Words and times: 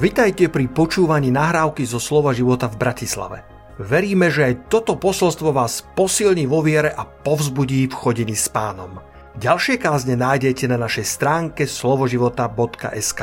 Vitajte 0.00 0.48
pri 0.48 0.64
počúvaní 0.72 1.28
nahrávky 1.28 1.84
zo 1.84 2.00
Slova 2.00 2.32
života 2.32 2.72
v 2.72 2.80
Bratislave. 2.80 3.44
Veríme, 3.76 4.32
že 4.32 4.48
aj 4.48 4.72
toto 4.72 4.96
posolstvo 4.96 5.52
vás 5.52 5.84
posilní 5.92 6.48
vo 6.48 6.64
viere 6.64 6.88
a 6.88 7.04
povzbudí 7.04 7.84
v 7.84 7.92
chodení 7.92 8.32
s 8.32 8.48
pánom. 8.48 8.96
Ďalšie 9.36 9.76
kázne 9.76 10.16
nájdete 10.16 10.72
na 10.72 10.80
našej 10.80 11.04
stránke 11.04 11.68
slovoživota.sk 11.68 13.20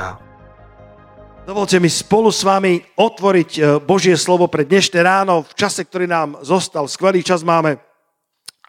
Dovolte 1.49 1.81
mi 1.81 1.89
spolu 1.89 2.29
s 2.29 2.45
vami 2.45 2.77
otvoriť 2.93 3.51
e, 3.57 3.61
Božie 3.81 4.13
slovo 4.13 4.45
pre 4.45 4.61
dnešné 4.61 5.01
ráno 5.01 5.49
v 5.49 5.57
čase, 5.57 5.81
ktorý 5.81 6.05
nám 6.05 6.45
zostal. 6.45 6.85
Skvelý 6.85 7.25
čas 7.25 7.41
máme. 7.41 7.81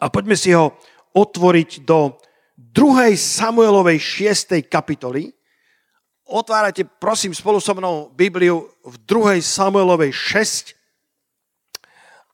A 0.01 0.09
poďme 0.09 0.41
si 0.41 0.57
ho 0.57 0.73
otvoriť 1.13 1.85
do 1.85 2.17
2. 2.57 3.13
Samuelovej 3.21 4.01
6. 4.01 4.65
kapitoly 4.65 5.37
otvárate, 6.29 6.85
prosím, 6.85 7.33
spolu 7.33 7.57
so 7.57 7.73
mnou 7.73 8.13
Bibliu 8.13 8.69
v 8.85 8.95
2. 9.09 9.41
Samuelovej 9.41 10.13
6 10.13 10.77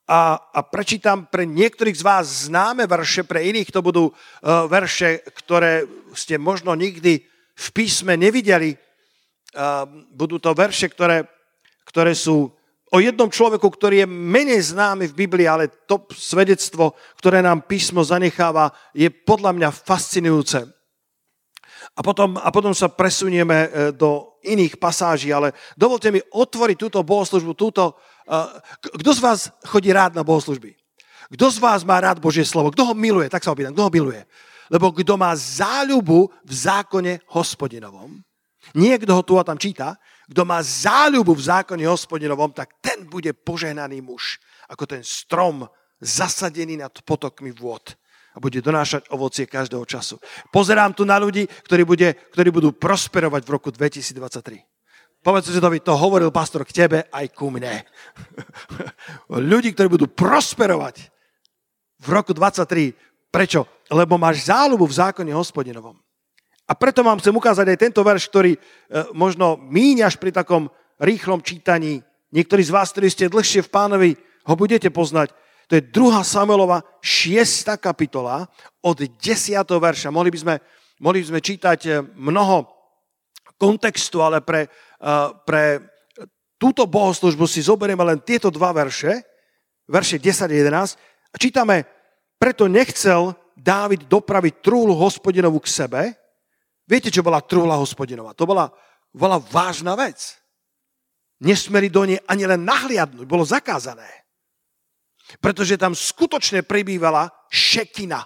a, 0.05 0.37
a 0.37 0.61
prečítam 0.67 1.25
pre 1.25 1.49
niektorých 1.49 1.97
z 1.97 2.05
vás 2.05 2.27
známe 2.51 2.85
verše, 2.85 3.25
pre 3.25 3.47
iných 3.49 3.73
to 3.73 3.81
budú 3.81 4.05
uh, 4.11 4.69
verše, 4.69 5.25
ktoré 5.33 5.89
ste 6.13 6.37
možno 6.37 6.77
nikdy 6.77 7.25
v 7.55 7.67
písme 7.73 8.19
nevideli. 8.19 8.77
Uh, 9.55 9.87
budú 10.13 10.37
to 10.43 10.53
verše, 10.53 10.91
ktoré, 10.91 11.25
ktoré 11.89 12.13
sú 12.13 12.53
o 12.93 12.99
jednom 13.01 13.31
človeku, 13.31 13.65
ktorý 13.65 14.05
je 14.05 14.09
menej 14.11 14.77
známy 14.77 15.09
v 15.09 15.19
Biblii, 15.25 15.49
ale 15.49 15.73
to 15.89 16.05
svedectvo, 16.13 16.93
ktoré 17.17 17.41
nám 17.41 17.65
písmo 17.65 18.05
zanecháva, 18.05 18.75
je 18.93 19.09
podľa 19.09 19.57
mňa 19.57 19.69
fascinujúce. 19.73 20.74
A 21.95 22.03
potom, 22.03 22.35
a 22.43 22.51
potom 22.51 22.75
sa 22.75 22.91
presunieme 22.91 23.59
e, 23.67 23.69
do 23.95 24.35
iných 24.43 24.83
pasáží, 24.83 25.31
ale 25.31 25.55
dovolte 25.79 26.11
mi 26.11 26.19
otvoriť 26.19 26.77
túto 26.79 26.99
bohoslužbu, 27.07 27.55
túto... 27.55 27.95
E, 28.27 28.35
kto 28.99 29.11
z 29.15 29.21
vás 29.23 29.39
chodí 29.63 29.95
rád 29.95 30.19
na 30.19 30.27
bohoslužby? 30.27 30.75
Kto 31.31 31.47
z 31.55 31.59
vás 31.63 31.87
má 31.87 32.03
rád 32.03 32.19
Božie 32.19 32.43
slovo? 32.43 32.75
Kto 32.75 32.91
ho 32.91 32.95
miluje? 32.99 33.31
Tak 33.31 33.47
sa 33.47 33.55
opýtam, 33.55 33.71
kto 33.71 33.87
ho 33.87 33.95
miluje? 33.95 34.27
Lebo 34.75 34.91
kto 34.91 35.15
má 35.15 35.31
záľubu 35.39 36.35
v 36.43 36.53
zákone 36.53 37.23
hospodinovom, 37.31 38.19
niekto 38.75 39.15
ho 39.15 39.23
tu 39.23 39.39
a 39.39 39.47
tam 39.47 39.61
číta, 39.61 39.95
kto 40.27 40.43
má 40.43 40.59
záľubu 40.65 41.37
v 41.37 41.47
zákone 41.47 41.85
hospodinovom, 41.87 42.51
tak 42.51 42.75
ten 42.83 43.07
bude 43.07 43.31
požehnaný 43.37 44.03
muž, 44.03 44.43
ako 44.67 44.89
ten 44.89 45.03
strom 45.07 45.69
zasadený 46.03 46.81
nad 46.81 46.93
potokmi 47.07 47.55
vôd 47.55 47.95
a 48.35 48.43
bude 48.43 48.59
donášať 48.59 49.07
ovocie 49.15 49.47
každého 49.47 49.87
času. 49.87 50.19
Pozerám 50.51 50.91
tu 50.91 51.07
na 51.07 51.15
ľudí, 51.23 51.47
ktorí, 51.47 51.87
bude, 51.87 52.19
ktorí 52.35 52.51
budú 52.51 52.75
prosperovať 52.75 53.47
v 53.47 53.51
roku 53.55 53.71
2023. 53.71 54.67
Povedz 55.25 55.49
si 55.49 55.57
to, 55.57 55.71
to 55.81 55.95
hovoril 55.97 56.29
pastor 56.29 56.69
k 56.69 56.85
tebe 56.85 56.99
aj 57.09 57.33
ku 57.33 57.49
mne. 57.49 57.81
ľudí, 59.55 59.73
ktorí 59.73 59.89
budú 59.89 60.07
prosperovať 60.11 61.09
v 62.03 62.09
roku 62.13 62.37
2023. 62.37 63.33
Prečo? 63.33 63.65
Lebo 63.89 64.21
máš 64.21 64.51
záľubu 64.51 64.85
v 64.85 64.99
zákone 65.01 65.33
hospodinovom. 65.33 65.97
A 66.65 66.73
preto 66.77 67.05
vám 67.05 67.21
chcem 67.21 67.33
ukázať 67.33 67.67
aj 67.73 67.79
tento 67.89 68.01
verš, 68.01 68.29
ktorý 68.29 68.57
e, 68.57 68.61
možno 69.13 69.61
míňaš 69.61 70.17
pri 70.17 70.33
takom 70.33 70.73
rýchlom 71.01 71.45
čítaní. 71.45 72.01
Niektorí 72.33 72.65
z 72.65 72.73
vás, 72.73 72.93
ktorí 72.93 73.09
ste 73.13 73.33
dlhšie 73.33 73.65
v 73.65 73.73
pánovi, 73.73 74.11
ho 74.45 74.55
budete 74.57 74.89
poznať. 74.89 75.33
To 75.69 75.77
je 75.79 75.83
2. 75.83 76.21
Samuelova 76.25 76.85
6. 77.01 77.77
kapitola 77.81 78.45
od 78.85 78.99
10. 79.01 79.19
verša. 79.65 80.13
Mohli 80.13 80.31
by 80.31 80.39
sme, 80.39 80.55
mohli 81.01 81.19
by 81.25 81.27
sme 81.35 81.41
čítať 81.41 81.81
eh, 81.89 81.95
mnoho 82.01 82.69
kontextu, 83.57 84.21
ale 84.21 84.45
pre, 84.45 84.69
eh, 84.69 85.29
pre 85.49 85.81
túto 86.61 86.85
bohoslužbu 86.85 87.49
si 87.49 87.65
zoberieme 87.65 88.05
len 88.05 88.21
tieto 88.21 88.53
dva 88.53 88.73
verše, 88.77 89.25
verše 89.89 90.21
10 90.21 90.49
a 90.49 90.55
11. 90.55 91.33
A 91.33 91.37
čítame, 91.41 91.85
preto 92.37 92.69
nechcel 92.69 93.35
Dávid 93.55 94.11
dopraviť 94.11 94.67
trúhlu 94.67 94.99
hospodinovú 94.99 95.63
k 95.63 95.71
sebe. 95.71 96.03
Viete, 96.91 97.07
čo 97.07 97.23
bola 97.23 97.39
trúhla 97.39 97.79
hospodinová? 97.79 98.35
To 98.35 98.51
bola, 98.51 98.67
bola 99.15 99.39
vážna 99.39 99.95
vec. 99.95 100.43
Nesmeli 101.39 101.87
do 101.87 102.03
nej 102.03 102.19
ani 102.27 102.51
len 102.51 102.67
nahliadnúť, 102.67 103.27
bolo 103.31 103.47
zakázané. 103.47 104.24
Pretože 105.41 105.81
tam 105.81 105.95
skutočne 105.95 106.63
prebývala 106.63 107.31
šekina, 107.51 108.23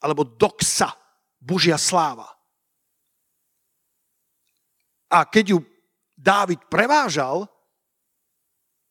alebo 0.00 0.24
doxa, 0.24 0.92
Božia 1.40 1.80
sláva. 1.80 2.28
A 5.10 5.24
keď 5.26 5.56
ju 5.56 5.58
Dávid 6.20 6.60
prevážal, 6.68 7.48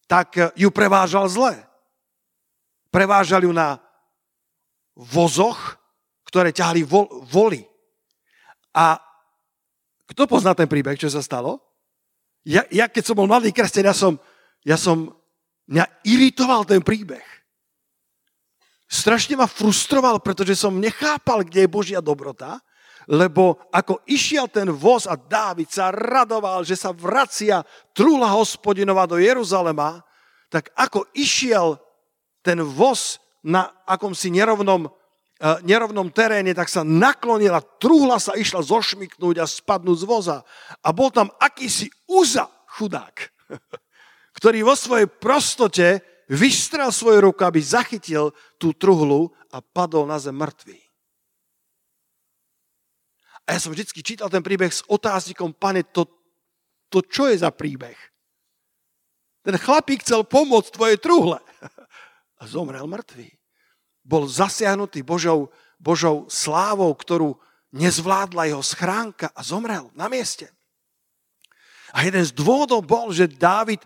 tak 0.10 0.34
ju 0.58 0.74
prevážal 0.74 1.30
zle. 1.30 1.54
Prevážal 2.90 3.46
ju 3.46 3.54
na 3.54 3.78
vozoch, 4.98 5.78
ktoré 6.26 6.50
ťahali 6.50 6.82
voli. 7.30 7.62
A 8.74 8.98
kto 10.10 10.26
pozná 10.26 10.58
ten 10.58 10.66
príbeh, 10.66 10.98
čo 10.98 11.06
sa 11.06 11.22
stalo? 11.22 11.62
Ja, 12.42 12.66
ja 12.74 12.90
keď 12.90 13.04
som 13.06 13.16
bol 13.22 13.30
mladý 13.30 13.54
kresťan, 13.54 13.86
ja 13.86 13.94
som, 13.94 14.18
ja 14.66 14.74
som, 14.74 15.14
mňa 15.70 15.86
iritoval 16.02 16.66
ten 16.66 16.82
príbeh 16.82 17.39
strašne 18.90 19.38
ma 19.38 19.46
frustroval, 19.46 20.18
pretože 20.20 20.58
som 20.58 20.82
nechápal, 20.82 21.46
kde 21.46 21.64
je 21.64 21.70
Božia 21.70 22.02
dobrota, 22.02 22.58
lebo 23.06 23.62
ako 23.70 24.02
išiel 24.10 24.50
ten 24.50 24.70
voz 24.70 25.06
a 25.06 25.18
Dávid 25.18 25.70
sa 25.70 25.94
radoval, 25.94 26.66
že 26.66 26.78
sa 26.78 26.94
vracia 26.94 27.62
trúla 27.94 28.34
hospodinova 28.34 29.06
do 29.06 29.22
Jeruzalema, 29.22 30.02
tak 30.50 30.74
ako 30.74 31.06
išiel 31.14 31.78
ten 32.42 32.62
voz 32.62 33.22
na 33.46 33.70
akomsi 33.86 34.34
nerovnom, 34.34 34.90
uh, 34.90 35.58
nerovnom 35.66 36.10
teréne, 36.14 36.54
tak 36.54 36.70
sa 36.70 36.86
naklonila, 36.86 37.62
trúhla 37.82 38.18
sa 38.18 38.38
išla 38.38 38.66
zošmiknúť 38.66 39.42
a 39.42 39.46
spadnúť 39.46 39.98
z 40.02 40.06
voza. 40.06 40.38
A 40.86 40.90
bol 40.94 41.14
tam 41.14 41.34
akýsi 41.42 41.90
úza 42.10 42.50
chudák, 42.78 43.30
ktorý 44.38 44.66
vo 44.66 44.78
svojej 44.78 45.10
prostote 45.10 46.09
vystrel 46.30 46.94
svoju 46.94 47.34
ruku, 47.34 47.42
aby 47.42 47.58
zachytil 47.60 48.32
tú 48.62 48.72
truhlu 48.72 49.34
a 49.50 49.60
padol 49.60 50.06
na 50.06 50.22
zem 50.22 50.38
mŕtvý. 50.38 50.78
A 53.50 53.58
ja 53.58 53.60
som 53.60 53.74
vždy 53.74 54.06
čítal 54.06 54.30
ten 54.30 54.46
príbeh 54.46 54.70
s 54.70 54.86
otáznikom, 54.86 55.58
pane, 55.58 55.82
to, 55.82 56.06
to 56.94 57.02
čo 57.02 57.26
je 57.34 57.42
za 57.42 57.50
príbeh? 57.50 57.98
Ten 59.42 59.58
chlapík 59.58 60.06
chcel 60.06 60.22
pomôcť 60.22 60.70
tvojej 60.70 60.98
truhle 61.02 61.42
a 62.40 62.44
zomrel 62.46 62.86
mŕtvý. 62.86 63.26
Bol 64.06 64.30
zasiahnutý 64.30 65.02
Božou, 65.02 65.50
Božou 65.82 66.30
slávou, 66.30 66.94
ktorú 66.94 67.42
nezvládla 67.74 68.54
jeho 68.54 68.62
schránka 68.62 69.34
a 69.34 69.42
zomrel 69.42 69.90
na 69.98 70.06
mieste. 70.06 70.54
A 71.90 72.06
jeden 72.06 72.22
z 72.22 72.30
dôvodov 72.38 72.86
bol, 72.86 73.10
že 73.10 73.26
Dávid 73.26 73.82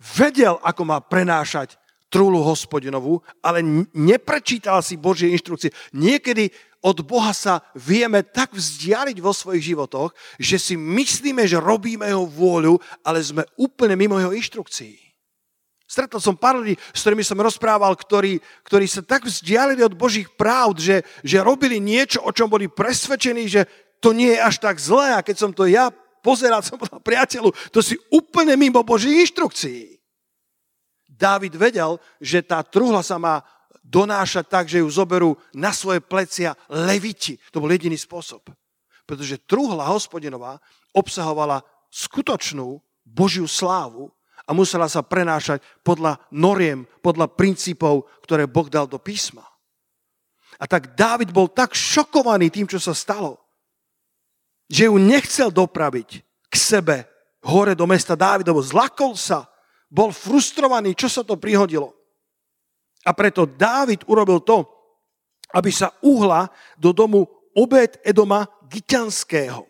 vedel, 0.00 0.56
ako 0.64 0.82
má 0.88 0.98
prenášať 1.04 1.76
trúlu 2.10 2.42
hospodinovú, 2.42 3.22
ale 3.38 3.62
neprečítal 3.94 4.82
si 4.82 4.98
Božie 4.98 5.30
inštrukcie. 5.30 5.70
Niekedy 5.94 6.50
od 6.80 7.04
Boha 7.04 7.30
sa 7.36 7.60
vieme 7.76 8.24
tak 8.24 8.56
vzdialiť 8.56 9.20
vo 9.20 9.30
svojich 9.30 9.72
životoch, 9.72 10.16
že 10.40 10.56
si 10.56 10.74
myslíme, 10.74 11.44
že 11.46 11.60
robíme 11.60 12.08
jeho 12.08 12.26
vôľu, 12.26 12.80
ale 13.04 13.20
sme 13.20 13.46
úplne 13.60 13.94
mimo 13.94 14.16
jeho 14.18 14.34
inštrukcií. 14.34 14.96
Stretol 15.90 16.22
som 16.22 16.38
pár 16.38 16.62
ľudí, 16.62 16.78
s 16.78 17.02
ktorými 17.02 17.26
som 17.26 17.38
rozprával, 17.42 17.94
ktorí, 17.98 18.38
ktorí 18.62 18.86
sa 18.86 19.02
tak 19.02 19.26
vzdialili 19.26 19.82
od 19.82 19.98
Božích 19.98 20.30
práv, 20.38 20.78
že, 20.78 21.02
že 21.26 21.42
robili 21.42 21.82
niečo, 21.82 22.22
o 22.22 22.30
čom 22.30 22.46
boli 22.46 22.70
presvedčení, 22.70 23.50
že 23.50 23.66
to 23.98 24.14
nie 24.14 24.38
je 24.38 24.40
až 24.40 24.62
tak 24.62 24.78
zlé. 24.78 25.18
A 25.18 25.24
keď 25.26 25.36
som 25.36 25.50
to 25.50 25.66
ja 25.66 25.90
pozeral, 26.20 26.62
som 26.62 26.76
povedal 26.80 27.02
priateľu, 27.02 27.50
to 27.74 27.80
si 27.80 27.96
úplne 28.12 28.54
mimo 28.54 28.80
Božích 28.84 29.28
inštrukcií. 29.28 30.00
Dávid 31.10 31.52
vedel, 31.52 32.00
že 32.16 32.40
tá 32.40 32.64
truhla 32.64 33.04
sa 33.04 33.20
má 33.20 33.44
donášať 33.84 34.44
tak, 34.46 34.64
že 34.70 34.80
ju 34.80 34.88
zoberú 34.88 35.34
na 35.52 35.74
svoje 35.74 36.00
plecia 36.00 36.54
leviti. 36.70 37.36
To 37.50 37.60
bol 37.60 37.68
jediný 37.68 37.98
spôsob. 37.98 38.48
Pretože 39.04 39.42
truhla 39.42 39.90
hospodinová 39.90 40.62
obsahovala 40.94 41.66
skutočnú 41.90 42.78
Božiu 43.02 43.50
slávu 43.50 44.08
a 44.46 44.54
musela 44.54 44.86
sa 44.86 45.02
prenášať 45.02 45.60
podľa 45.82 46.22
noriem, 46.30 46.86
podľa 47.02 47.34
princípov, 47.34 48.06
ktoré 48.22 48.46
Boh 48.46 48.70
dal 48.70 48.86
do 48.86 49.02
písma. 49.02 49.42
A 50.62 50.70
tak 50.70 50.94
Dávid 50.94 51.34
bol 51.34 51.50
tak 51.50 51.74
šokovaný 51.74 52.50
tým, 52.54 52.70
čo 52.70 52.78
sa 52.78 52.94
stalo, 52.94 53.42
že 54.70 54.86
ju 54.86 54.94
nechcel 54.96 55.50
dopraviť 55.50 56.22
k 56.46 56.54
sebe 56.54 57.10
hore 57.42 57.74
do 57.74 57.84
mesta 57.90 58.14
Dávidovo. 58.14 58.62
Zlakol 58.62 59.18
sa, 59.18 59.50
bol 59.90 60.14
frustrovaný, 60.14 60.94
čo 60.94 61.10
sa 61.10 61.26
to 61.26 61.34
prihodilo. 61.34 61.90
A 63.02 63.10
preto 63.10 63.50
Dávid 63.50 64.06
urobil 64.06 64.38
to, 64.46 64.62
aby 65.50 65.74
sa 65.74 65.90
uhla 66.06 66.46
do 66.78 66.94
domu 66.94 67.26
obed 67.58 67.98
Edoma 68.06 68.46
Giťanského. 68.70 69.66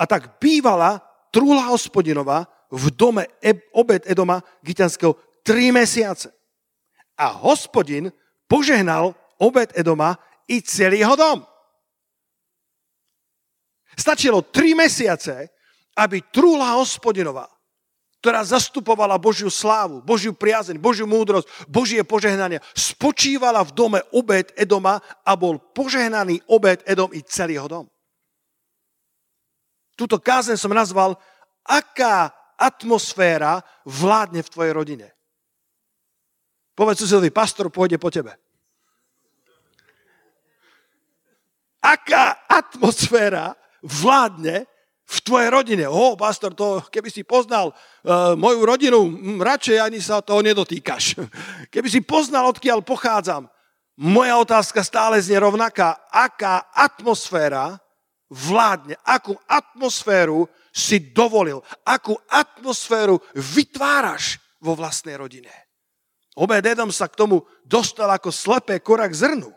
A 0.00 0.08
tak 0.08 0.40
bývala 0.40 1.04
trúhla 1.28 1.68
hospodinová 1.68 2.48
v 2.72 2.88
dome 2.94 3.26
obed 3.74 4.06
Edoma 4.08 4.40
Gitanského 4.64 5.18
tri 5.44 5.74
mesiace. 5.74 6.32
A 7.18 7.30
hospodin 7.30 8.08
požehnal 8.48 9.12
obed 9.36 9.74
Edoma 9.76 10.16
i 10.48 10.62
celý 10.62 11.02
jeho 11.02 11.18
dom. 11.18 11.42
Stačilo 13.94 14.42
tri 14.42 14.74
mesiace, 14.74 15.50
aby 15.94 16.22
trúla 16.34 16.74
hospodinová, 16.78 17.46
ktorá 18.18 18.42
zastupovala 18.42 19.20
Božiu 19.20 19.52
slávu, 19.52 20.02
Božiu 20.02 20.34
priazeň, 20.34 20.80
Božiu 20.80 21.06
múdrosť, 21.06 21.46
Božie 21.70 22.02
požehnanie, 22.02 22.58
spočívala 22.74 23.62
v 23.62 23.74
dome 23.76 24.00
obed 24.10 24.50
Edoma 24.58 24.98
a 25.22 25.32
bol 25.38 25.60
požehnaný 25.60 26.42
obed 26.50 26.82
Edom 26.88 27.12
i 27.14 27.20
celý 27.22 27.60
jeho 27.60 27.68
dom. 27.68 27.86
Túto 29.94 30.18
kázen 30.18 30.58
som 30.58 30.74
nazval 30.74 31.14
Aká 31.64 32.28
atmosféra 32.58 33.62
vládne 33.88 34.44
v 34.44 34.52
tvojej 34.52 34.72
rodine. 34.74 35.08
Povedz 36.74 37.06
susedovi, 37.06 37.30
pastor 37.30 37.70
pôjde 37.70 37.96
po 38.02 38.10
tebe. 38.10 38.34
Aká 41.84 42.48
atmosféra 42.48 43.54
vládne 43.84 44.64
v 45.04 45.18
tvojej 45.20 45.52
rodine. 45.52 45.84
O, 45.84 46.16
pastor, 46.16 46.56
to, 46.56 46.80
keby 46.88 47.12
si 47.12 47.22
poznal 47.28 47.76
uh, 47.76 48.32
moju 48.34 48.64
rodinu, 48.64 49.04
m, 49.04 49.38
radšej 49.44 49.76
ani 49.76 50.00
sa 50.00 50.24
toho 50.24 50.40
nedotýkaš. 50.40 51.20
Keby 51.72 51.88
si 51.92 52.00
poznal, 52.00 52.48
odkiaľ 52.48 52.80
pochádzam. 52.80 53.44
Moja 54.00 54.40
otázka 54.40 54.80
stále 54.80 55.20
znie 55.20 55.38
rovnaká. 55.38 56.08
Aká 56.08 56.72
atmosféra 56.72 57.78
vládne? 58.32 58.96
Akú 59.04 59.36
atmosféru 59.46 60.48
si 60.72 60.98
dovolil? 61.12 61.60
Akú 61.84 62.16
atmosféru 62.26 63.20
vytváraš 63.36 64.40
vo 64.58 64.74
vlastnej 64.74 65.14
rodine? 65.20 65.52
Obed 66.34 66.66
Edom 66.66 66.90
sa 66.90 67.06
k 67.06 67.14
tomu 67.14 67.46
dostal 67.62 68.10
ako 68.10 68.34
slepé 68.34 68.82
korak 68.82 69.14
zrnu. 69.14 69.54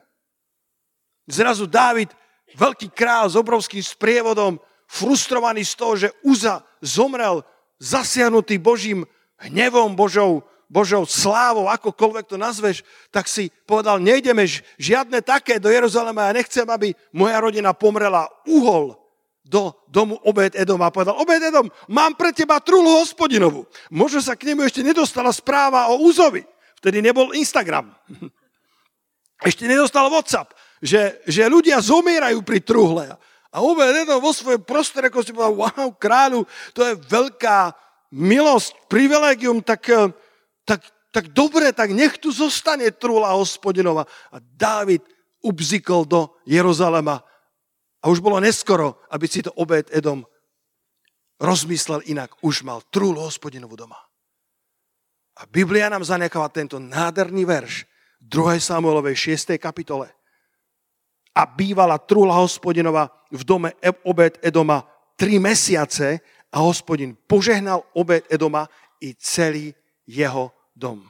Zrazu 1.25 1.65
Dávid, 1.65 2.13
veľký 2.55 2.94
král 2.95 3.27
s 3.27 3.35
obrovským 3.35 3.83
sprievodom, 3.83 4.61
frustrovaný 4.88 5.67
z 5.67 5.73
toho, 5.75 5.94
že 5.99 6.13
Uza 6.23 6.63
zomrel 6.79 7.44
zasiahnutý 7.81 8.55
Božím 8.57 9.03
hnevom, 9.38 9.94
Božou, 9.94 10.47
Božou 10.71 11.03
slávou, 11.03 11.67
akokoľvek 11.67 12.25
to 12.27 12.38
nazveš, 12.39 12.83
tak 13.11 13.27
si 13.27 13.51
povedal, 13.67 13.99
nejdeme 13.99 14.47
žiadne 14.79 15.19
také 15.23 15.59
do 15.59 15.67
Jeruzalema, 15.67 16.31
ja 16.31 16.38
nechcem, 16.39 16.67
aby 16.67 16.95
moja 17.11 17.38
rodina 17.39 17.75
pomrela. 17.75 18.27
Uhol 18.47 18.95
do 19.47 19.71
domu 19.88 20.19
Obed 20.27 20.59
Edom 20.59 20.83
a 20.83 20.91
povedal, 20.91 21.15
Obed 21.15 21.39
Edom, 21.39 21.71
mám 21.88 22.19
pre 22.19 22.35
teba 22.35 22.59
trúlu 22.59 22.99
hospodinovú. 22.99 23.63
Možno 23.88 24.19
sa 24.19 24.35
k 24.35 24.51
nemu 24.51 24.67
ešte 24.67 24.83
nedostala 24.83 25.31
správa 25.31 25.88
o 25.95 26.03
Uzovi. 26.03 26.44
Vtedy 26.83 26.99
nebol 26.99 27.31
Instagram. 27.33 27.89
Ešte 29.38 29.69
nedostal 29.69 30.09
WhatsApp, 30.09 30.49
že, 30.81 31.21
že 31.25 31.50
ľudia 31.50 31.81
zomierajú 31.81 32.41
pri 32.45 32.59
truhle. 32.62 33.06
A 33.51 33.57
Obed 33.63 33.89
Edom 33.89 34.21
vo 34.21 34.35
svojom 34.35 34.62
prostore, 34.62 35.09
ako 35.09 35.24
si 35.24 35.33
povedal, 35.33 35.56
wow, 35.57 35.89
kráľu, 35.97 36.45
to 36.75 36.85
je 36.85 36.94
veľká 37.09 37.74
milosť, 38.13 38.88
privilegium, 38.91 39.63
tak, 39.63 39.88
eh, 39.89 40.12
tak, 40.68 40.85
tak 41.09 41.31
dobre, 41.33 41.74
tak 41.74 41.95
nech 41.95 42.19
tu 42.21 42.29
zostane 42.29 42.85
trúla 42.94 43.33
hospodinova. 43.33 44.06
A 44.29 44.38
Dávid 44.38 45.01
ubzikol 45.41 46.06
do 46.06 46.38
Jeruzalema 46.44 47.23
a 48.03 48.06
už 48.12 48.21
bolo 48.21 48.38
neskoro, 48.38 49.01
aby 49.09 49.25
si 49.25 49.41
to 49.41 49.53
Obed 49.57 49.89
Edom 49.89 50.21
rozmyslel 51.41 52.06
inak. 52.09 52.35
Už 52.44 52.62
mal 52.62 52.83
trúlu 52.94 53.21
hospodinovú 53.23 53.77
doma. 53.77 53.97
A 55.38 55.45
Biblia 55.45 55.85
nám 55.89 56.01
zanecháva 56.01 56.50
tento 56.50 56.81
nádherný 56.81 57.45
verš 57.45 57.85
v 58.21 58.25
2. 58.25 58.57
Samuelovej 58.57 59.38
6. 59.38 59.53
kapitole 59.62 60.17
a 61.38 61.45
bývala 61.45 62.01
trúla 62.01 62.42
hospodinova 62.42 63.06
v 63.30 63.42
dome 63.45 63.78
obed 64.10 64.42
Edoma 64.42 64.81
tri 65.13 65.38
mesiace 65.38 66.18
a 66.50 66.66
hospodin 66.66 67.13
požehnal 67.13 67.86
obed 67.94 68.25
Edoma 68.25 68.66
i 69.06 69.13
celý 69.13 69.69
jeho 70.10 70.50
dom. 70.74 71.06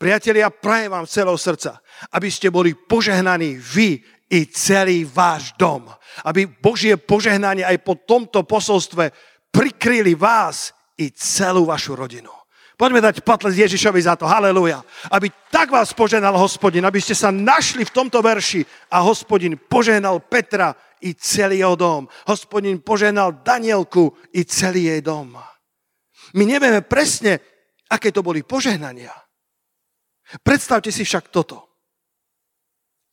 Priatelia, 0.00 0.50
prajem 0.50 0.90
vám 0.90 1.06
celého 1.06 1.36
srdca, 1.38 1.78
aby 2.10 2.26
ste 2.32 2.50
boli 2.50 2.74
požehnaní 2.74 3.60
vy 3.60 4.00
i 4.32 4.48
celý 4.48 5.04
váš 5.04 5.52
dom. 5.60 5.86
Aby 6.24 6.48
Božie 6.48 6.96
požehnanie 6.96 7.62
aj 7.62 7.84
po 7.84 8.00
tomto 8.00 8.42
posolstve 8.48 9.12
prikryli 9.52 10.16
vás 10.16 10.72
i 10.96 11.12
celú 11.12 11.68
vašu 11.68 11.94
rodinu. 11.94 12.39
Poďme 12.80 13.04
dať 13.04 13.20
potles 13.20 13.60
Ježišovi 13.60 14.00
za 14.00 14.16
to. 14.16 14.24
Halelúja. 14.24 14.80
Aby 15.12 15.28
tak 15.52 15.68
vás 15.68 15.92
poženal 15.92 16.32
hospodin, 16.40 16.80
aby 16.80 16.96
ste 16.96 17.12
sa 17.12 17.28
našli 17.28 17.84
v 17.84 17.92
tomto 17.92 18.24
verši 18.24 18.64
a 18.88 19.04
hospodin 19.04 19.60
poženal 19.60 20.24
Petra 20.24 20.72
i 21.04 21.12
celý 21.12 21.60
jeho 21.60 21.76
dom. 21.76 22.08
Hospodin 22.24 22.80
poženal 22.80 23.44
Danielku 23.44 24.16
i 24.32 24.48
celý 24.48 24.88
jej 24.96 25.04
dom. 25.04 25.36
My 26.32 26.48
nevieme 26.48 26.80
presne, 26.80 27.44
aké 27.92 28.08
to 28.16 28.24
boli 28.24 28.40
požehnania. 28.48 29.12
Predstavte 30.40 30.88
si 30.88 31.04
však 31.04 31.28
toto. 31.28 31.84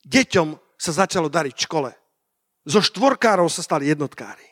Deťom 0.08 0.80
sa 0.80 0.92
začalo 0.96 1.28
dariť 1.28 1.56
v 1.60 1.66
škole. 1.68 1.92
Zo 2.64 2.80
štvorkárov 2.80 3.52
sa 3.52 3.60
stali 3.60 3.92
jednotkári. 3.92 4.47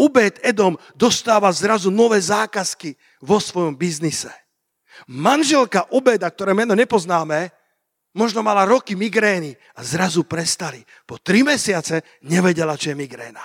Ubed 0.00 0.40
Edom 0.40 0.80
dostáva 0.96 1.52
zrazu 1.52 1.92
nové 1.92 2.16
zákazky 2.24 2.96
vo 3.20 3.36
svojom 3.36 3.76
biznise. 3.76 4.32
Manželka 5.12 5.92
Obeda, 5.92 6.32
ktoré 6.32 6.56
meno 6.56 6.72
nepoznáme, 6.72 7.52
možno 8.16 8.40
mala 8.40 8.64
roky 8.64 8.96
migrény 8.96 9.52
a 9.76 9.84
zrazu 9.84 10.24
prestali. 10.24 10.80
Po 11.04 11.20
tri 11.20 11.44
mesiace 11.44 12.00
nevedela, 12.24 12.80
čo 12.80 12.92
je 12.92 12.96
migréna. 12.96 13.44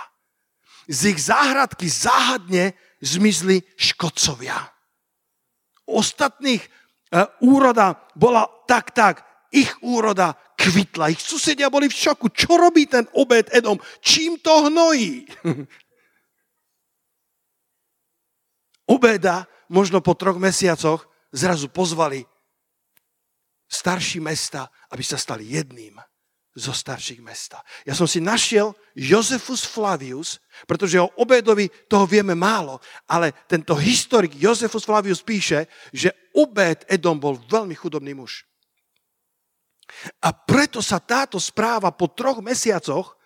Z 0.88 1.12
ich 1.12 1.20
záhradky 1.28 1.92
záhadne 1.92 2.72
zmizli 3.04 3.60
škodcovia. 3.76 4.56
Ostatných 5.86 6.64
e, 6.64 6.70
úroda 7.44 8.00
bola 8.16 8.48
tak, 8.66 8.96
tak. 8.96 9.28
Ich 9.52 9.70
úroda 9.84 10.34
kvitla. 10.58 11.14
Ich 11.14 11.22
susedia 11.22 11.70
boli 11.70 11.92
v 11.92 11.96
šoku. 11.96 12.32
Čo 12.34 12.58
robí 12.58 12.90
ten 12.90 13.06
obed 13.14 13.52
Edom? 13.54 13.78
Čím 14.02 14.40
to 14.42 14.72
hnojí? 14.72 15.26
Obeda 18.86 19.50
možno 19.70 20.02
po 20.02 20.14
troch 20.14 20.38
mesiacoch 20.38 21.10
zrazu 21.34 21.70
pozvali 21.70 22.22
starší 23.66 24.22
mesta, 24.22 24.70
aby 24.94 25.02
sa 25.02 25.18
stali 25.18 25.50
jedným 25.50 25.98
zo 26.56 26.72
starších 26.72 27.20
mesta. 27.20 27.60
Ja 27.84 27.92
som 27.92 28.08
si 28.08 28.24
našiel 28.24 28.72
Josefus 28.96 29.68
Flavius, 29.68 30.40
pretože 30.64 30.96
o 30.96 31.12
Obedovi 31.20 31.68
toho 31.92 32.08
vieme 32.08 32.32
málo, 32.32 32.80
ale 33.12 33.36
tento 33.52 33.76
historik 33.76 34.40
Josefus 34.40 34.88
Flavius 34.88 35.20
píše, 35.20 35.68
že 35.92 36.16
Obed 36.32 36.88
Edom 36.88 37.20
bol 37.20 37.36
veľmi 37.52 37.76
chudobný 37.76 38.16
muž. 38.16 38.48
A 40.24 40.32
preto 40.32 40.80
sa 40.80 41.04
táto 41.04 41.38
správa 41.44 41.92
po 41.92 42.08
troch 42.08 42.40
mesiacoch, 42.40 43.20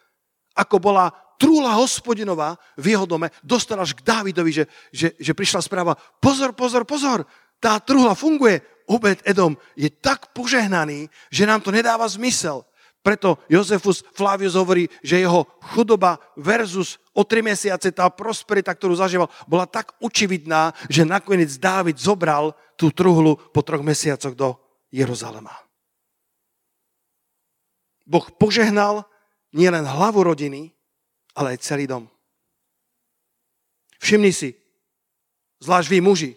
ako 0.57 0.75
bola 0.81 1.13
trúla 1.39 1.79
hospodinová 1.79 2.59
v 2.75 2.93
jeho 2.93 3.07
dome 3.07 3.31
dostala 3.39 3.87
až 3.87 3.95
k 3.95 4.03
Dávidovi, 4.03 4.51
že, 4.51 4.65
že, 4.91 5.07
že 5.15 5.31
prišla 5.31 5.63
správa, 5.63 5.95
pozor, 6.19 6.51
pozor, 6.51 6.83
pozor, 6.83 7.23
tá 7.63 7.79
trúla 7.79 8.11
funguje. 8.11 8.59
Obed 8.89 9.21
Edom 9.23 9.55
je 9.77 9.87
tak 9.87 10.33
požehnaný, 10.35 11.07
že 11.31 11.47
nám 11.47 11.63
to 11.63 11.69
nedáva 11.71 12.03
zmysel. 12.09 12.65
Preto 12.99 13.39
Jozefus 13.47 14.03
Flavius 14.11 14.59
hovorí, 14.59 14.91
že 14.99 15.23
jeho 15.23 15.47
chudoba 15.71 16.19
versus 16.35 16.99
o 17.15 17.23
tri 17.23 17.39
mesiace 17.39 17.95
tá 17.95 18.11
prosperita, 18.11 18.75
ktorú 18.75 18.99
zažíval, 18.99 19.31
bola 19.47 19.63
tak 19.63 19.95
očividná, 20.03 20.75
že 20.91 21.07
nakoniec 21.07 21.55
Dávid 21.55 21.95
zobral 21.95 22.51
tú 22.75 22.91
truhlu 22.91 23.39
po 23.55 23.63
troch 23.63 23.85
mesiacoch 23.85 24.35
do 24.35 24.59
Jeruzalema. 24.91 25.53
Boh 28.09 28.25
požehnal 28.35 29.05
nielen 29.53 29.85
hlavu 29.85 30.25
rodiny, 30.25 30.73
ale 31.39 31.55
aj 31.55 31.63
celý 31.63 31.87
dom. 31.87 32.03
Všimni 34.03 34.35
si, 34.35 34.51
zvlášť 35.63 35.87
vy 35.87 35.99
muži, 36.03 36.31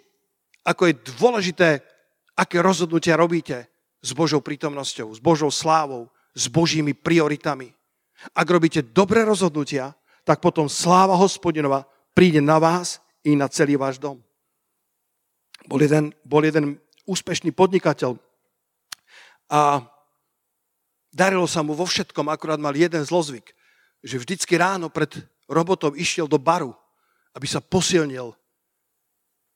ako 0.63 0.87
je 0.87 0.95
dôležité, 1.19 1.69
aké 2.39 2.63
rozhodnutia 2.63 3.19
robíte 3.19 3.67
s 3.99 4.15
Božou 4.15 4.39
prítomnosťou, 4.39 5.11
s 5.11 5.19
Božou 5.19 5.51
slávou, 5.51 6.07
s 6.39 6.47
Božími 6.47 6.95
prioritami. 6.95 7.75
Ak 8.31 8.47
robíte 8.47 8.87
dobré 8.87 9.27
rozhodnutia, 9.27 9.99
tak 10.23 10.39
potom 10.39 10.71
sláva 10.71 11.19
hospodinova 11.19 11.83
príde 12.15 12.39
na 12.39 12.63
vás 12.63 13.03
i 13.27 13.35
na 13.35 13.51
celý 13.51 13.75
váš 13.75 13.99
dom. 13.99 14.23
Bol 15.67 15.83
jeden, 15.83 16.15
bol 16.23 16.47
jeden 16.47 16.79
úspešný 17.11 17.51
podnikateľ 17.51 18.19
a 19.51 19.83
darilo 21.11 21.47
sa 21.51 21.67
mu 21.67 21.75
vo 21.75 21.87
všetkom, 21.87 22.31
akurát 22.31 22.63
mal 22.63 22.75
jeden 22.75 23.03
zlozvyk 23.03 23.51
že 24.03 24.19
vždycky 24.19 24.59
ráno 24.59 24.91
pred 24.91 25.15
robotou 25.47 25.95
išiel 25.95 26.27
do 26.27 26.39
baru 26.39 26.75
aby 27.33 27.47
sa 27.49 27.65
posilnil 27.65 28.37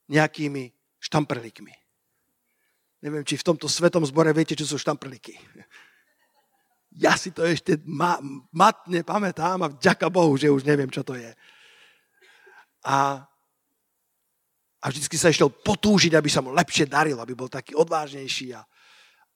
nejakými 0.09 0.73
štamprlíkmi. 1.03 1.75
Neviem, 3.05 3.25
či 3.27 3.37
v 3.37 3.47
tomto 3.53 3.69
svetom 3.69 4.03
zbore 4.09 4.33
viete, 4.33 4.57
čo 4.57 4.65
sú 4.65 4.81
štamprlíky. 4.81 5.37
Ja 6.97 7.13
si 7.21 7.29
to 7.29 7.45
ešte 7.45 7.77
ma, 7.85 8.17
matne 8.49 9.05
pamätám 9.05 9.61
a 9.61 9.73
vďaka 9.73 10.09
Bohu, 10.09 10.33
že 10.41 10.49
už 10.49 10.65
neviem, 10.65 10.89
čo 10.89 11.05
to 11.05 11.13
je. 11.13 11.29
A, 12.89 13.21
a 14.81 14.85
vždycky 14.89 15.21
sa 15.21 15.29
išiel 15.29 15.53
potúžiť, 15.53 16.17
aby 16.17 16.33
sa 16.33 16.41
mu 16.41 16.57
lepšie 16.57 16.89
darilo, 16.89 17.21
aby 17.21 17.37
bol 17.37 17.53
taký 17.53 17.77
odvážnejší. 17.77 18.57
A, 18.57 18.65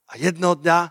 a 0.09 0.13
jedného 0.17 0.57
dňa 0.57 0.89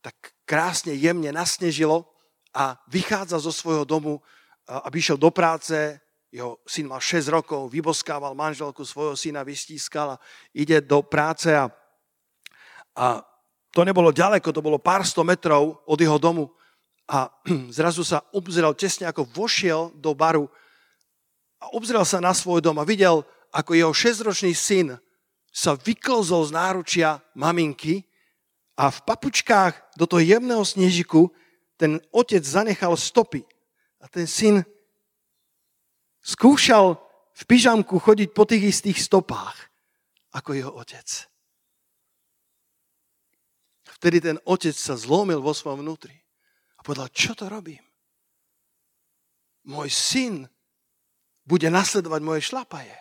tak 0.00 0.16
krásne, 0.48 0.96
jemne 0.96 1.28
nasnežilo 1.36 2.15
a 2.56 2.80
vychádza 2.88 3.36
zo 3.36 3.52
svojho 3.52 3.84
domu, 3.84 4.16
aby 4.64 4.96
išiel 4.96 5.20
do 5.20 5.28
práce, 5.28 6.00
jeho 6.32 6.56
syn 6.64 6.88
mal 6.88 7.04
6 7.04 7.28
rokov, 7.28 7.68
vyboskával 7.68 8.32
manželku 8.32 8.80
svojho 8.80 9.12
syna, 9.12 9.44
vystískal 9.44 10.16
a 10.16 10.20
ide 10.56 10.80
do 10.80 11.04
práce 11.04 11.52
a, 11.52 11.68
a 12.96 13.20
to 13.76 13.84
nebolo 13.84 14.08
ďaleko, 14.08 14.56
to 14.56 14.64
bolo 14.64 14.80
pár 14.80 15.04
sto 15.04 15.20
metrov 15.20 15.84
od 15.84 15.98
jeho 16.00 16.16
domu. 16.16 16.48
A 17.12 17.28
zrazu 17.76 18.00
sa 18.00 18.24
obzrel 18.32 18.72
tesne, 18.72 19.04
ako 19.04 19.28
vošiel 19.28 19.92
do 19.92 20.16
baru 20.16 20.48
a 21.60 21.72
obzrel 21.76 22.04
sa 22.04 22.20
na 22.20 22.32
svoj 22.32 22.64
dom 22.64 22.76
a 22.80 22.88
videl, 22.88 23.24
ako 23.52 23.76
jeho 23.76 23.92
šesťročný 23.92 24.52
syn 24.56 24.96
sa 25.52 25.72
vyklzol 25.72 26.44
z 26.48 26.52
náručia 26.52 27.20
maminky 27.32 28.04
a 28.76 28.92
v 28.92 28.98
papučkách 29.08 29.96
do 29.96 30.04
toho 30.04 30.20
jemného 30.20 30.60
snežiku 30.60 31.32
ten 31.76 32.00
otec 32.12 32.42
zanechal 32.44 32.96
stopy. 32.96 33.44
A 34.00 34.08
ten 34.08 34.28
syn 34.28 34.64
skúšal 36.24 36.96
v 37.36 37.42
pyžamku 37.44 38.00
chodiť 38.00 38.28
po 38.32 38.48
tých 38.48 38.72
istých 38.72 38.98
stopách, 39.00 39.56
ako 40.32 40.56
jeho 40.56 40.72
otec. 40.72 41.06
Vtedy 43.96 44.20
ten 44.20 44.36
otec 44.44 44.76
sa 44.76 44.92
zlomil 44.96 45.40
vo 45.40 45.56
svojom 45.56 45.80
vnútri 45.80 46.16
a 46.76 46.84
povedal, 46.84 47.08
čo 47.12 47.32
to 47.32 47.48
robím? 47.48 47.80
Môj 49.66 49.88
syn 49.88 50.34
bude 51.46 51.68
nasledovať 51.72 52.20
moje 52.20 52.40
šlapaje. 52.44 52.96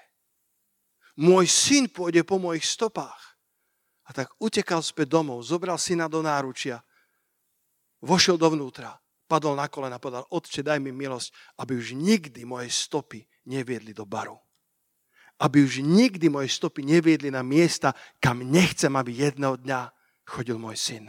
Môj 1.19 1.47
syn 1.47 1.91
pôjde 1.91 2.23
po 2.23 2.39
mojich 2.39 2.63
stopách. 2.63 3.35
A 4.05 4.13
tak 4.13 4.31
utekal 4.37 4.85
späť 4.85 5.17
domov, 5.17 5.41
zobral 5.41 5.81
syna 5.81 6.05
do 6.05 6.21
náručia, 6.21 6.85
vošiel 8.03 8.39
dovnútra, 8.39 8.95
padol 9.25 9.57
na 9.57 9.67
kolena 9.67 9.97
a 9.97 10.03
povedal, 10.03 10.25
otče, 10.29 10.61
daj 10.63 10.79
mi 10.79 10.91
milosť, 10.91 11.59
aby 11.59 11.75
už 11.75 11.97
nikdy 11.97 12.45
moje 12.45 12.69
stopy 12.71 13.25
neviedli 13.49 13.93
do 13.93 14.05
baru. 14.05 14.37
Aby 15.41 15.67
už 15.67 15.83
nikdy 15.83 16.31
moje 16.31 16.47
stopy 16.53 16.85
neviedli 16.85 17.27
na 17.27 17.43
miesta, 17.43 17.91
kam 18.23 18.39
nechcem, 18.45 18.93
aby 18.95 19.11
jedného 19.11 19.59
dňa 19.59 19.91
chodil 20.23 20.55
môj 20.55 20.77
syn. 20.79 21.05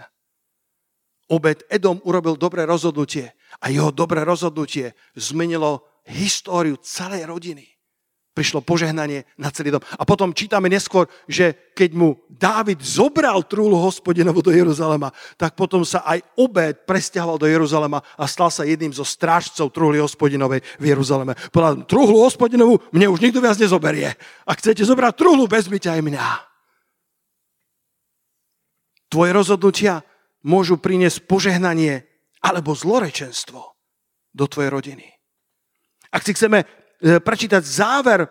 Obed 1.27 1.67
Edom 1.71 1.99
urobil 2.07 2.39
dobré 2.39 2.63
rozhodnutie 2.67 3.35
a 3.59 3.67
jeho 3.71 3.91
dobré 3.91 4.23
rozhodnutie 4.23 4.95
zmenilo 5.19 5.83
históriu 6.07 6.79
celej 6.79 7.27
rodiny 7.27 7.76
prišlo 8.37 8.61
požehnanie 8.61 9.25
na 9.41 9.49
celý 9.49 9.73
dom. 9.73 9.81
A 9.97 10.05
potom 10.05 10.37
čítame 10.37 10.69
neskôr, 10.69 11.09
že 11.25 11.73
keď 11.73 11.91
mu 11.97 12.21
Dávid 12.29 12.85
zobral 12.85 13.41
trúlu 13.49 13.81
hospodinovu 13.81 14.45
do 14.45 14.53
Jeruzalema, 14.53 15.09
tak 15.41 15.57
potom 15.57 15.89
sa 15.89 16.05
aj 16.05 16.21
obed 16.37 16.85
presťahoval 16.85 17.41
do 17.41 17.49
Jeruzalema 17.49 18.05
a 18.21 18.29
stal 18.29 18.53
sa 18.53 18.69
jedným 18.69 18.93
zo 18.93 19.09
strážcov 19.09 19.73
trúhly 19.73 19.97
hospodinovej 20.05 20.61
v 20.77 20.85
Jeruzaleme. 20.85 21.33
Povedal, 21.49 21.89
trúhlu 21.89 22.21
hospodinovú 22.21 22.77
mne 22.93 23.09
už 23.09 23.25
nikto 23.25 23.41
viac 23.41 23.57
nezoberie. 23.57 24.13
Ak 24.45 24.61
chcete 24.61 24.85
zobrať 24.85 25.17
trúhlu, 25.17 25.49
vezmite 25.49 25.89
aj 25.89 26.05
mňa. 26.05 26.29
Tvoje 29.09 29.31
rozhodnutia 29.33 30.05
môžu 30.45 30.77
priniesť 30.77 31.25
požehnanie 31.25 32.05
alebo 32.45 32.77
zlorečenstvo 32.77 33.75
do 34.37 34.45
tvojej 34.45 34.69
rodiny. 34.69 35.07
Ak 36.13 36.21
si 36.21 36.37
chceme 36.37 36.69
prečítať 37.01 37.63
záver 37.63 38.25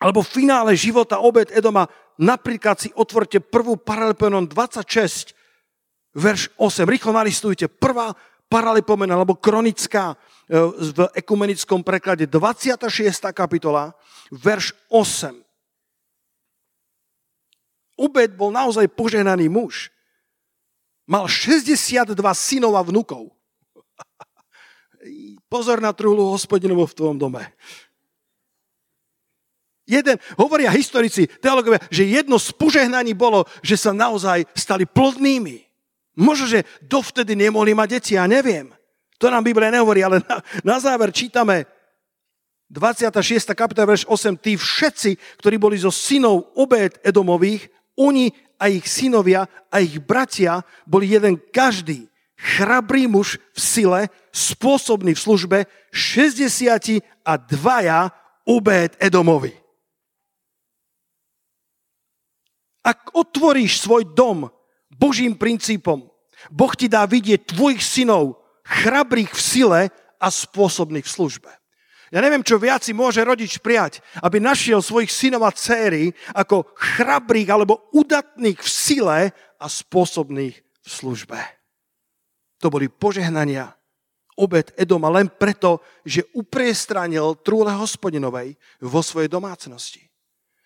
alebo 0.00 0.24
finále 0.24 0.72
života 0.72 1.20
obed 1.20 1.52
Edoma, 1.52 1.84
napríklad 2.16 2.80
si 2.80 2.88
otvorte 2.96 3.36
prvú 3.40 3.76
Paralipomenon 3.76 4.48
26, 4.48 5.36
verš 6.16 6.48
8. 6.56 6.88
Rýchlo 6.88 7.12
nalistujte. 7.12 7.68
Prvá 7.68 8.16
Paralipomena, 8.50 9.14
alebo 9.14 9.38
kronická 9.38 10.10
e, 10.10 10.16
v 10.90 10.98
ekumenickom 11.14 11.86
preklade 11.86 12.26
26. 12.26 12.90
kapitola, 13.30 13.94
verš 14.34 14.74
8. 14.90 15.38
Obed 18.00 18.30
bol 18.34 18.50
naozaj 18.50 18.90
poženaný 18.90 19.46
muž. 19.46 19.92
Mal 21.06 21.28
62 21.30 22.16
synov 22.34 22.74
a 22.74 22.82
vnukov. 22.82 23.30
Pozor 25.48 25.80
na 25.80 25.96
truhlu 25.96 26.28
hospodinovu 26.28 26.84
v 26.84 26.96
tvojom 26.96 27.16
dome. 27.16 27.42
Jeden, 29.90 30.22
hovoria 30.38 30.70
historici, 30.70 31.26
teologovia, 31.42 31.82
že 31.90 32.06
jedno 32.06 32.38
z 32.38 32.54
požehnaní 32.54 33.10
bolo, 33.10 33.48
že 33.58 33.74
sa 33.74 33.90
naozaj 33.90 34.46
stali 34.54 34.86
plodnými. 34.86 35.66
Možno, 36.14 36.46
že 36.46 36.68
dovtedy 36.84 37.34
nemohli 37.34 37.74
mať 37.74 37.88
deti, 37.98 38.12
ja 38.14 38.30
neviem. 38.30 38.70
To 39.18 39.26
nám 39.26 39.42
Biblia 39.42 39.74
nehovorí, 39.74 40.04
ale 40.04 40.22
na, 40.22 40.38
na 40.62 40.76
záver 40.78 41.10
čítame 41.10 41.66
26. 42.70 43.50
kapitola, 43.56 43.90
verš 43.90 44.06
8. 44.06 44.38
Tí 44.38 44.54
všetci, 44.54 45.42
ktorí 45.42 45.58
boli 45.58 45.74
zo 45.74 45.90
synov 45.90 46.54
obed 46.54 47.02
Edomových, 47.02 47.66
oni 47.98 48.30
a 48.62 48.70
ich 48.70 48.86
synovia 48.86 49.48
a 49.72 49.82
ich 49.82 49.98
bratia 49.98 50.62
boli 50.86 51.10
jeden 51.10 51.34
každý 51.50 52.10
chrabrý 52.40 53.04
muž 53.04 53.36
v 53.52 53.58
sile, 53.60 54.00
spôsobný 54.30 55.14
v 55.14 55.22
službe, 55.22 55.58
60 55.90 57.02
a 57.26 57.32
dvaja 57.36 58.10
ubed 58.46 58.96
Edomovi. 58.98 59.54
Ak 62.80 63.12
otvoríš 63.12 63.84
svoj 63.84 64.08
dom 64.16 64.48
Božím 64.88 65.36
princípom, 65.36 66.08
Boh 66.48 66.72
ti 66.72 66.88
dá 66.88 67.04
vidieť 67.04 67.52
tvojich 67.52 67.84
synov, 67.84 68.40
chrabrých 68.64 69.32
v 69.36 69.40
sile 69.40 69.80
a 70.16 70.26
spôsobných 70.32 71.04
v 71.04 71.12
službe. 71.12 71.50
Ja 72.10 72.18
neviem, 72.18 72.42
čo 72.42 72.58
viac 72.58 72.82
si 72.82 72.90
môže 72.90 73.22
rodič 73.22 73.62
prijať, 73.62 74.02
aby 74.18 74.42
našiel 74.42 74.82
svojich 74.82 75.14
synov 75.14 75.46
a 75.46 75.54
céry 75.54 76.10
ako 76.34 76.66
chrabrých 76.74 77.48
alebo 77.54 77.86
udatných 77.94 78.58
v 78.58 78.68
sile 78.68 79.18
a 79.60 79.66
spôsobných 79.70 80.56
v 80.58 80.88
službe. 80.88 81.38
To 82.60 82.66
boli 82.66 82.90
požehnania 82.90 83.72
obed 84.40 84.72
Edoma 84.80 85.12
len 85.12 85.28
preto, 85.28 85.84
že 86.02 86.24
upriestranil 86.32 87.36
trúle 87.44 87.68
hospodinovej 87.76 88.56
vo 88.80 89.04
svojej 89.04 89.28
domácnosti. 89.28 90.00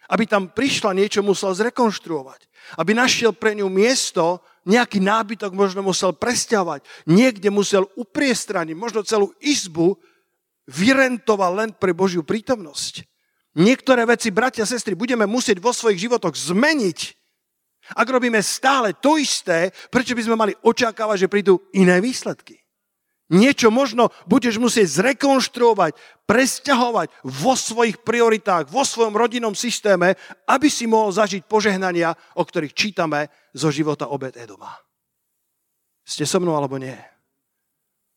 Aby 0.07 0.31
tam 0.31 0.53
prišla 0.53 0.95
niečo, 0.95 1.27
musel 1.27 1.51
zrekonštruovať. 1.57 2.47
Aby 2.79 2.95
našiel 2.95 3.35
pre 3.35 3.59
ňu 3.59 3.67
miesto, 3.67 4.39
nejaký 4.69 5.03
nábytok 5.03 5.51
možno 5.53 5.83
musel 5.83 6.15
presťahovať. 6.15 7.11
Niekde 7.11 7.49
musel 7.51 7.89
upriestraniť, 7.99 8.77
možno 8.79 9.03
celú 9.03 9.33
izbu 9.43 9.99
vyrentoval 10.71 11.53
len 11.57 11.71
pre 11.75 11.93
Božiu 11.93 12.23
prítomnosť. 12.25 13.05
Niektoré 13.55 14.09
veci, 14.09 14.33
bratia 14.33 14.65
a 14.65 14.71
sestry, 14.71 14.97
budeme 14.97 15.29
musieť 15.29 15.61
vo 15.61 15.71
svojich 15.71 16.09
životoch 16.09 16.35
zmeniť, 16.35 16.99
ak 17.93 18.09
robíme 18.09 18.41
stále 18.41 18.97
to 18.97 19.21
isté, 19.21 19.69
prečo 19.93 20.17
by 20.17 20.23
sme 20.25 20.41
mali 20.41 20.53
očakávať, 20.65 21.29
že 21.29 21.33
prídu 21.33 21.61
iné 21.77 22.01
výsledky? 22.01 22.64
Niečo 23.35 23.75
možno 23.75 24.15
budeš 24.31 24.63
musieť 24.63 25.03
zrekonštruovať, 25.03 25.99
presťahovať 26.23 27.27
vo 27.27 27.59
svojich 27.59 27.99
prioritách, 28.07 28.71
vo 28.71 28.87
svojom 28.87 29.19
rodinnom 29.19 29.59
systéme, 29.59 30.15
aby 30.47 30.71
si 30.71 30.87
mohol 30.87 31.11
zažiť 31.11 31.43
požehnania, 31.51 32.15
o 32.39 32.47
ktorých 32.47 32.79
čítame 32.79 33.27
zo 33.51 33.75
života 33.75 34.07
obed 34.07 34.39
Edoma. 34.39 34.79
Ste 36.07 36.23
so 36.23 36.39
mnou 36.39 36.55
alebo 36.55 36.79
nie? 36.79 36.95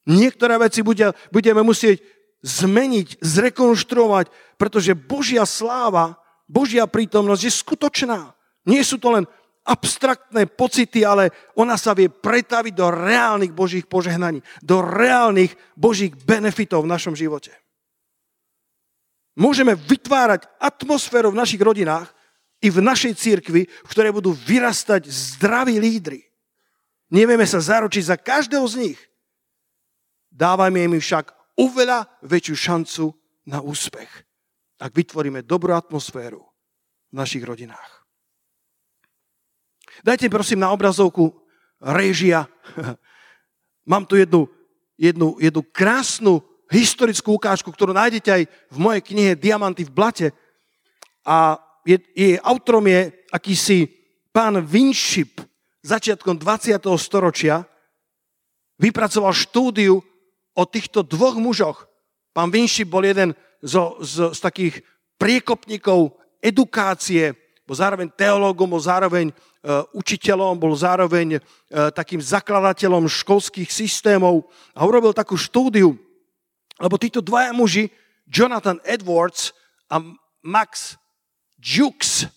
Niektoré 0.05 0.61
veci 0.61 0.85
budeme 0.85 1.61
musieť 1.65 1.99
zmeniť, 2.45 3.17
zrekonštruovať, 3.17 4.29
pretože 4.61 4.93
Božia 4.93 5.43
sláva, 5.49 6.21
Božia 6.45 6.85
prítomnosť 6.85 7.43
je 7.43 7.51
skutočná. 7.51 8.19
Nie 8.67 8.85
sú 8.85 9.01
to 9.01 9.17
len 9.17 9.25
abstraktné 9.67 10.47
pocity, 10.47 11.03
ale 11.03 11.29
ona 11.59 11.75
sa 11.75 11.91
vie 11.91 12.07
pretaviť 12.07 12.73
do 12.73 12.87
reálnych 12.87 13.51
Božích 13.51 13.83
požehnaní, 13.83 14.39
do 14.63 14.79
reálnych 14.79 15.51
Božích 15.75 16.15
benefitov 16.15 16.87
v 16.87 16.91
našom 16.95 17.13
živote. 17.13 17.51
Môžeme 19.37 19.75
vytvárať 19.75 20.47
atmosféru 20.57 21.29
v 21.35 21.39
našich 21.43 21.61
rodinách 21.61 22.09
i 22.63 22.73
v 22.73 22.81
našej 22.81 23.13
církvi, 23.13 23.69
v 23.69 23.89
ktorej 23.91 24.15
budú 24.15 24.33
vyrastať 24.33 25.05
zdraví 25.05 25.77
lídry. 25.77 26.25
Nevieme 27.13 27.45
sa 27.45 27.61
zaručiť 27.61 28.03
za 28.07 28.17
každého 28.17 28.65
z 28.65 28.75
nich. 28.81 28.99
Dávajme 30.33 30.89
im 30.89 30.97
však 30.97 31.29
oveľa 31.59 32.09
väčšiu 32.25 32.55
šancu 32.55 33.05
na 33.45 33.61
úspech. 33.61 34.25
ak 34.77 34.93
vytvoríme 34.93 35.41
dobrú 35.41 35.73
atmosféru 35.73 36.45
v 37.09 37.13
našich 37.17 37.41
rodinách. 37.41 37.96
Dajte 40.05 40.29
prosím 40.29 40.61
na 40.61 40.73
obrazovku 40.73 41.33
režia. 41.81 42.45
Mám 43.91 44.05
tu 44.05 44.15
jednu, 44.15 44.49
jednu, 44.97 45.37
jednu 45.39 45.61
krásnu 45.71 46.43
historickú 46.67 47.39
ukážku, 47.39 47.71
ktorú 47.71 47.95
nájdete 47.95 48.29
aj 48.29 48.43
v 48.47 48.77
mojej 48.77 49.01
knihe 49.01 49.31
Diamanty 49.39 49.87
v 49.87 49.95
blate. 49.95 50.27
A 51.23 51.55
je, 51.87 51.97
je, 52.11 52.35
autorom 52.43 52.83
je 52.83 53.15
akýsi 53.31 53.87
pán 54.35 54.59
Winship 54.59 55.39
začiatkom 55.87 56.35
20. 56.35 56.75
storočia. 56.99 57.63
Vypracoval 58.77 59.31
štúdiu 59.31 60.03
o 60.53 60.63
týchto 60.67 61.01
dvoch 61.01 61.39
mužoch. 61.39 61.87
Pán 62.35 62.51
Winship 62.51 62.91
bol 62.91 63.07
jeden 63.07 63.33
z, 63.63 63.73
z, 64.03 64.35
z 64.35 64.39
takých 64.43 64.75
priekopníkov 65.17 66.13
edukácie, 66.43 67.33
bol 67.67 67.75
zároveň 67.75 68.07
teológom, 68.15 68.71
bol 68.71 68.79
zároveň 68.79 69.27
uh, 69.27 69.83
učiteľom, 69.91 70.55
bol 70.55 70.71
zároveň 70.71 71.35
uh, 71.35 71.91
takým 71.91 72.23
zakladateľom 72.23 73.11
školských 73.11 73.67
systémov 73.67 74.47
a 74.71 74.87
urobil 74.87 75.11
takú 75.11 75.35
štúdiu, 75.35 75.99
lebo 76.79 76.95
títo 76.95 77.19
dvaja 77.19 77.51
muži, 77.51 77.91
Jonathan 78.23 78.79
Edwards 78.87 79.51
a 79.91 79.99
Max 80.47 80.95
Jukes, 81.59 82.31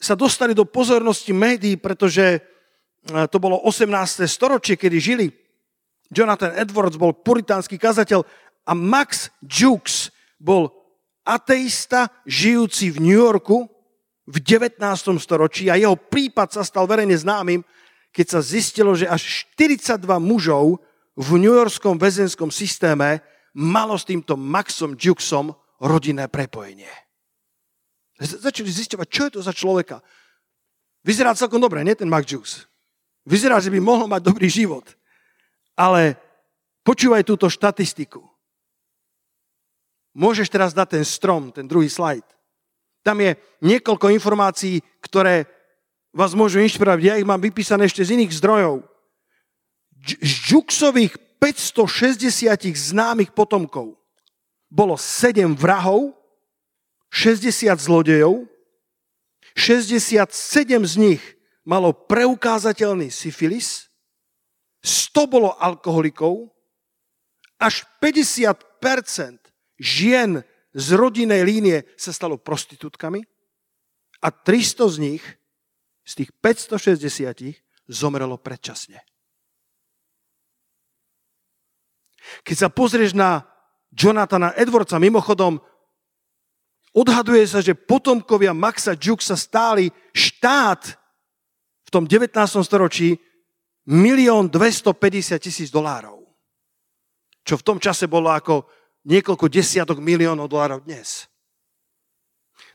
sa 0.00 0.14
dostali 0.14 0.54
do 0.54 0.64
pozornosti 0.64 1.34
médií, 1.34 1.74
pretože 1.74 2.38
uh, 2.38 3.26
to 3.26 3.42
bolo 3.42 3.58
18. 3.66 3.90
storočie, 4.30 4.78
kedy 4.78 4.98
žili. 5.02 5.26
Jonathan 6.06 6.54
Edwards 6.54 6.94
bol 6.94 7.18
puritánsky 7.18 7.82
kazateľ 7.82 8.22
a 8.62 8.72
Max 8.78 9.34
Jukes 9.42 10.14
bol 10.38 10.70
ateista 11.26 12.14
žijúci 12.26 12.94
v 12.94 12.98
New 13.02 13.18
Yorku 13.18 13.79
v 14.30 14.38
19. 14.38 14.78
storočí 15.18 15.66
a 15.66 15.74
jeho 15.74 15.98
prípad 15.98 16.54
sa 16.54 16.62
stal 16.62 16.86
verejne 16.86 17.18
známym, 17.18 17.66
keď 18.14 18.38
sa 18.38 18.40
zistilo, 18.40 18.94
že 18.94 19.10
až 19.10 19.50
42 19.58 20.06
mužov 20.22 20.78
v 21.18 21.28
New 21.42 21.50
Yorkskom 21.50 21.98
väzenskom 21.98 22.54
systéme 22.54 23.18
malo 23.58 23.98
s 23.98 24.06
týmto 24.06 24.38
Maxom 24.38 24.94
Jukesom 24.94 25.50
rodinné 25.82 26.30
prepojenie. 26.30 26.90
Začali 28.20 28.70
zistovať, 28.70 29.06
čo 29.10 29.22
je 29.26 29.32
to 29.34 29.40
za 29.42 29.50
človeka. 29.50 29.98
Vyzerá 31.02 31.32
celkom 31.34 31.58
dobre, 31.58 31.80
nie 31.82 31.96
ten 31.96 32.06
Max 32.06 32.28
Jukes. 32.30 32.68
Vyzerá, 33.24 33.58
že 33.58 33.72
by 33.72 33.80
mohol 33.80 34.06
mať 34.06 34.22
dobrý 34.22 34.46
život. 34.46 34.84
Ale 35.72 36.20
počúvaj 36.84 37.24
túto 37.24 37.48
štatistiku. 37.48 38.20
Môžeš 40.12 40.52
teraz 40.52 40.76
dať 40.76 41.00
ten 41.00 41.04
strom, 41.06 41.48
ten 41.48 41.64
druhý 41.64 41.88
slajd. 41.88 42.26
Tam 43.00 43.16
je 43.20 43.36
niekoľko 43.64 44.12
informácií, 44.12 44.84
ktoré 45.00 45.48
vás 46.12 46.36
môžu 46.36 46.60
inšpirovať. 46.60 47.00
Ja 47.00 47.14
ich 47.16 47.28
mám 47.28 47.40
vypísané 47.40 47.88
ešte 47.88 48.04
z 48.04 48.20
iných 48.20 48.36
zdrojov. 48.36 48.84
Z 50.00 50.32
Žuksových 50.52 51.16
560 51.40 52.36
známych 52.76 53.32
potomkov 53.32 53.96
bolo 54.68 54.94
7 55.00 55.56
vrahov, 55.56 56.12
60 57.10 57.74
zlodejov, 57.80 58.46
67 59.56 60.22
z 60.86 60.94
nich 60.96 61.22
malo 61.66 61.90
preukázateľný 61.92 63.10
syfilis, 63.10 63.90
100 64.80 65.26
bolo 65.26 65.50
alkoholikov, 65.58 66.48
až 67.60 67.84
50% 68.00 69.36
žien 69.76 70.40
z 70.70 70.88
rodinej 70.94 71.42
línie 71.42 71.76
sa 71.98 72.14
stalo 72.14 72.38
prostitútkami 72.38 73.26
a 74.22 74.28
300 74.30 74.94
z 74.94 74.96
nich, 75.00 75.24
z 76.06 76.12
tých 76.24 76.30
560, 76.38 77.90
zomrelo 77.90 78.38
predčasne. 78.38 79.02
Keď 82.46 82.56
sa 82.56 82.68
pozrieš 82.70 83.16
na 83.16 83.42
Jonathana 83.90 84.54
Edwardsa, 84.54 85.02
mimochodom, 85.02 85.58
odhaduje 86.94 87.42
sa, 87.46 87.58
že 87.58 87.74
potomkovia 87.74 88.54
Maxa 88.54 88.94
Jukesa 88.94 89.34
stáli 89.34 89.90
štát 90.14 90.94
v 91.86 91.90
tom 91.90 92.06
19. 92.06 92.30
storočí 92.62 93.18
1 93.90 94.46
250 94.46 95.42
tisíc 95.42 95.68
dolárov. 95.74 96.22
Čo 97.42 97.58
v 97.58 97.66
tom 97.66 97.78
čase 97.82 98.06
bolo 98.06 98.30
ako 98.30 98.68
niekoľko 99.04 99.46
desiatok 99.48 99.98
miliónov 100.02 100.50
dolárov 100.50 100.84
dnes. 100.84 101.30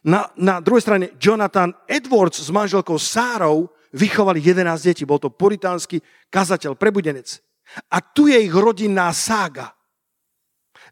Na, 0.05 0.29
na 0.37 0.61
druhej 0.61 0.85
strane 0.85 1.17
Jonathan 1.17 1.73
Edwards 1.89 2.37
s 2.37 2.49
manželkou 2.53 2.97
Sárou 3.01 3.73
vychovali 3.93 4.37
11 4.41 4.85
detí. 4.85 5.03
Bol 5.05 5.17
to 5.17 5.33
puritánsky 5.33 6.01
kazateľ, 6.29 6.77
prebudenec. 6.77 7.41
A 7.89 8.01
tu 8.01 8.29
je 8.29 8.37
ich 8.37 8.53
rodinná 8.53 9.09
sága. 9.15 9.73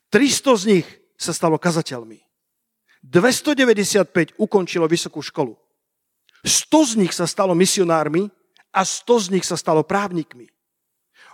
300 0.10 0.62
z 0.62 0.64
nich 0.66 0.88
sa 1.14 1.34
stalo 1.34 1.62
kazateľmi. 1.62 2.22
295 3.04 4.40
ukončilo 4.40 4.88
vysokú 4.88 5.20
školu. 5.20 5.54
100 6.44 6.90
z 6.90 6.94
nich 7.00 7.14
sa 7.14 7.28
stalo 7.28 7.52
misionármi 7.54 8.32
a 8.74 8.82
100 8.82 9.30
z 9.30 9.38
nich 9.38 9.46
sa 9.46 9.60
stalo 9.60 9.84
právnikmi. 9.84 10.53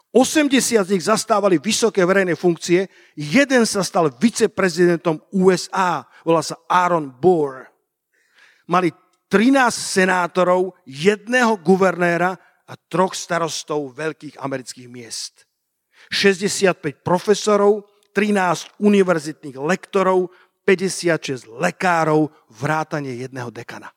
80 0.09 0.89
z 0.89 0.89
nich 0.89 1.05
zastávali 1.05 1.61
vysoké 1.61 2.01
verejné 2.01 2.33
funkcie, 2.33 2.89
jeden 3.13 3.63
sa 3.69 3.85
stal 3.85 4.09
viceprezidentom 4.09 5.21
USA, 5.37 6.01
volá 6.25 6.41
sa 6.41 6.57
Aaron 6.65 7.13
Burr. 7.13 7.69
Mali 8.65 8.89
13 9.29 9.69
senátorov, 9.69 10.73
jedného 10.89 11.61
guvernéra 11.61 12.33
a 12.65 12.73
troch 12.89 13.13
starostov 13.13 13.93
veľkých 13.93 14.41
amerických 14.41 14.89
miest. 14.89 15.45
65 16.09 17.05
profesorov, 17.05 17.85
13 18.17 18.81
univerzitných 18.81 19.57
lektorov, 19.61 20.33
56 20.65 21.45
lekárov, 21.45 22.33
vrátanie 22.49 23.13
jedného 23.21 23.53
dekana. 23.53 23.93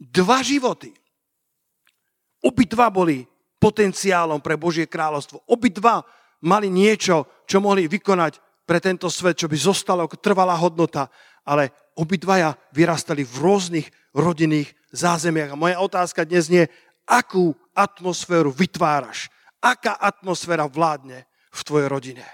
Dva 0.00 0.40
životy 0.40 0.92
Obidva 2.46 2.86
boli 2.94 3.26
potenciálom 3.58 4.38
pre 4.38 4.54
Božie 4.54 4.86
kráľovstvo. 4.86 5.42
Obidva 5.50 6.06
mali 6.46 6.70
niečo, 6.70 7.26
čo 7.50 7.58
mohli 7.58 7.90
vykonať 7.90 8.38
pre 8.62 8.78
tento 8.78 9.10
svet, 9.10 9.34
čo 9.38 9.50
by 9.50 9.58
zostalo 9.58 10.06
ako 10.06 10.22
trvalá 10.22 10.54
hodnota, 10.54 11.10
ale 11.42 11.74
obidvaja 11.98 12.54
vyrastali 12.70 13.26
v 13.26 13.34
rôznych 13.42 13.86
rodinných 14.14 14.70
zázemiach. 14.94 15.54
A 15.54 15.60
moja 15.60 15.82
otázka 15.82 16.22
dnes 16.22 16.46
nie, 16.50 16.66
akú 17.06 17.54
atmosféru 17.74 18.50
vytváraš, 18.50 19.30
aká 19.62 19.94
atmosféra 19.98 20.66
vládne 20.66 21.26
v 21.50 21.60
tvojej 21.62 21.88
rodine. 21.88 22.26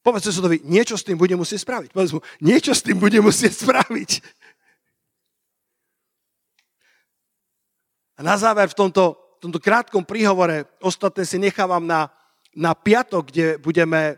Povedz 0.00 0.32
susedovi, 0.32 0.64
niečo 0.64 0.96
s 0.96 1.04
tým 1.04 1.20
bude 1.20 1.36
musieť 1.36 1.60
spraviť. 1.60 1.90
Povedz 1.92 2.12
mu, 2.16 2.20
niečo 2.40 2.72
s 2.72 2.80
tým 2.80 2.96
bude 2.96 3.20
musieť 3.20 3.68
spraviť. 3.68 4.10
A 8.20 8.22
na 8.22 8.36
záver 8.36 8.68
v 8.68 8.76
tomto, 8.76 9.16
tomto 9.40 9.56
krátkom 9.56 10.04
príhovore, 10.04 10.68
ostatné 10.84 11.24
si 11.24 11.40
nechávam 11.40 11.80
na, 11.80 12.12
na 12.52 12.76
piatok, 12.76 13.32
kde 13.32 13.56
budeme 13.56 14.12
e, 14.12 14.14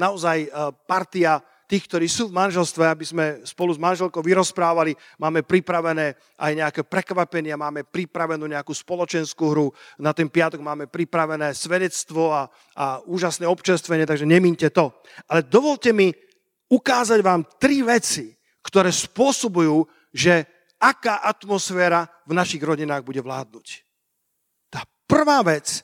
naozaj 0.00 0.48
e, 0.48 0.72
partia 0.88 1.44
tých, 1.68 1.84
ktorí 1.84 2.08
sú 2.08 2.32
v 2.32 2.40
manželstve, 2.40 2.88
aby 2.88 3.04
sme 3.04 3.26
spolu 3.44 3.76
s 3.76 3.80
manželkou 3.84 4.24
vyrozprávali. 4.24 4.96
Máme 5.20 5.44
pripravené 5.44 6.16
aj 6.40 6.52
nejaké 6.56 6.88
prekvapenia, 6.88 7.60
máme 7.60 7.84
pripravenú 7.84 8.48
nejakú 8.48 8.72
spoločenskú 8.72 9.52
hru. 9.52 9.68
Na 10.00 10.16
ten 10.16 10.32
piatok 10.32 10.64
máme 10.64 10.88
pripravené 10.88 11.52
svedectvo 11.52 12.32
a, 12.32 12.48
a 12.72 13.04
úžasné 13.04 13.44
občerstvenie, 13.44 14.08
takže 14.08 14.24
nemínte 14.24 14.72
to. 14.72 14.88
Ale 15.28 15.44
dovolte 15.44 15.92
mi 15.92 16.08
ukázať 16.72 17.20
vám 17.20 17.44
tri 17.60 17.84
veci, 17.84 18.32
ktoré 18.64 18.88
spôsobujú, 18.88 19.84
že 20.16 20.53
aká 20.84 21.24
atmosféra 21.24 22.04
v 22.28 22.36
našich 22.36 22.60
rodinách 22.60 23.00
bude 23.00 23.24
vládnuť. 23.24 23.66
Tá 24.68 24.84
prvá 25.08 25.40
vec, 25.40 25.80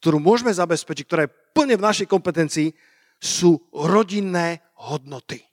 ktorú 0.00 0.16
môžeme 0.16 0.48
zabezpečiť, 0.48 1.04
ktorá 1.04 1.28
je 1.28 1.34
plne 1.52 1.76
v 1.76 1.84
našej 1.84 2.08
kompetencii, 2.08 2.72
sú 3.20 3.60
rodinné 3.76 4.64
hodnoty. 4.80 5.44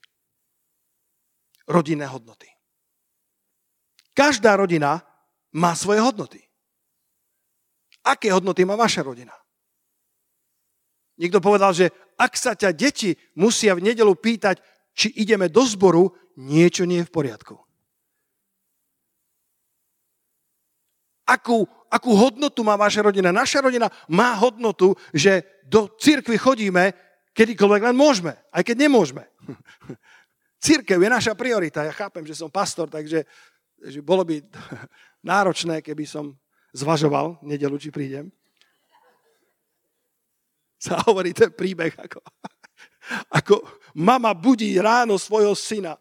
Rodinné 1.68 2.08
hodnoty. 2.08 2.48
Každá 4.16 4.56
rodina 4.56 5.04
má 5.52 5.76
svoje 5.76 6.00
hodnoty. 6.00 6.40
Aké 8.06 8.32
hodnoty 8.32 8.64
má 8.64 8.78
vaša 8.80 9.04
rodina? 9.04 9.34
Niekto 11.18 11.42
povedal, 11.42 11.74
že 11.74 11.90
ak 12.16 12.38
sa 12.38 12.54
ťa 12.54 12.72
deti 12.72 13.18
musia 13.36 13.76
v 13.76 13.92
nedelu 13.92 14.14
pýtať, 14.14 14.62
či 14.96 15.12
ideme 15.20 15.52
do 15.52 15.66
zboru, 15.68 16.14
niečo 16.38 16.88
nie 16.88 17.04
je 17.04 17.08
v 17.10 17.12
poriadku. 17.12 17.65
Akú, 21.26 21.66
akú 21.90 22.14
hodnotu 22.14 22.62
má 22.62 22.78
vaša 22.78 23.10
rodina? 23.10 23.34
Naša 23.34 23.66
rodina 23.66 23.90
má 24.06 24.38
hodnotu, 24.38 24.94
že 25.10 25.42
do 25.66 25.90
cirkvi 25.98 26.38
chodíme 26.38 26.94
kedykoľvek 27.34 27.82
len 27.92 27.98
môžeme, 27.98 28.34
aj 28.54 28.64
keď 28.64 28.76
nemôžeme. 28.86 29.26
Církev 30.66 30.98
je 31.02 31.10
naša 31.10 31.34
priorita. 31.34 31.84
Ja 31.84 31.94
chápem, 31.94 32.24
že 32.26 32.38
som 32.38 32.50
pastor, 32.50 32.88
takže 32.88 33.26
že 33.82 34.00
bolo 34.00 34.24
by 34.24 34.40
náročné, 35.36 35.82
keby 35.84 36.06
som 36.08 36.34
zvažoval 36.72 37.42
nedelu, 37.44 37.76
či 37.78 37.92
prídem. 37.92 38.32
Sa 40.80 41.02
hovorí 41.08 41.34
ten 41.34 41.50
príbeh, 41.50 41.96
ako, 41.98 42.20
ako 43.42 43.56
mama 43.98 44.36
budí 44.36 44.76
ráno 44.78 45.16
svojho 45.18 45.56
syna. 45.58 45.98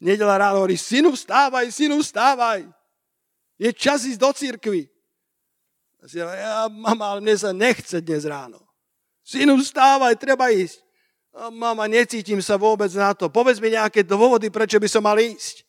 Nedela 0.00 0.40
ráno 0.40 0.64
hovorí, 0.64 0.76
synu 0.76 1.12
vstávaj, 1.14 1.70
synu 1.70 2.00
vstávaj. 2.00 2.66
Je 3.58 3.70
čas 3.70 4.02
ísť 4.02 4.20
do 4.20 4.30
církvy. 4.34 4.90
Ja, 6.12 6.68
mama, 6.68 7.16
ale 7.16 7.20
mne 7.24 7.36
sa 7.38 7.50
nechce 7.56 8.04
dnes 8.04 8.28
ráno. 8.28 8.60
Synu, 9.24 9.56
vstávaj, 9.56 10.20
treba 10.20 10.52
ísť. 10.52 10.84
Mama, 11.50 11.88
necítim 11.88 12.38
sa 12.44 12.60
vôbec 12.60 12.92
na 12.92 13.16
to. 13.16 13.32
Povedz 13.32 13.58
mi 13.58 13.72
nejaké 13.72 14.04
dôvody, 14.04 14.52
prečo 14.52 14.76
by 14.76 14.88
som 14.90 15.02
mal 15.02 15.16
ísť. 15.16 15.64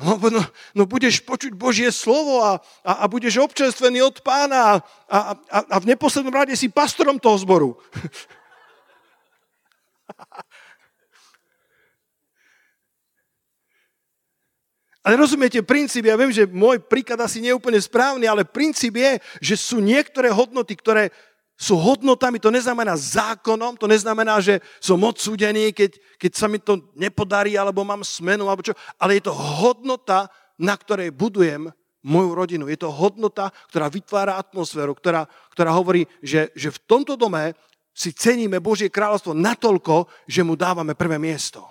No, 0.00 0.16
no, 0.16 0.40
no 0.72 0.82
budeš 0.88 1.20
počuť 1.20 1.52
Božie 1.52 1.92
slovo 1.92 2.40
a, 2.40 2.56
a, 2.80 2.92
a 2.92 3.08
budeš 3.10 3.36
občerstvený 3.36 4.00
od 4.00 4.24
pána 4.24 4.80
a, 5.04 5.36
a, 5.44 5.58
a 5.60 5.76
v 5.76 5.92
neposlednom 5.92 6.32
rade 6.32 6.56
si 6.56 6.72
pastorom 6.72 7.20
toho 7.20 7.36
zboru. 7.36 7.70
Ale 15.10 15.26
rozumiete, 15.26 15.58
princíp, 15.66 16.06
ja 16.06 16.14
viem, 16.14 16.30
že 16.30 16.46
môj 16.46 16.78
príklad 16.86 17.18
asi 17.18 17.42
nie 17.42 17.50
je 17.50 17.58
úplne 17.58 17.82
správny, 17.82 18.30
ale 18.30 18.46
princíp 18.46 18.94
je, 18.94 19.18
že 19.42 19.58
sú 19.58 19.82
niektoré 19.82 20.30
hodnoty, 20.30 20.78
ktoré 20.78 21.10
sú 21.58 21.74
hodnotami, 21.74 22.38
to 22.38 22.46
neznamená 22.46 22.94
zákonom, 22.94 23.74
to 23.74 23.90
neznamená, 23.90 24.38
že 24.38 24.62
som 24.78 25.02
odsúdený, 25.02 25.74
keď, 25.74 25.98
keď 26.14 26.32
sa 26.38 26.46
mi 26.46 26.62
to 26.62 26.94
nepodarí, 26.94 27.58
alebo 27.58 27.82
mám 27.82 28.06
smenu, 28.06 28.46
alebo 28.46 28.62
čo, 28.62 28.70
ale 29.02 29.18
je 29.18 29.26
to 29.26 29.34
hodnota, 29.34 30.30
na 30.54 30.78
ktorej 30.78 31.10
budujem 31.10 31.74
moju 32.06 32.30
rodinu. 32.30 32.70
Je 32.70 32.78
to 32.78 32.94
hodnota, 32.94 33.50
ktorá 33.66 33.90
vytvára 33.90 34.38
atmosféru, 34.38 34.94
ktorá, 34.94 35.26
ktorá 35.50 35.74
hovorí, 35.74 36.06
že, 36.22 36.54
že 36.54 36.70
v 36.70 36.78
tomto 36.86 37.18
dome 37.18 37.58
si 37.90 38.14
ceníme 38.14 38.62
Božie 38.62 38.94
kráľovstvo 38.94 39.34
natoľko, 39.34 40.06
že 40.30 40.46
mu 40.46 40.54
dávame 40.54 40.94
prvé 40.94 41.18
miesto 41.18 41.66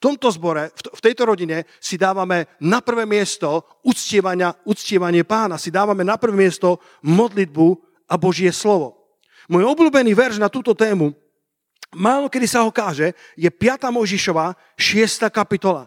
tomto 0.00 0.30
zbore, 0.30 0.70
v 0.74 1.00
tejto 1.02 1.26
rodine 1.28 1.66
si 1.78 1.94
dávame 1.94 2.50
na 2.62 2.82
prvé 2.82 3.06
miesto 3.06 3.62
uctievanie 3.84 5.22
pána, 5.22 5.60
si 5.60 5.70
dávame 5.70 6.02
na 6.02 6.18
prvé 6.18 6.34
miesto 6.46 6.82
modlitbu 7.04 7.78
a 8.10 8.14
Božie 8.18 8.50
slovo. 8.50 9.18
Môj 9.46 9.68
obľúbený 9.68 10.16
verš 10.16 10.40
na 10.40 10.48
túto 10.48 10.72
tému, 10.72 11.12
málo 11.94 12.26
kedy 12.32 12.46
sa 12.48 12.64
ho 12.64 12.72
káže, 12.72 13.12
je 13.36 13.46
5. 13.46 13.92
Možišova 13.92 14.56
6. 14.76 15.30
kapitola. 15.30 15.86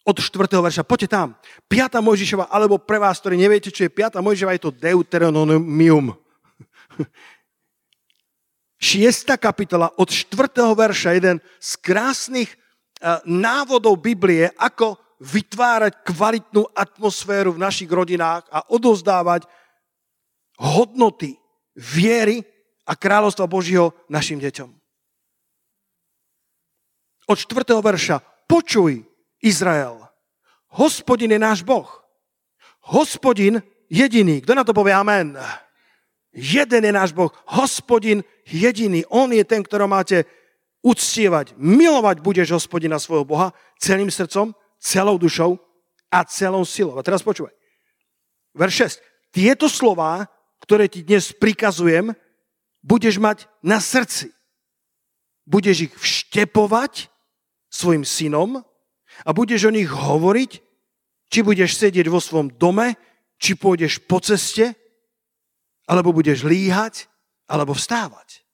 Od 0.00 0.16
4. 0.16 0.48
verša. 0.48 0.82
Poďte 0.86 1.12
tam. 1.12 1.36
5. 1.68 2.00
Možišova, 2.00 2.48
alebo 2.48 2.80
pre 2.80 2.96
vás, 2.96 3.20
ktorí 3.20 3.36
neviete, 3.36 3.68
čo 3.68 3.84
je 3.84 3.92
5. 3.92 4.16
Možišova, 4.24 4.56
je 4.56 4.62
to 4.64 4.72
Deuteronomium. 4.72 6.16
6. 8.80 9.36
kapitola 9.36 9.92
od 10.00 10.08
4. 10.08 10.56
verša, 10.72 11.12
jeden 11.12 11.36
z 11.60 11.70
krásnych 11.84 12.48
eh, 12.48 13.20
návodov 13.28 14.00
Biblie, 14.00 14.48
ako 14.56 14.96
vytvárať 15.20 16.00
kvalitnú 16.00 16.64
atmosféru 16.72 17.52
v 17.52 17.62
našich 17.62 17.92
rodinách 17.92 18.48
a 18.48 18.64
odozdávať 18.72 19.44
hodnoty 20.56 21.36
viery 21.76 22.40
a 22.88 22.96
kráľovstva 22.96 23.44
Božího 23.44 23.92
našim 24.08 24.40
deťom. 24.40 24.72
Od 27.28 27.36
4. 27.36 27.76
verša. 27.84 28.16
Počuj, 28.48 29.04
Izrael, 29.44 30.00
hospodin 30.72 31.36
je 31.36 31.38
náš 31.38 31.60
Boh. 31.62 31.86
Hospodin 32.90 33.60
jediný. 33.92 34.40
Kto 34.40 34.56
na 34.56 34.64
to 34.64 34.72
povie 34.74 34.96
amen? 34.96 35.36
Jeden 36.30 36.86
je 36.86 36.92
náš 36.94 37.10
Boh, 37.10 37.34
hospodin 37.50 38.22
jediný. 38.46 39.02
On 39.10 39.26
je 39.30 39.42
ten, 39.42 39.62
ktorého 39.66 39.90
máte 39.90 40.26
uctievať. 40.80 41.58
Milovať 41.58 42.22
budeš 42.22 42.54
hospodina 42.54 43.02
svojho 43.02 43.26
Boha 43.26 43.50
celým 43.82 44.08
srdcom, 44.10 44.54
celou 44.78 45.18
dušou 45.18 45.58
a 46.10 46.22
celou 46.24 46.62
silou. 46.62 46.94
A 46.98 47.02
teraz 47.02 47.26
počúvaj. 47.26 47.52
Verš 48.54 48.98
6. 49.30 49.34
Tieto 49.34 49.66
slova, 49.70 50.26
ktoré 50.62 50.90
ti 50.90 51.02
dnes 51.06 51.30
prikazujem, 51.34 52.14
budeš 52.82 53.18
mať 53.18 53.46
na 53.62 53.78
srdci. 53.78 54.30
Budeš 55.46 55.90
ich 55.90 55.94
vštepovať 55.94 57.10
svojim 57.70 58.06
synom 58.06 58.62
a 59.26 59.30
budeš 59.30 59.66
o 59.66 59.74
nich 59.74 59.90
hovoriť, 59.90 60.52
či 61.30 61.38
budeš 61.46 61.78
sedieť 61.78 62.06
vo 62.10 62.18
svojom 62.18 62.54
dome, 62.54 62.98
či 63.38 63.54
pôjdeš 63.54 64.02
po 64.06 64.18
ceste, 64.18 64.74
alebo 65.90 66.14
budeš 66.14 66.46
líhať, 66.46 67.10
alebo 67.50 67.74
vstávať. 67.74 68.46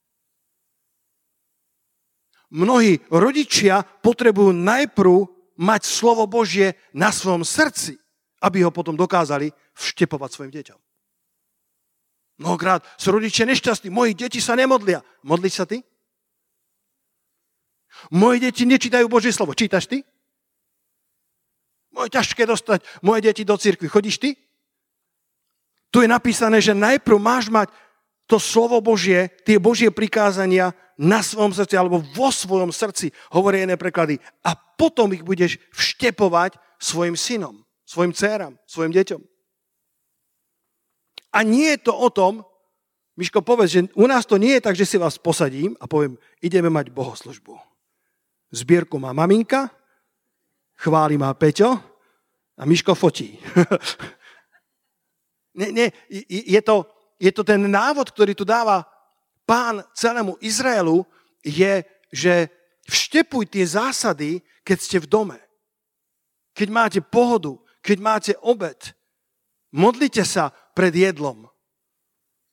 Mnohí 2.48 3.04
rodičia 3.12 3.84
potrebujú 3.84 4.56
najprv 4.56 5.28
mať 5.60 5.82
slovo 5.84 6.24
Božie 6.24 6.80
na 6.96 7.12
svojom 7.12 7.44
srdci, 7.44 8.00
aby 8.40 8.64
ho 8.64 8.72
potom 8.72 8.96
dokázali 8.96 9.52
vštepovať 9.76 10.30
svojim 10.32 10.52
deťom. 10.56 10.78
Mnohokrát 12.40 12.84
sú 12.96 13.12
rodičia 13.12 13.48
nešťastní. 13.48 13.88
Moji 13.92 14.12
deti 14.16 14.40
sa 14.40 14.56
nemodlia. 14.56 15.00
Modliť 15.24 15.52
sa 15.52 15.64
ty? 15.64 15.80
Moje 18.12 18.44
deti 18.44 18.68
nečítajú 18.68 19.08
Božie 19.08 19.32
slovo. 19.32 19.56
Čítaš 19.56 19.88
ty? 19.88 20.04
Moje 21.96 22.12
ťažké 22.12 22.44
dostať 22.44 22.84
moje 23.00 23.24
deti 23.24 23.42
do 23.44 23.56
cirkvi. 23.56 23.88
Chodíš 23.88 24.20
ty? 24.20 24.36
Tu 25.90 26.02
je 26.02 26.08
napísané, 26.08 26.58
že 26.60 26.76
najprv 26.76 27.18
máš 27.18 27.46
mať 27.48 27.70
to 28.26 28.42
slovo 28.42 28.82
Božie, 28.82 29.30
tie 29.46 29.56
Božie 29.62 29.94
prikázania 29.94 30.74
na 30.98 31.22
svojom 31.22 31.54
srdci 31.54 31.78
alebo 31.78 32.02
vo 32.02 32.28
svojom 32.34 32.74
srdci, 32.74 33.14
hovorí 33.30 33.62
iné 33.62 33.78
preklady. 33.78 34.18
A 34.42 34.56
potom 34.56 35.14
ich 35.14 35.22
budeš 35.22 35.62
vštepovať 35.70 36.58
svojim 36.82 37.14
synom, 37.14 37.62
svojim 37.86 38.10
dcerám, 38.10 38.58
svojim 38.66 38.92
deťom. 38.92 39.22
A 41.36 41.38
nie 41.46 41.76
je 41.76 41.86
to 41.86 41.94
o 41.94 42.10
tom, 42.10 42.42
Miško, 43.16 43.40
povedz, 43.40 43.72
že 43.72 43.88
u 43.96 44.04
nás 44.04 44.28
to 44.28 44.36
nie 44.36 44.60
je 44.60 44.64
tak, 44.68 44.76
že 44.76 44.84
si 44.84 45.00
vás 45.00 45.16
posadím 45.16 45.72
a 45.80 45.88
poviem, 45.88 46.20
ideme 46.44 46.68
mať 46.68 46.92
bohoslužbu. 46.92 47.56
Zbierku 48.52 49.00
má 49.00 49.16
maminka, 49.16 49.72
chváli 50.76 51.16
má 51.16 51.32
Peťo 51.32 51.80
a 52.60 52.62
Miško 52.68 52.92
fotí. 52.92 53.40
Nie, 55.56 55.72
nie, 55.72 55.88
je 56.28 56.60
to, 56.60 56.84
je 57.16 57.32
to 57.32 57.42
ten 57.42 57.64
návod, 57.64 58.12
ktorý 58.12 58.36
tu 58.36 58.44
dáva 58.44 58.84
pán 59.48 59.80
celému 59.96 60.36
Izraelu, 60.44 61.08
je, 61.40 61.80
že 62.12 62.52
vštepuj 62.84 63.48
tie 63.48 63.64
zásady, 63.64 64.44
keď 64.60 64.78
ste 64.78 64.98
v 65.00 65.08
dome. 65.08 65.38
Keď 66.52 66.68
máte 66.68 67.00
pohodu, 67.00 67.56
keď 67.80 67.98
máte 68.02 68.32
obed. 68.42 68.92
Modlite 69.72 70.26
sa 70.26 70.52
pred 70.74 70.92
jedlom. 70.92 71.48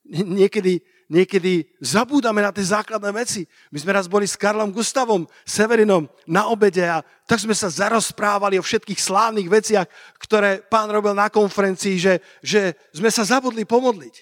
Niekedy 0.07 0.79
niekedy 1.13 1.69
zabúdame 1.77 2.41
na 2.41 2.49
tie 2.49 2.65
základné 2.65 3.13
veci. 3.13 3.45
My 3.69 3.77
sme 3.77 3.93
raz 3.93 4.09
boli 4.09 4.25
s 4.25 4.33
Karlom 4.33 4.73
Gustavom 4.73 5.29
Severinom 5.45 6.09
na 6.25 6.49
obede 6.49 6.81
a 6.81 7.05
tak 7.29 7.37
sme 7.37 7.53
sa 7.53 7.69
zarozprávali 7.69 8.57
o 8.57 8.65
všetkých 8.65 8.97
slávnych 8.97 9.45
veciach, 9.45 9.85
ktoré 10.17 10.65
pán 10.65 10.89
robil 10.89 11.13
na 11.13 11.29
konferencii, 11.29 12.01
že, 12.01 12.13
že 12.41 12.73
sme 12.89 13.13
sa 13.13 13.21
zabudli 13.21 13.61
pomodliť. 13.61 14.15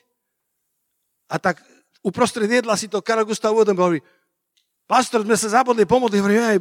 A 1.32 1.40
tak 1.40 1.64
uprostred 2.04 2.52
jedla 2.52 2.76
si 2.76 2.92
to 2.92 3.00
Karol 3.00 3.24
Gustav 3.24 3.56
uvedom 3.56 3.80
hovorí, 3.80 4.04
pastor, 4.84 5.24
sme 5.24 5.40
sa 5.40 5.64
zabudli 5.64 5.88
pomodliť. 5.88 6.20
Hovorí, 6.20 6.36
aj, 6.36 6.60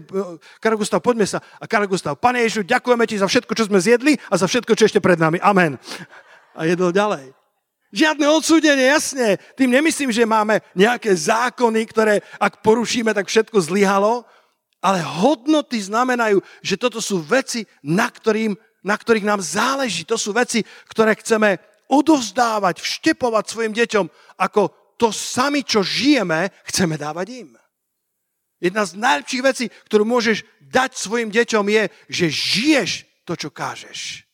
Karol 0.63 0.79
Gustav, 0.79 1.03
poďme 1.03 1.27
sa. 1.27 1.43
A 1.59 1.67
Karol 1.67 1.91
Gustav, 1.91 2.15
pane 2.15 2.39
Ježu, 2.47 2.63
ďakujeme 2.63 3.03
ti 3.11 3.19
za 3.19 3.27
všetko, 3.27 3.51
čo 3.59 3.67
sme 3.67 3.83
zjedli 3.83 4.15
a 4.31 4.39
za 4.39 4.47
všetko, 4.47 4.79
čo 4.79 4.87
ešte 4.87 5.03
pred 5.03 5.19
nami. 5.19 5.43
Amen. 5.43 5.75
A 6.55 6.71
jedol 6.71 6.95
ďalej. 6.95 7.40
Žiadne 7.91 8.23
odsúdenie, 8.31 8.87
jasne. 8.87 9.35
Tým 9.59 9.75
nemyslím, 9.75 10.15
že 10.15 10.23
máme 10.23 10.63
nejaké 10.79 11.11
zákony, 11.11 11.81
ktoré 11.91 12.15
ak 12.39 12.63
porušíme, 12.63 13.11
tak 13.11 13.27
všetko 13.27 13.59
zlyhalo, 13.59 14.23
ale 14.79 15.03
hodnoty 15.03 15.83
znamenajú, 15.83 16.39
že 16.63 16.79
toto 16.79 17.03
sú 17.03 17.19
veci, 17.21 17.67
na, 17.83 18.07
ktorým, 18.07 18.55
na 18.87 18.95
ktorých 18.95 19.27
nám 19.27 19.43
záleží. 19.43 20.07
To 20.07 20.15
sú 20.15 20.31
veci, 20.31 20.63
ktoré 20.87 21.19
chceme 21.19 21.59
odovzdávať, 21.91 22.79
vštepovať 22.79 23.45
svojim 23.51 23.75
deťom, 23.75 24.07
ako 24.39 24.95
to 24.95 25.11
sami, 25.11 25.67
čo 25.67 25.83
žijeme, 25.83 26.55
chceme 26.71 26.95
dávať 26.95 27.27
im. 27.43 27.51
Jedna 28.63 28.87
z 28.87 29.01
najlepších 29.01 29.43
vecí, 29.43 29.65
ktorú 29.91 30.07
môžeš 30.07 30.47
dať 30.63 30.95
svojim 30.95 31.33
deťom 31.33 31.67
je, 31.67 31.83
že 32.07 32.27
žiješ 32.31 32.91
to, 33.27 33.35
čo 33.35 33.51
kážeš. 33.51 34.31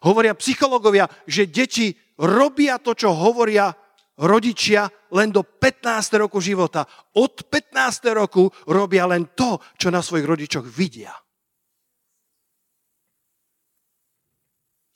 Hovoria 0.00 0.32
psychológovia, 0.32 1.12
že 1.28 1.44
deti 1.44 1.92
robia 2.20 2.76
to, 2.76 2.92
čo 2.92 3.16
hovoria 3.16 3.72
rodičia 4.20 4.84
len 5.16 5.32
do 5.32 5.40
15. 5.40 6.20
roku 6.20 6.44
života. 6.44 6.84
Od 7.16 7.48
15. 7.48 8.12
roku 8.12 8.52
robia 8.68 9.08
len 9.08 9.32
to, 9.32 9.56
čo 9.80 9.88
na 9.88 10.04
svojich 10.04 10.28
rodičoch 10.28 10.66
vidia. 10.68 11.16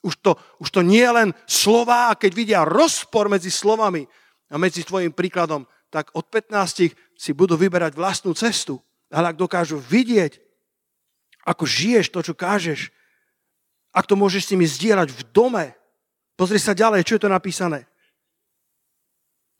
Už 0.05 0.21
to, 0.21 0.37
už 0.61 0.69
to 0.69 0.81
nie 0.85 1.01
je 1.01 1.13
len 1.17 1.29
slova, 1.49 2.13
a 2.13 2.17
keď 2.17 2.31
vidia 2.37 2.61
rozpor 2.61 3.25
medzi 3.25 3.49
slovami 3.49 4.05
a 4.53 4.61
medzi 4.61 4.85
tvojim 4.85 5.09
príkladom, 5.09 5.65
tak 5.89 6.13
od 6.13 6.29
15 6.29 6.93
si 6.93 7.31
budú 7.33 7.57
vyberať 7.57 7.97
vlastnú 7.97 8.37
cestu. 8.37 8.77
Ale 9.09 9.33
ak 9.33 9.41
dokážu 9.41 9.81
vidieť, 9.81 10.37
ako 11.49 11.65
žiješ 11.65 12.13
to, 12.13 12.21
čo 12.21 12.37
kážeš, 12.37 12.93
ak 13.89 14.05
to 14.05 14.13
môžeš 14.13 14.45
s 14.45 14.51
nimi 14.53 14.69
zdieľať 14.69 15.09
v 15.09 15.21
dome, 15.33 15.65
pozri 16.35 16.59
sa 16.59 16.75
ďalej, 16.75 17.07
čo 17.07 17.15
je 17.17 17.23
to 17.23 17.31
napísané. 17.31 17.87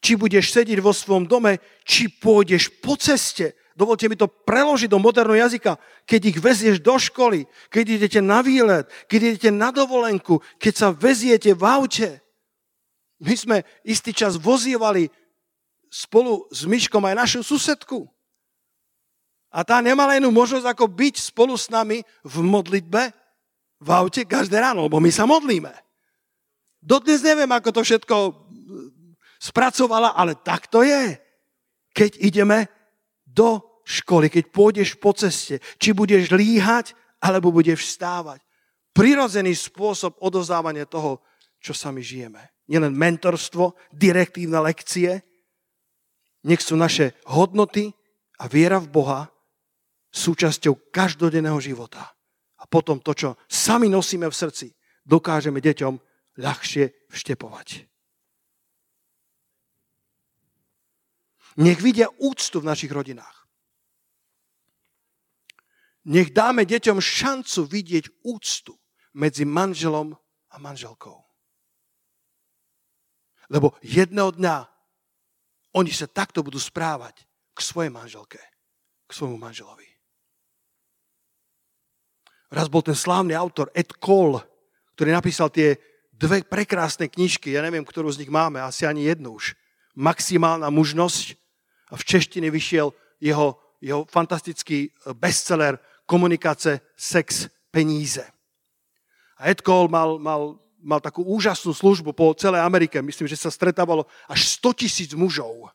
Či 0.04 0.20
budeš 0.20 0.54
sedieť 0.54 0.80
vo 0.84 0.94
svojom 0.94 1.26
dome, 1.26 1.58
či 1.82 2.12
pôjdeš 2.12 2.70
po 2.84 2.94
ceste, 2.94 3.58
dovolte 3.74 4.06
mi 4.06 4.16
to 4.16 4.30
preložiť 4.30 4.92
do 4.92 5.02
moderného 5.02 5.50
jazyka, 5.50 5.82
keď 6.06 6.22
ich 6.30 6.38
vezieš 6.38 6.78
do 6.80 6.96
školy, 6.96 7.50
keď 7.74 7.86
idete 8.00 8.20
na 8.22 8.46
výlet, 8.46 8.86
keď 9.10 9.20
idete 9.34 9.50
na 9.50 9.74
dovolenku, 9.74 10.40
keď 10.62 10.74
sa 10.76 10.88
veziete 10.94 11.58
v 11.58 11.64
aute. 11.66 12.10
My 13.20 13.34
sme 13.34 13.58
istý 13.82 14.12
čas 14.14 14.36
vozívali 14.38 15.10
spolu 15.92 16.46
s 16.52 16.68
Myškom 16.68 17.02
aj 17.08 17.16
našu 17.16 17.42
susedku. 17.42 18.06
A 19.56 19.64
tá 19.64 19.80
nemala 19.80 20.20
inú 20.20 20.36
možnosť, 20.36 20.68
ako 20.68 20.92
byť 20.92 21.16
spolu 21.32 21.56
s 21.56 21.72
nami 21.72 22.04
v 22.28 22.36
modlitbe 22.44 23.16
v 23.80 23.90
aute 23.92 24.28
každé 24.28 24.60
ráno, 24.60 24.92
lebo 24.92 25.00
my 25.00 25.08
sa 25.08 25.24
modlíme. 25.24 25.72
Dodnes 26.86 27.26
neviem, 27.26 27.50
ako 27.50 27.70
to 27.74 27.82
všetko 27.82 28.16
spracovala, 29.42 30.14
ale 30.14 30.38
tak 30.38 30.70
to 30.70 30.86
je. 30.86 31.18
Keď 31.98 32.22
ideme 32.22 32.70
do 33.26 33.82
školy, 33.82 34.30
keď 34.30 34.54
pôjdeš 34.54 34.94
po 35.02 35.10
ceste, 35.18 35.58
či 35.82 35.98
budeš 35.98 36.30
líhať, 36.30 36.94
alebo 37.26 37.50
budeš 37.50 37.82
vstávať. 37.82 38.46
Prirodzený 38.94 39.58
spôsob 39.58 40.22
odozdávania 40.22 40.86
toho, 40.86 41.26
čo 41.58 41.74
sami 41.74 42.06
žijeme. 42.06 42.54
Nielen 42.70 42.94
mentorstvo, 42.94 43.74
direktívne 43.90 44.62
lekcie, 44.62 45.26
nech 46.46 46.62
sú 46.62 46.78
naše 46.78 47.18
hodnoty 47.26 47.90
a 48.38 48.46
viera 48.46 48.78
v 48.78 48.94
Boha 48.94 49.22
súčasťou 50.14 50.94
každodenného 50.94 51.58
života. 51.58 52.14
A 52.62 52.70
potom 52.70 53.02
to, 53.02 53.18
čo 53.18 53.30
sami 53.50 53.90
nosíme 53.90 54.30
v 54.30 54.38
srdci, 54.38 54.68
dokážeme 55.02 55.58
deťom 55.58 55.98
ľahšie 56.40 57.10
vštepovať. 57.12 57.88
Nech 61.56 61.80
vidia 61.80 62.12
úctu 62.20 62.60
v 62.60 62.68
našich 62.68 62.92
rodinách. 62.92 63.48
Nech 66.06 66.36
dáme 66.36 66.68
deťom 66.68 67.00
šancu 67.00 67.66
vidieť 67.66 68.06
úctu 68.28 68.76
medzi 69.16 69.48
manželom 69.48 70.14
a 70.52 70.56
manželkou. 70.60 71.18
Lebo 73.50 73.74
jedného 73.80 74.36
dňa 74.36 74.68
oni 75.76 75.92
sa 75.92 76.12
takto 76.12 76.44
budú 76.44 76.60
správať 76.60 77.24
k 77.56 77.60
svojej 77.60 77.92
manželke, 77.92 78.40
k 79.08 79.12
svojmu 79.12 79.40
manželovi. 79.40 79.88
Raz 82.52 82.68
bol 82.70 82.84
ten 82.86 82.96
slávny 82.96 83.34
autor 83.36 83.72
Ed 83.76 83.96
Cole, 83.98 84.40
ktorý 84.96 85.10
napísal 85.12 85.50
tie 85.52 85.76
dve 86.16 86.44
prekrásne 86.48 87.12
knižky, 87.12 87.52
ja 87.52 87.62
neviem, 87.62 87.84
ktorú 87.84 88.08
z 88.12 88.24
nich 88.24 88.32
máme, 88.32 88.64
asi 88.64 88.88
ani 88.88 89.08
jednu 89.08 89.36
už. 89.36 89.56
Maximálna 89.96 90.72
mužnosť 90.72 91.36
a 91.92 91.96
v 91.96 92.04
češtine 92.04 92.48
vyšiel 92.52 92.92
jeho, 93.20 93.60
jeho 93.80 94.04
fantastický 94.08 94.90
e, 94.90 95.14
bestseller 95.16 95.80
Komunikace, 96.06 96.86
sex, 96.94 97.50
peníze. 97.74 98.24
A 99.42 99.50
Ed 99.50 99.66
Cole 99.66 99.90
mal, 99.90 100.22
mal, 100.22 100.62
mal 100.80 101.02
takú 101.02 101.26
úžasnú 101.26 101.74
službu 101.74 102.14
po 102.14 102.32
celej 102.38 102.62
Amerike. 102.62 103.02
Myslím, 103.02 103.28
že 103.28 103.40
sa 103.40 103.50
stretávalo 103.50 104.06
až 104.30 104.46
100 104.62 104.86
tisíc 104.86 105.12
mužov 105.18 105.74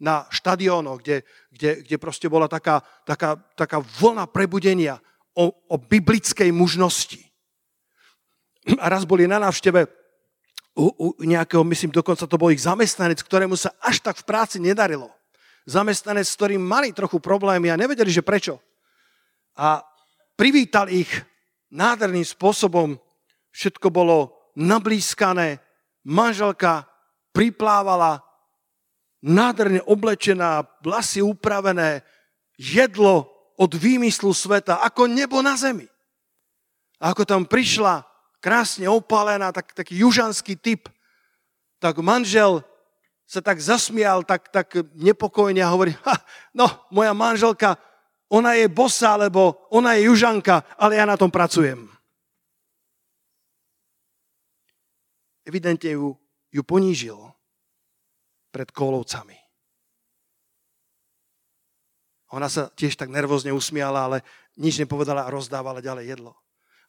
na 0.00 0.24
štadiónoch, 0.32 1.04
kde, 1.04 1.22
kde, 1.52 1.70
kde 1.84 1.96
proste 2.00 2.30
bola 2.32 2.48
taká, 2.48 2.80
taká, 3.04 3.36
taká 3.52 3.84
vlna 4.00 4.24
prebudenia 4.30 4.96
o, 5.36 5.52
o 5.52 5.76
biblickej 5.76 6.48
mužnosti. 6.54 7.29
A 8.76 8.86
raz 8.92 9.08
boli 9.08 9.24
na 9.24 9.40
návšteve 9.40 9.88
u, 10.76 10.86
u 10.88 11.06
nejakého, 11.24 11.64
myslím, 11.64 11.90
dokonca 11.90 12.26
to 12.26 12.36
bol 12.36 12.52
ich 12.52 12.62
zamestnanec, 12.62 13.20
ktorému 13.24 13.56
sa 13.56 13.72
až 13.80 14.04
tak 14.04 14.20
v 14.20 14.28
práci 14.28 14.56
nedarilo 14.60 15.10
zamestnanec, 15.70 16.26
s 16.26 16.36
ktorým 16.36 16.62
mali 16.62 16.90
trochu 16.90 17.22
problémy 17.22 17.70
a 17.70 17.78
nevedeli, 17.78 18.10
že 18.10 18.26
prečo. 18.26 18.58
A 19.54 19.84
privítal 20.34 20.88
ich 20.88 21.10
nádherným 21.70 22.26
spôsobom. 22.26 22.98
Všetko 23.54 23.90
bolo 23.90 24.34
nablískané, 24.58 25.62
manželka 26.06 26.86
priplávala, 27.30 28.22
nádherne 29.22 29.82
oblečená, 29.86 30.66
vlasy 30.82 31.22
upravené, 31.22 32.02
jedlo 32.58 33.30
od 33.58 33.70
výmyslu 33.74 34.32
sveta, 34.32 34.80
ako 34.82 35.06
nebo 35.06 35.38
na 35.44 35.54
zemi. 35.58 35.86
A 37.00 37.12
ako 37.12 37.24
tam 37.24 37.42
prišla, 37.44 38.04
krásne 38.40 38.88
opálená, 38.88 39.52
tak, 39.52 39.76
taký 39.76 40.00
južanský 40.00 40.56
typ, 40.56 40.88
tak 41.78 42.00
manžel 42.00 42.64
sa 43.30 43.38
tak 43.38 43.62
zasmial, 43.62 44.26
tak, 44.26 44.50
tak 44.50 44.74
nepokojne 44.98 45.62
a 45.62 45.70
hovorí, 45.70 45.94
ha, 46.02 46.18
no, 46.50 46.66
moja 46.90 47.14
manželka, 47.14 47.78
ona 48.26 48.58
je 48.58 48.66
bosa, 48.66 49.14
lebo 49.14 49.70
ona 49.70 49.94
je 49.94 50.10
južanka, 50.10 50.66
ale 50.74 50.98
ja 50.98 51.06
na 51.06 51.14
tom 51.14 51.30
pracujem. 51.30 51.86
Evidentne 55.46 55.94
ju, 55.94 56.18
ju 56.50 56.62
ponížil 56.62 57.18
pred 58.50 58.70
kolovcami. 58.70 59.38
Ona 62.30 62.46
sa 62.46 62.70
tiež 62.70 62.94
tak 62.94 63.10
nervózne 63.10 63.50
usmiala, 63.50 64.06
ale 64.06 64.18
nič 64.54 64.78
nepovedala 64.78 65.26
a 65.26 65.34
rozdávala 65.34 65.82
ďalej 65.82 66.14
jedlo. 66.14 66.38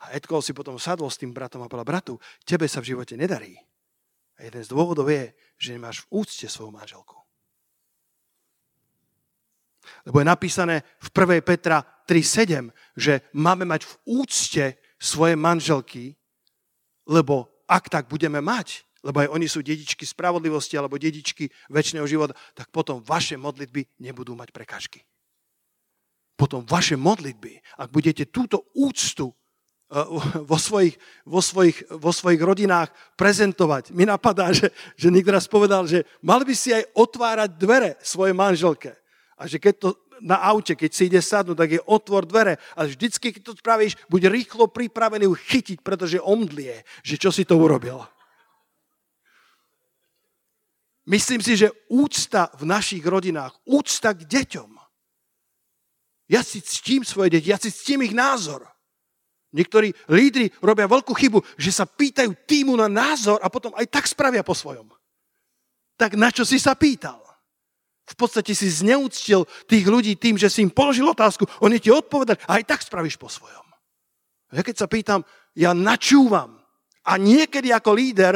A 0.02 0.18
Edkol 0.18 0.42
si 0.42 0.58
potom 0.58 0.82
sadol 0.82 1.14
s 1.14 1.22
tým 1.22 1.30
bratom 1.30 1.62
a 1.62 1.70
povedal, 1.70 1.86
bratu, 1.86 2.14
tebe 2.42 2.66
sa 2.66 2.82
v 2.82 2.96
živote 2.96 3.14
nedarí. 3.14 3.54
A 4.42 4.50
jeden 4.50 4.66
z 4.66 4.72
dôvodov 4.74 5.06
je, 5.14 5.30
že 5.62 5.78
nemáš 5.78 6.02
v 6.10 6.26
úcte 6.26 6.50
svoju 6.50 6.74
manželku. 6.74 7.22
Lebo 10.10 10.18
je 10.22 10.26
napísané 10.26 10.76
v 10.98 11.10
1. 11.14 11.46
Petra 11.46 11.86
3.7, 12.10 12.74
že 12.98 13.22
máme 13.38 13.70
mať 13.70 13.86
v 13.86 13.94
úcte 14.10 14.66
svoje 14.98 15.38
manželky, 15.38 16.18
lebo 17.06 17.50
ak 17.70 17.90
tak 17.90 18.10
budeme 18.10 18.42
mať, 18.42 18.86
lebo 19.02 19.22
aj 19.22 19.30
oni 19.34 19.48
sú 19.50 19.66
dedičky 19.66 20.06
spravodlivosti 20.06 20.78
alebo 20.78 20.98
dedičky 20.98 21.50
väčšného 21.70 22.06
života, 22.06 22.38
tak 22.54 22.70
potom 22.70 23.02
vaše 23.02 23.38
modlitby 23.38 24.02
nebudú 24.02 24.38
mať 24.38 24.54
prekážky. 24.54 25.02
Potom 26.38 26.66
vaše 26.66 26.98
modlitby, 26.98 27.82
ak 27.82 27.90
budete 27.94 28.30
túto 28.30 28.70
úctu 28.74 29.30
vo 30.48 30.56
svojich, 30.56 30.96
vo, 31.28 31.44
svojich, 31.44 31.84
vo 31.92 32.16
svojich 32.16 32.40
rodinách 32.40 32.90
prezentovať. 33.20 33.92
Mi 33.92 34.08
napadá, 34.08 34.56
že, 34.56 34.72
že 34.96 35.12
niekto 35.12 35.36
raz 35.36 35.52
povedal, 35.52 35.84
že 35.84 36.08
mal 36.24 36.40
by 36.48 36.56
si 36.56 36.72
aj 36.72 36.88
otvárať 36.96 37.50
dvere 37.60 38.00
svojej 38.00 38.32
manželke. 38.32 38.96
A 39.36 39.52
že 39.52 39.60
keď 39.60 39.74
to 39.84 39.90
na 40.24 40.40
aute, 40.40 40.78
keď 40.78 40.92
si 40.96 41.12
ide 41.12 41.20
sadnúť, 41.20 41.58
tak 41.58 41.70
je 41.76 41.82
otvor 41.84 42.24
dvere. 42.24 42.56
A 42.78 42.88
vždycky, 42.88 43.36
keď 43.36 43.42
to 43.52 43.54
spravíš, 43.60 44.00
buď 44.08 44.32
rýchlo 44.32 44.72
pripravený 44.72 45.28
ju 45.28 45.36
chytiť, 45.36 45.84
pretože 45.84 46.24
omdlie, 46.24 46.88
že 47.04 47.20
čo 47.20 47.34
si 47.34 47.44
to 47.44 47.58
urobil. 47.60 48.06
Myslím 51.10 51.42
si, 51.42 51.58
že 51.58 51.74
úcta 51.90 52.54
v 52.56 52.64
našich 52.70 53.02
rodinách, 53.02 53.58
úcta 53.66 54.14
k 54.14 54.24
deťom. 54.24 54.72
Ja 56.32 56.46
si 56.46 56.64
ctím 56.64 57.04
svoje 57.04 57.36
deti, 57.36 57.52
ja 57.52 57.60
si 57.60 57.74
ctím 57.74 58.08
ich 58.08 58.16
názor. 58.16 58.64
Niektorí 59.52 59.92
lídry 60.08 60.48
robia 60.64 60.88
veľkú 60.88 61.12
chybu, 61.12 61.44
že 61.60 61.76
sa 61.76 61.84
pýtajú 61.84 62.32
týmu 62.48 62.72
na 62.80 62.88
názor 62.88 63.44
a 63.44 63.52
potom 63.52 63.76
aj 63.76 63.88
tak 63.92 64.08
spravia 64.08 64.48
po 64.48 64.56
svojom. 64.56 64.88
Tak 66.00 66.16
na 66.16 66.32
čo 66.32 66.48
si 66.48 66.56
sa 66.56 66.72
pýtal? 66.74 67.20
V 68.08 68.16
podstate 68.16 68.56
si 68.56 68.68
zneúctil 68.72 69.44
tých 69.68 69.86
ľudí 69.88 70.16
tým, 70.16 70.40
že 70.40 70.48
si 70.48 70.64
im 70.64 70.72
položil 70.72 71.08
otázku, 71.08 71.48
oni 71.64 71.80
ti 71.80 71.92
odpovedali 71.92 72.40
a 72.48 72.60
aj 72.60 72.64
tak 72.64 72.82
spravíš 72.84 73.20
po 73.20 73.28
svojom. 73.28 73.64
Ja 74.52 74.64
keď 74.64 74.84
sa 74.84 74.88
pýtam, 74.88 75.24
ja 75.56 75.72
načúvam 75.72 76.60
a 77.04 77.16
niekedy 77.16 77.72
ako 77.72 77.92
líder 77.96 78.34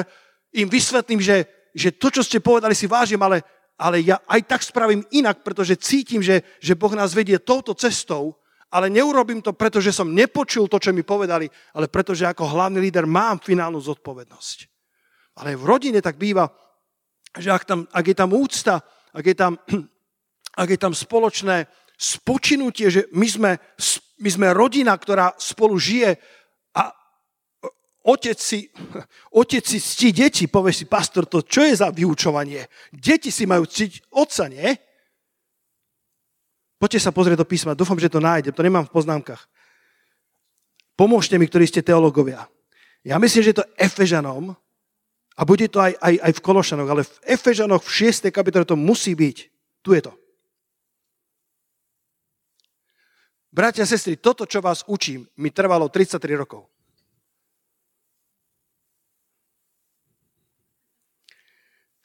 im 0.56 0.68
vysvetlím, 0.68 1.20
že, 1.20 1.48
že 1.76 1.92
to, 1.96 2.12
čo 2.12 2.24
ste 2.24 2.44
povedali, 2.44 2.72
si 2.76 2.88
vážim, 2.88 3.20
ale, 3.20 3.44
ale 3.76 4.00
ja 4.04 4.20
aj 4.28 4.42
tak 4.48 4.62
spravím 4.64 5.04
inak, 5.12 5.44
pretože 5.44 5.80
cítim, 5.80 6.24
že, 6.24 6.44
že 6.64 6.76
Boh 6.76 6.92
nás 6.96 7.12
vedie 7.12 7.40
touto 7.40 7.76
cestou 7.76 8.40
ale 8.72 8.90
neurobím 8.90 9.42
to, 9.42 9.54
pretože 9.54 9.94
som 9.94 10.12
nepočul 10.12 10.68
to, 10.68 10.82
čo 10.82 10.92
mi 10.92 11.06
povedali, 11.06 11.48
ale 11.78 11.88
pretože 11.88 12.26
ako 12.26 12.50
hlavný 12.50 12.82
líder 12.82 13.06
mám 13.06 13.40
finálnu 13.40 13.78
zodpovednosť. 13.80 14.58
Ale 15.40 15.60
v 15.60 15.64
rodine 15.64 16.00
tak 16.02 16.16
býva, 16.16 16.48
že 17.36 17.52
ak, 17.52 17.64
tam, 17.68 17.80
ak 17.92 18.06
je 18.08 18.16
tam 18.16 18.32
úcta, 18.32 18.80
ak 19.12 19.26
je 19.26 19.36
tam, 19.36 19.54
ak 20.62 20.68
je 20.72 20.80
tam 20.80 20.94
spoločné 20.96 21.68
spočinutie, 21.96 22.92
že 22.92 23.02
my 23.16 23.28
sme, 23.28 23.52
my 24.20 24.30
sme 24.32 24.48
rodina, 24.52 24.96
ktorá 24.96 25.36
spolu 25.40 25.80
žije 25.80 26.16
a 26.76 26.92
otec 28.08 28.38
si, 28.40 28.72
otec 29.42 29.64
si 29.64 29.80
ctí 29.80 30.10
deti, 30.12 30.46
povie 30.48 30.76
si, 30.76 30.88
pastor, 30.88 31.28
to 31.28 31.44
čo 31.44 31.64
je 31.64 31.76
za 31.76 31.92
vyučovanie? 31.92 32.68
Deti 32.92 33.32
si 33.32 33.48
majú 33.48 33.68
ctiť 33.68 34.12
otca, 34.12 34.52
nie? 34.52 34.72
Poďte 36.76 37.00
sa 37.08 37.16
pozrieť 37.16 37.42
do 37.42 37.48
písma, 37.48 37.78
dúfam, 37.78 38.00
že 38.00 38.12
to 38.12 38.20
nájdem, 38.20 38.52
to 38.52 38.66
nemám 38.66 38.86
v 38.88 38.94
poznámkach. 38.94 39.48
Pomôžte 40.96 41.40
mi, 41.40 41.48
ktorí 41.48 41.68
ste 41.68 41.84
teológovia. 41.84 42.48
Ja 43.04 43.20
myslím, 43.20 43.44
že 43.44 43.58
to 43.58 43.68
Efežanom, 43.80 44.56
a 45.36 45.42
bude 45.44 45.68
to 45.68 45.84
aj, 45.84 46.00
aj, 46.00 46.16
aj 46.16 46.32
v 46.40 46.44
Kološanoch, 46.44 46.90
ale 46.90 47.04
v 47.04 47.16
Efežanoch 47.28 47.84
v 47.84 47.92
6. 48.08 48.32
kapitole 48.32 48.64
to 48.64 48.80
musí 48.80 49.12
byť. 49.12 49.38
Tu 49.84 49.90
je 50.00 50.02
to. 50.02 50.14
Bratia 53.52 53.84
a 53.84 53.88
sestry, 53.88 54.20
toto, 54.20 54.48
čo 54.48 54.60
vás 54.60 54.84
učím, 54.88 55.28
mi 55.40 55.52
trvalo 55.52 55.88
33 55.88 56.20
rokov. 56.36 56.68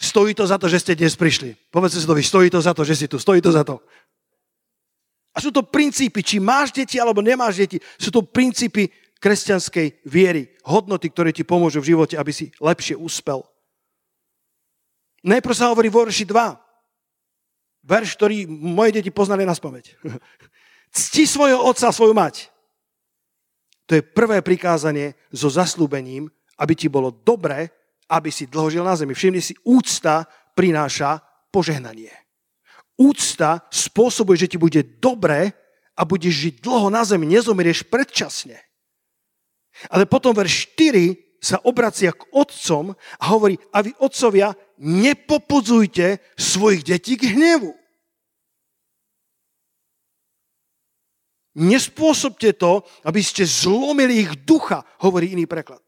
Stojí 0.01 0.35
to 0.35 0.47
za 0.47 0.57
to, 0.59 0.67
že 0.67 0.81
ste 0.81 0.97
dnes 0.97 1.15
prišli. 1.15 1.55
Povedzte 1.71 2.01
si 2.03 2.09
to 2.09 2.17
vy, 2.17 2.23
stojí 2.25 2.49
to 2.51 2.59
za 2.63 2.73
to, 2.75 2.83
že 2.87 2.95
si 2.97 3.07
tu, 3.07 3.19
stojí 3.19 3.43
to 3.43 3.53
za 3.53 3.63
to. 3.67 3.83
A 5.31 5.39
sú 5.39 5.55
to 5.55 5.63
princípy, 5.63 6.27
či 6.27 6.43
máš 6.43 6.75
deti 6.75 6.99
alebo 6.99 7.23
nemáš 7.23 7.63
deti, 7.63 7.79
sú 7.99 8.11
to 8.11 8.27
princípy 8.27 8.91
kresťanskej 9.21 10.09
viery, 10.09 10.49
hodnoty, 10.65 11.13
ktoré 11.13 11.31
ti 11.31 11.45
pomôžu 11.45 11.85
v 11.85 11.95
živote, 11.95 12.17
aby 12.17 12.33
si 12.33 12.51
lepšie 12.59 12.97
uspel. 12.97 13.45
Najprv 15.21 15.55
sa 15.55 15.69
hovorí 15.69 15.93
v 15.93 16.01
verši 16.01 16.25
2. 16.25 17.85
Verš, 17.85 18.17
ktorý 18.17 18.49
moje 18.49 18.97
deti 18.97 19.13
poznali 19.13 19.45
na 19.45 19.53
spomeď. 19.53 19.93
Cti 20.97 21.29
svojho 21.29 21.61
otca 21.61 21.93
a 21.93 21.95
svoju 21.95 22.17
mať. 22.17 22.49
To 23.87 24.01
je 24.01 24.07
prvé 24.07 24.41
prikázanie 24.41 25.15
so 25.31 25.53
zaslúbením, 25.53 26.27
aby 26.59 26.73
ti 26.75 26.89
bolo 26.89 27.13
dobre, 27.13 27.69
aby 28.11 28.33
si 28.33 28.49
dlho 28.49 28.73
žil 28.73 28.83
na 28.83 28.97
zemi. 28.97 29.15
Všimni 29.15 29.43
si, 29.45 29.55
úcta 29.63 30.27
prináša 30.57 31.21
požehnanie. 31.53 32.11
Úcta 33.01 33.65
spôsobuje, 33.73 34.45
že 34.45 34.51
ti 34.53 34.59
bude 34.61 34.85
dobre 35.01 35.57
a 35.97 36.05
budeš 36.05 36.37
žiť 36.37 36.55
dlho 36.61 36.93
na 36.93 37.01
zemi, 37.01 37.25
nezomrieš 37.25 37.89
predčasne. 37.89 38.61
Ale 39.89 40.05
potom 40.05 40.37
verš 40.37 40.77
4 40.77 41.41
sa 41.41 41.57
obracia 41.65 42.13
k 42.13 42.29
otcom 42.37 42.93
a 42.93 43.25
hovorí, 43.33 43.57
a 43.73 43.81
vy 43.81 43.97
otcovia, 43.97 44.53
nepopudzujte 44.77 46.21
svojich 46.37 46.85
detí 46.85 47.17
k 47.17 47.33
hnevu. 47.33 47.73
Nespôsobte 51.57 52.53
to, 52.53 52.85
aby 53.09 53.25
ste 53.25 53.49
zlomili 53.49 54.29
ich 54.29 54.33
ducha, 54.45 54.85
hovorí 55.01 55.33
iný 55.33 55.49
preklad. 55.49 55.83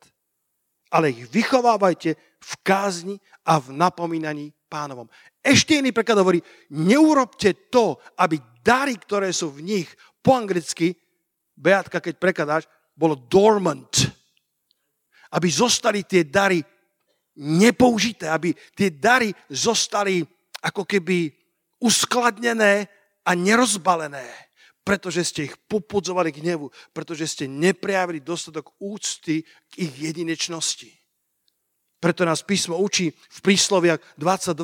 Ale 0.89 1.13
ich 1.13 1.29
vychovávajte 1.29 2.17
v 2.41 2.53
kázni 2.65 3.17
a 3.45 3.61
v 3.61 3.77
napomínaní 3.77 4.57
pánovom. 4.73 5.05
Ešte 5.45 5.77
iný 5.77 5.93
preklad 5.93 6.25
hovorí, 6.25 6.41
neurobte 6.73 7.69
to, 7.69 8.01
aby 8.17 8.41
dary, 8.65 8.97
ktoré 8.97 9.29
sú 9.29 9.53
v 9.53 9.61
nich, 9.61 9.89
po 10.25 10.33
anglicky, 10.41 10.97
Beatka, 11.53 12.01
keď 12.01 12.15
prekladáš, 12.17 12.65
bolo 12.97 13.15
dormant. 13.15 13.93
Aby 15.37 15.53
zostali 15.53 16.09
tie 16.09 16.25
dary 16.25 16.65
nepoužité, 17.37 18.33
aby 18.33 18.57
tie 18.73 18.93
dary 18.93 19.33
zostali 19.53 20.25
ako 20.65 20.89
keby 20.89 21.33
uskladnené 21.83 22.89
a 23.27 23.31
nerozbalené, 23.35 24.25
pretože 24.87 25.27
ste 25.27 25.51
ich 25.51 25.55
popudzovali 25.67 26.31
k 26.31 26.43
hnevu, 26.43 26.71
pretože 26.95 27.27
ste 27.27 27.45
neprejavili 27.51 28.23
dostatok 28.23 28.75
úcty 28.79 29.43
k 29.43 29.73
ich 29.87 29.93
jedinečnosti. 29.99 31.02
Preto 32.03 32.27
nás 32.27 32.43
písmo 32.43 32.83
učí 32.83 33.15
v 33.15 33.39
prísloviach 33.47 34.19
22 34.19 34.59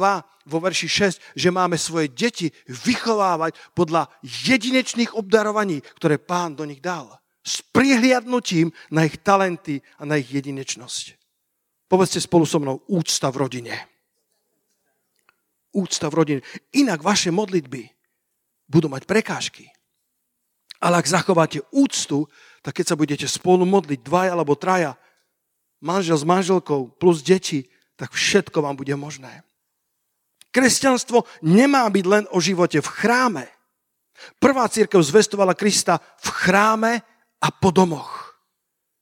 vo 0.51 0.59
verši 0.59 0.89
6, 0.91 1.39
že 1.39 1.55
máme 1.55 1.79
svoje 1.79 2.11
deti 2.11 2.51
vychovávať 2.67 3.55
podľa 3.79 4.11
jedinečných 4.27 5.15
obdarovaní, 5.15 5.79
ktoré 6.03 6.19
pán 6.19 6.59
do 6.59 6.67
nich 6.67 6.83
dal 6.83 7.15
s 7.49 7.65
prihliadnutím 7.73 8.69
na 8.93 9.09
ich 9.09 9.17
talenty 9.25 9.81
a 9.97 10.05
na 10.05 10.21
ich 10.21 10.29
jedinečnosť. 10.29 11.17
Povedzte 11.89 12.21
spolu 12.21 12.45
so 12.45 12.61
mnou, 12.61 12.85
úcta 12.93 13.33
v 13.33 13.49
rodine. 13.49 13.75
Úcta 15.73 16.13
v 16.13 16.15
rodine. 16.21 16.41
Inak 16.77 17.01
vaše 17.01 17.33
modlitby 17.33 17.89
budú 18.69 18.93
mať 18.93 19.09
prekážky. 19.09 19.73
Ale 20.85 21.01
ak 21.01 21.09
zachováte 21.09 21.65
úctu, 21.73 22.29
tak 22.61 22.77
keď 22.77 22.93
sa 22.93 23.01
budete 23.01 23.25
spolu 23.25 23.65
modliť 23.65 24.05
dvaja 24.05 24.37
alebo 24.37 24.53
traja, 24.53 24.93
manžel 25.81 26.19
s 26.19 26.27
manželkou 26.27 26.95
plus 26.99 27.23
deti, 27.23 27.67
tak 27.99 28.15
všetko 28.15 28.63
vám 28.63 28.79
bude 28.79 28.95
možné. 28.95 29.43
Kresťanstvo 30.55 31.29
nemá 31.45 31.87
byť 31.91 32.05
len 32.09 32.25
o 32.33 32.39
živote 32.41 32.81
v 32.81 32.89
chráme. 32.89 33.45
Prvá 34.43 34.67
církev 34.67 34.99
zvestovala 34.99 35.55
Krista 35.55 36.01
v 36.25 36.29
chráme 36.31 36.93
a 37.39 37.49
po 37.55 37.71
domoch. 37.71 38.35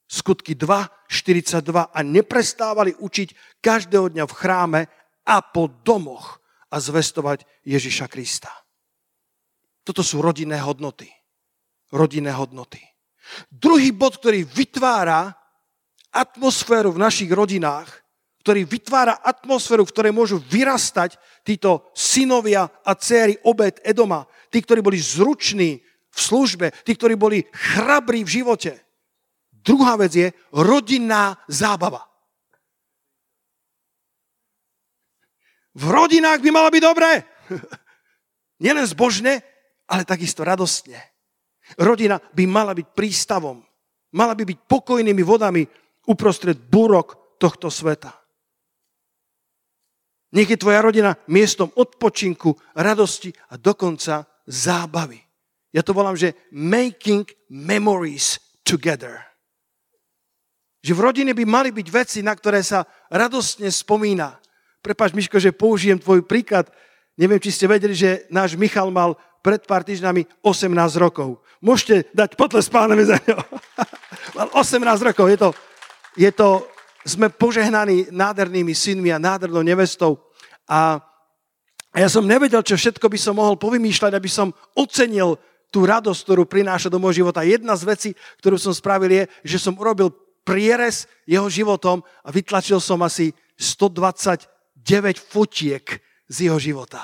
Skutky 0.06 0.54
2, 0.54 1.08
42 1.08 1.64
a 1.90 1.98
neprestávali 2.02 2.94
učiť 2.94 3.58
každého 3.64 4.12
dňa 4.12 4.24
v 4.28 4.36
chráme 4.36 4.80
a 5.26 5.36
po 5.42 5.66
domoch 5.82 6.38
a 6.70 6.76
zvestovať 6.78 7.46
Ježiša 7.64 8.06
Krista. 8.10 8.52
Toto 9.86 10.02
sú 10.02 10.18
rodinné 10.18 10.58
hodnoty. 10.62 11.10
Rodinné 11.94 12.34
hodnoty. 12.34 12.82
Druhý 13.50 13.94
bod, 13.94 14.18
ktorý 14.18 14.42
vytvára 14.42 15.34
atmosféru 16.16 16.96
v 16.96 17.02
našich 17.05 17.29
rodinách, 17.29 17.88
ktorý 18.40 18.64
vytvára 18.64 19.20
atmosféru, 19.20 19.85
v 19.85 19.92
ktorej 19.92 20.12
môžu 20.16 20.37
vyrastať 20.40 21.20
títo 21.44 21.90
synovia 21.92 22.64
a 22.87 22.96
céry 22.96 23.37
obed 23.44 23.83
Edoma, 23.85 24.24
tí, 24.48 24.64
ktorí 24.64 24.81
boli 24.81 24.96
zruční, 24.96 25.85
v 26.16 26.18
službe, 26.18 26.66
tí, 26.81 26.96
ktorí 26.96 27.12
boli 27.12 27.44
chrabrí 27.52 28.24
v 28.24 28.40
živote. 28.40 28.72
Druhá 29.52 30.00
vec 30.00 30.16
je 30.16 30.33
rodinná 30.57 31.37
zábava. 31.44 32.09
V 35.76 35.85
rodinách 35.92 36.40
by 36.40 36.48
malo 36.48 36.72
byť 36.72 36.83
dobré. 36.83 37.20
Nielen 38.64 38.88
zbožne, 38.88 39.44
ale 39.85 40.09
takisto 40.09 40.40
radostne. 40.40 40.96
Rodina 41.76 42.16
by 42.16 42.44
mala 42.48 42.72
byť 42.72 42.96
prístavom. 42.96 43.61
Mala 44.16 44.33
by 44.33 44.48
byť 44.48 44.59
pokojnými 44.64 45.20
vodami 45.20 45.68
uprostred 46.07 46.57
búrok 46.57 47.37
tohto 47.37 47.69
sveta. 47.69 48.14
Nech 50.35 50.51
je 50.51 50.59
tvoja 50.59 50.83
rodina 50.83 51.14
miestom 51.31 51.71
odpočinku, 51.71 52.57
radosti 52.75 53.31
a 53.51 53.57
dokonca 53.57 54.27
zábavy. 54.45 55.23
Ja 55.71 55.85
to 55.85 55.92
volám, 55.92 56.16
že 56.16 56.35
making 56.51 57.29
memories 57.53 58.40
together. 58.64 59.23
Že 60.83 60.92
v 60.97 61.05
rodine 61.05 61.33
by 61.35 61.45
mali 61.47 61.71
byť 61.71 61.87
veci, 61.90 62.19
na 62.23 62.35
ktoré 62.35 62.62
sa 62.62 62.87
radostne 63.11 63.71
spomína. 63.71 64.38
Prepač, 64.83 65.12
Miško, 65.12 65.42
že 65.42 65.55
použijem 65.55 65.99
tvoj 65.99 66.23
príklad. 66.23 66.71
Neviem, 67.19 67.42
či 67.42 67.51
ste 67.51 67.66
vedeli, 67.66 67.97
že 67.97 68.29
náš 68.31 68.55
Michal 68.55 68.95
mal 68.95 69.19
pred 69.42 69.62
pár 69.62 69.87
týždňami 69.87 70.42
18 70.42 70.71
rokov. 70.99 71.42
Môžete 71.62 72.11
dať 72.15 72.35
potles 72.35 72.67
pánovi 72.67 73.07
za 73.07 73.19
ňo. 73.25 73.38
mal 74.38 74.48
18 74.54 74.81
rokov. 75.07 75.27
Je 75.31 75.38
to, 75.38 75.48
je 76.17 76.31
to, 76.33 76.64
sme 77.06 77.31
požehnaní 77.31 78.10
nádhernými 78.10 78.75
synmi 78.75 79.14
a 79.14 79.23
nádhernou 79.23 79.62
nevestou. 79.62 80.19
A, 80.67 80.98
ja 81.94 82.08
som 82.10 82.27
nevedel, 82.27 82.60
čo 82.67 82.75
všetko 82.75 83.06
by 83.06 83.19
som 83.21 83.38
mohol 83.38 83.54
povymýšľať, 83.54 84.12
aby 84.17 84.27
som 84.27 84.50
ocenil 84.75 85.38
tú 85.71 85.87
radosť, 85.87 86.21
ktorú 86.27 86.42
prináša 86.48 86.90
do 86.90 86.98
môjho 86.98 87.25
života. 87.25 87.46
Jedna 87.46 87.79
z 87.79 87.85
vecí, 87.87 88.10
ktorú 88.42 88.58
som 88.58 88.75
spravil 88.75 89.12
je, 89.12 89.25
že 89.46 89.62
som 89.62 89.79
urobil 89.79 90.10
prierez 90.42 91.06
jeho 91.27 91.46
životom 91.46 92.02
a 92.23 92.29
vytlačil 92.31 92.83
som 92.83 93.02
asi 93.02 93.31
129 93.58 94.46
fotiek 95.19 95.85
z 96.27 96.37
jeho 96.50 96.58
života. 96.58 97.02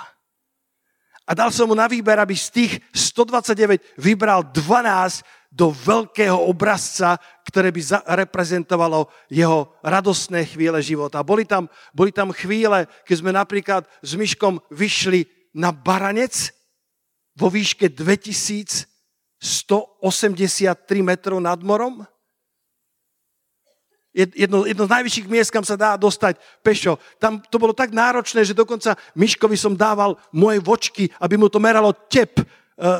A 1.26 1.38
dal 1.38 1.54
som 1.54 1.70
mu 1.70 1.74
na 1.78 1.86
výber, 1.86 2.18
aby 2.18 2.34
z 2.34 2.48
tých 2.50 2.72
129 2.90 3.98
vybral 3.98 4.42
12 4.50 5.22
do 5.52 5.70
veľkého 5.70 6.34
obrazca, 6.34 7.20
ktoré 7.53 7.68
by 7.68 8.09
reprezentovalo 8.24 9.12
jeho 9.28 9.76
radostné 9.84 10.48
chvíle 10.48 10.80
života. 10.80 11.20
Boli 11.20 11.44
tam, 11.44 11.68
boli 11.92 12.09
tam 12.09 12.32
chvíle, 12.32 12.88
keď 13.05 13.16
sme 13.20 13.28
napríklad 13.36 13.84
s 14.00 14.16
Myškom 14.16 14.57
vyšli 14.72 15.28
na 15.53 15.68
Baranec, 15.68 16.57
vo 17.36 17.48
výške 17.48 17.88
2183 17.88 19.40
metrov 21.00 21.40
nad 21.40 21.61
morom? 21.61 22.05
jedno, 24.12 24.68
jedno 24.68 24.84
z 24.84 24.92
najvyšších 24.92 25.28
miest, 25.28 25.48
kam 25.48 25.64
sa 25.64 25.72
dá 25.72 25.96
dostať 25.96 26.36
pešo. 26.61 27.00
Tam 27.16 27.40
to 27.40 27.57
bolo 27.57 27.72
tak 27.72 27.96
náročné, 27.96 28.44
že 28.44 28.53
dokonca 28.53 28.92
Miškovi 29.16 29.57
som 29.57 29.72
dával 29.72 30.20
moje 30.28 30.61
vočky, 30.61 31.09
aby 31.16 31.40
mu 31.40 31.48
to 31.48 31.57
meralo 31.57 31.96
tep 32.12 32.36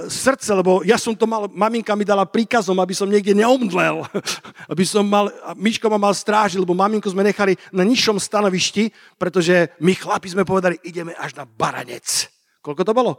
srdce, 0.07 0.53
lebo 0.53 0.85
ja 0.85 1.01
som 1.01 1.17
to 1.17 1.25
mal, 1.25 1.49
maminka 1.49 1.97
mi 1.97 2.05
dala 2.05 2.29
príkazom, 2.29 2.77
aby 2.79 2.93
som 2.93 3.09
niekde 3.09 3.33
neomdlel. 3.33 4.05
aby 4.73 4.85
som 4.85 5.03
mal, 5.03 5.33
Miško 5.57 5.89
ma 5.89 5.99
mal 5.99 6.15
strážiť, 6.15 6.61
lebo 6.61 6.77
maminku 6.77 7.09
sme 7.09 7.25
nechali 7.25 7.57
na 7.73 7.83
nižšom 7.83 8.21
stanovišti, 8.21 8.93
pretože 9.17 9.73
my 9.81 9.97
chlapi 9.97 10.29
sme 10.29 10.45
povedali, 10.45 10.77
ideme 10.85 11.17
až 11.17 11.35
na 11.41 11.49
Baranec. 11.49 12.29
Koľko 12.61 12.83
to 12.85 12.93
bolo? 12.93 13.13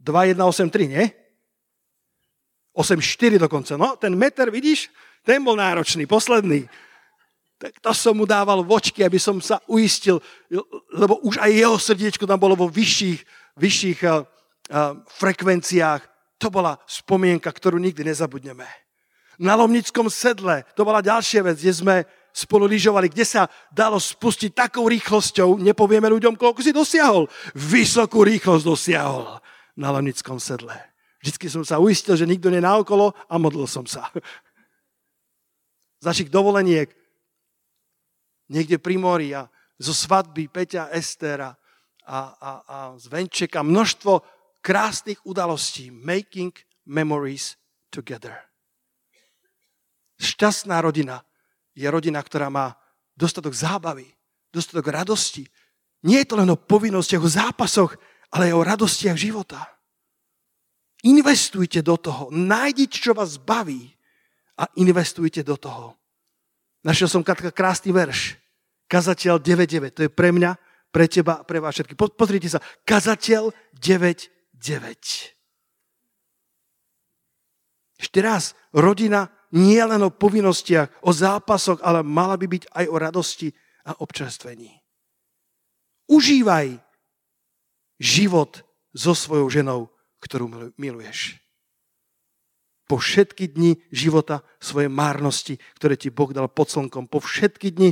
2183, 0.00 0.94
nie? 0.94 1.04
8,4 2.76 3.42
dokonca. 3.42 3.74
No, 3.74 3.96
ten 3.98 4.14
meter, 4.14 4.52
vidíš, 4.52 4.92
ten 5.26 5.42
bol 5.42 5.58
náročný, 5.58 6.06
posledný 6.06 6.68
tak 7.56 7.80
to 7.80 7.88
som 7.96 8.12
mu 8.12 8.28
dával 8.28 8.60
vočky, 8.60 9.00
aby 9.00 9.16
som 9.16 9.40
sa 9.40 9.56
uistil, 9.64 10.20
lebo 10.92 11.24
už 11.24 11.40
aj 11.40 11.50
jeho 11.56 11.76
srdiečko 11.80 12.28
tam 12.28 12.36
bolo 12.36 12.52
vo 12.52 12.68
vyšších, 12.68 13.20
vyšších 13.56 13.98
uh, 14.04 14.28
frekvenciách. 15.20 16.02
To 16.42 16.52
bola 16.52 16.76
spomienka, 16.84 17.48
ktorú 17.48 17.80
nikdy 17.80 18.04
nezabudneme. 18.04 18.66
Na 19.36 19.56
Lomnickom 19.56 20.08
sedle, 20.08 20.64
to 20.76 20.84
bola 20.84 21.04
ďalšia 21.04 21.44
vec, 21.44 21.60
kde 21.60 21.72
sme 21.72 21.96
spolu 22.36 22.68
lyžovali, 22.68 23.08
kde 23.08 23.24
sa 23.24 23.48
dalo 23.72 23.96
spustiť 23.96 24.52
takou 24.52 24.84
rýchlosťou, 24.88 25.56
nepovieme 25.56 26.08
ľuďom, 26.12 26.36
koľko 26.36 26.60
si 26.60 26.72
dosiahol. 26.72 27.28
Vysokú 27.56 28.24
rýchlosť 28.24 28.64
dosiahol 28.64 29.40
na 29.76 29.88
Lomnickom 29.92 30.36
sedle. 30.36 30.76
Vždycky 31.24 31.48
som 31.48 31.64
sa 31.64 31.80
uistil, 31.80 32.16
že 32.16 32.28
nikto 32.28 32.52
nie 32.52 32.60
naokolo 32.60 33.16
a 33.28 33.34
modlil 33.40 33.64
som 33.64 33.88
sa. 33.88 34.12
Z 36.00 36.04
našich 36.04 36.28
dovoleniek 36.28 36.92
niekde 38.52 38.76
pri 38.76 39.00
mori 39.00 39.32
a 39.32 39.48
zo 39.80 39.96
svadby 39.96 40.48
Peťa 40.48 40.92
Estera 40.92 41.56
a, 42.06 42.18
a, 42.36 42.50
a 42.62 42.76
z 42.96 43.10
Venčeka 43.10 43.60
množstvo 43.60 44.35
krásnych 44.66 45.22
udalostí. 45.22 45.94
Making 45.94 46.50
memories 46.90 47.54
together. 47.94 48.34
Šťastná 50.18 50.82
rodina 50.82 51.22
je 51.78 51.86
rodina, 51.86 52.18
ktorá 52.18 52.50
má 52.50 52.74
dostatok 53.14 53.54
zábavy, 53.54 54.10
dostatok 54.50 54.90
radosti. 54.90 55.46
Nie 56.02 56.26
je 56.26 56.34
to 56.34 56.42
len 56.42 56.50
o 56.50 56.58
povinnostiach, 56.58 57.22
o 57.22 57.30
zápasoch, 57.30 57.94
ale 58.34 58.50
aj 58.50 58.54
o 58.58 58.66
radostiach 58.66 59.14
života. 59.14 59.62
Investujte 61.06 61.86
do 61.86 61.94
toho, 61.94 62.34
nájdite, 62.34 62.98
čo 62.98 63.14
vás 63.14 63.38
baví 63.38 63.94
a 64.58 64.66
investujte 64.82 65.46
do 65.46 65.54
toho. 65.54 65.94
Našiel 66.82 67.06
som 67.06 67.22
krásny 67.22 67.94
verš. 67.94 68.34
Kazateľ 68.86 69.42
9.9. 69.42 69.94
To 69.94 70.00
je 70.06 70.10
pre 70.10 70.30
mňa, 70.30 70.54
pre 70.94 71.10
teba, 71.10 71.42
pre 71.42 71.58
vás 71.58 71.74
všetky. 71.74 71.98
Pozrite 71.98 72.46
sa. 72.46 72.62
Kazateľ 72.86 73.50
9.9. 73.74 74.35
Ešte 77.96 78.18
raz, 78.20 78.52
rodina 78.72 79.32
nie 79.56 79.80
len 79.80 80.02
o 80.04 80.12
povinnostiach, 80.12 81.06
o 81.06 81.10
zápasoch, 81.12 81.80
ale 81.80 82.04
mala 82.04 82.36
by 82.36 82.46
byť 82.46 82.64
aj 82.72 82.84
o 82.88 82.96
radosti 82.96 83.48
a 83.86 83.96
občerstvení. 84.02 84.72
Užívaj 86.06 86.76
život 87.98 88.62
so 88.92 89.16
svojou 89.16 89.48
ženou, 89.48 89.80
ktorú 90.20 90.74
miluješ 90.76 91.46
po 92.86 93.02
všetky 93.02 93.50
dni 93.50 93.74
života 93.90 94.46
svojej 94.62 94.86
márnosti, 94.86 95.58
ktoré 95.74 95.98
ti 95.98 96.14
Boh 96.14 96.30
dal 96.30 96.46
pod 96.46 96.70
slnkom, 96.70 97.10
po 97.10 97.18
všetky 97.18 97.74
dni 97.74 97.90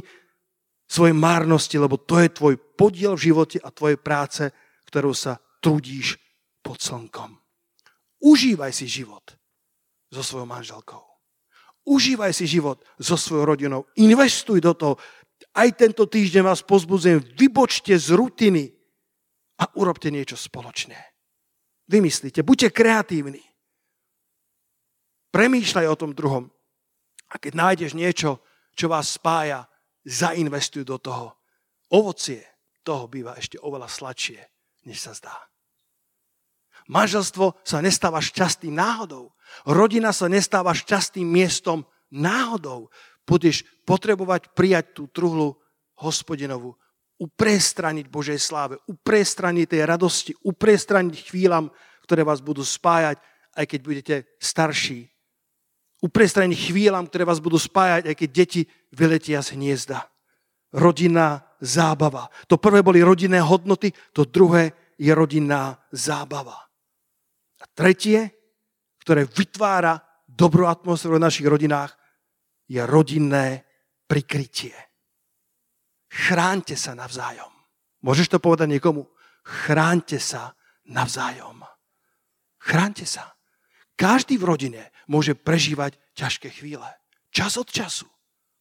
svojej 0.87 1.15
márnosti, 1.19 1.75
lebo 1.77 1.99
to 1.99 2.23
je 2.23 2.31
tvoj 2.31 2.55
podiel 2.79 3.19
v 3.19 3.35
živote 3.35 3.59
a 3.59 3.75
tvoje 3.75 3.99
práce, 3.99 4.55
ktorou 4.87 5.11
sa 5.11 5.43
trudíš 5.59 6.15
pod 6.65 6.81
slnkom. 6.81 7.37
Užívaj 8.25 8.73
si 8.73 8.89
život 8.89 9.37
so 10.09 10.25
svojou 10.25 10.49
manželkou. 10.49 11.05
Užívaj 11.85 12.33
si 12.33 12.49
život 12.49 12.81
so 12.97 13.21
svojou 13.21 13.45
rodinou. 13.45 13.85
Investuj 14.01 14.65
do 14.65 14.73
toho. 14.73 14.95
Aj 15.53 15.69
tento 15.77 16.09
týždeň 16.09 16.41
vás 16.41 16.65
pozbudzujem. 16.65 17.21
Vybočte 17.37 17.93
z 17.93 18.17
rutiny 18.17 18.73
a 19.61 19.69
urobte 19.77 20.09
niečo 20.09 20.41
spoločné. 20.41 20.97
Vymyslite, 21.85 22.41
buďte 22.41 22.73
kreatívni. 22.73 23.45
Premýšľaj 25.29 25.87
o 25.93 25.99
tom 26.01 26.17
druhom. 26.17 26.49
A 27.29 27.37
keď 27.37 27.53
nájdeš 27.53 27.93
niečo, 27.93 28.41
čo 28.73 28.89
vás 28.89 29.21
spája, 29.21 29.69
zainvestuj 30.09 30.89
do 30.89 30.97
toho. 30.97 31.37
Ovocie 31.93 32.41
toho 32.81 33.05
býva 33.05 33.37
ešte 33.37 33.61
oveľa 33.61 33.93
sladšie, 33.93 34.41
než 34.89 35.05
sa 35.05 35.13
zdá. 35.13 35.37
Manželstvo 36.89 37.61
sa 37.65 37.81
nestáva 37.81 38.21
šťastným 38.21 38.77
náhodou. 38.77 39.33
Rodina 39.65 40.13
sa 40.13 40.29
nestáva 40.29 40.77
šťastným 40.77 41.25
miestom 41.25 41.87
náhodou. 42.13 42.93
Budeš 43.25 43.65
potrebovať 43.89 44.53
prijať 44.53 45.01
tú 45.01 45.09
truhlu 45.09 45.57
hospodinovu, 45.97 46.77
uprestraniť 47.17 48.07
Božej 48.13 48.37
sláve, 48.37 48.77
uprestraniť 48.85 49.67
tej 49.71 49.83
radosti, 49.89 50.33
uprestraniť 50.45 51.17
chvíľam, 51.33 51.73
ktoré 52.05 52.21
vás 52.21 52.45
budú 52.45 52.61
spájať, 52.61 53.17
aj 53.57 53.65
keď 53.65 53.81
budete 53.81 54.15
starší 54.37 55.15
uprestrení 56.05 56.53
chvíľam, 56.53 57.09
ktoré 57.09 57.25
vás 57.25 57.41
budú 57.41 57.57
spájať, 57.57 58.13
aj 58.13 58.17
keď 58.21 58.29
deti 58.29 58.63
vyletia 58.93 59.41
z 59.41 59.57
hniezda. 59.57 60.05
Rodinná 60.77 61.49
zábava. 61.65 62.29
To 62.53 62.61
prvé 62.61 62.85
boli 62.85 63.01
rodinné 63.01 63.41
hodnoty, 63.41 63.89
to 64.13 64.29
druhé 64.29 64.77
je 65.01 65.09
rodinná 65.17 65.81
zábava. 65.89 66.64
A 67.65 67.67
tretie, 67.73 68.29
ktoré 69.01 69.25
vytvára 69.25 69.97
dobrú 70.29 70.69
atmosféru 70.69 71.17
v 71.17 71.25
našich 71.25 71.49
rodinách, 71.49 71.97
je 72.69 72.85
rodinné 72.85 73.65
prikrytie. 74.05 74.77
Chránte 76.13 76.77
sa 76.77 76.93
navzájom. 76.93 77.51
Môžeš 78.05 78.37
to 78.37 78.39
povedať 78.39 78.69
niekomu? 78.77 79.09
Chránte 79.45 80.21
sa 80.21 80.53
navzájom. 80.85 81.65
Chránte 82.61 83.09
sa. 83.09 83.33
Každý 83.97 84.37
v 84.41 84.49
rodine 84.49 84.83
môže 85.09 85.37
prežívať 85.37 85.97
ťažké 86.17 86.49
chvíle. 86.53 86.87
Čas 87.35 87.57
od 87.61 87.69
času. 87.69 88.09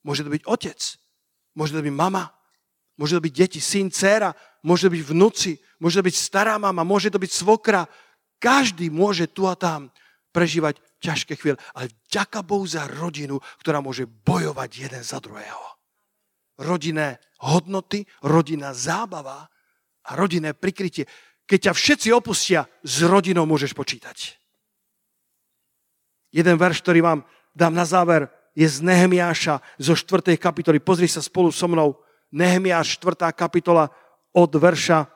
Môže 0.04 0.28
to 0.28 0.34
byť 0.34 0.43
otec, 0.43 0.80
môže 1.56 1.72
to 1.72 1.80
byť 1.80 1.95
mama, 1.95 2.28
môže 2.99 3.16
to 3.16 3.24
byť 3.24 3.34
deti, 3.34 3.60
syn, 3.64 3.88
dcera, 3.88 4.36
môže 4.68 4.91
to 4.91 4.93
byť 4.93 5.04
vnúci, 5.08 5.56
môže 5.80 6.04
to 6.04 6.08
byť 6.12 6.16
stará 6.20 6.60
mama, 6.60 6.84
môže 6.84 7.08
to 7.08 7.22
byť 7.22 7.32
svokra. 7.32 7.88
Každý 8.44 8.91
môže 8.91 9.32
tu 9.32 9.48
a 9.48 9.56
tam 9.56 9.88
prežívať 10.36 10.84
ťažké 11.00 11.39
chvíle. 11.39 11.56
Ale 11.72 11.88
ďaká 12.12 12.44
Bohu 12.44 12.68
za 12.68 12.91
rodinu, 12.91 13.39
ktorá 13.64 13.80
môže 13.80 14.04
bojovať 14.04 14.70
jeden 14.91 15.00
za 15.00 15.24
druhého. 15.24 15.64
Rodinné 16.60 17.24
hodnoty, 17.39 18.04
rodinná 18.20 18.76
zábava 18.76 19.48
a 20.04 20.12
rodinné 20.20 20.52
prikrytie. 20.52 21.08
Keď 21.48 21.72
ťa 21.72 21.74
všetci 21.74 22.10
opustia, 22.12 22.68
s 22.84 23.00
rodinou 23.08 23.48
môžeš 23.48 23.72
počítať. 23.72 24.36
Jeden 26.34 26.60
verš, 26.60 26.84
ktorý 26.84 27.00
vám 27.00 27.20
dám 27.56 27.72
na 27.72 27.88
záver, 27.88 28.28
je 28.58 28.68
z 28.68 28.84
Nehemiáša 28.84 29.64
zo 29.80 29.94
4. 29.96 30.36
kapitoly. 30.36 30.84
Pozri 30.84 31.08
sa 31.08 31.24
spolu 31.24 31.50
so 31.50 31.66
mnou. 31.72 31.96
Nehemiáš 32.34 33.00
4. 33.00 33.32
kapitola 33.34 33.89
od 34.34 34.52
verša 34.52 35.10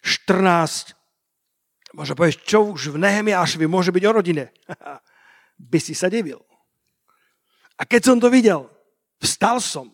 14. 0.00 1.01
Môže 1.92 2.16
povedať, 2.16 2.40
čo 2.44 2.72
už 2.72 2.96
v 2.96 3.00
Nehemiášovi 3.00 3.68
môže 3.68 3.92
byť 3.92 4.04
o 4.08 4.12
rodine? 4.12 4.48
By 5.72 5.78
si 5.78 5.92
sa 5.92 6.08
divil. 6.08 6.40
A 7.76 7.84
keď 7.84 8.00
som 8.12 8.16
to 8.20 8.32
videl, 8.32 8.72
vstal 9.20 9.60
som 9.60 9.92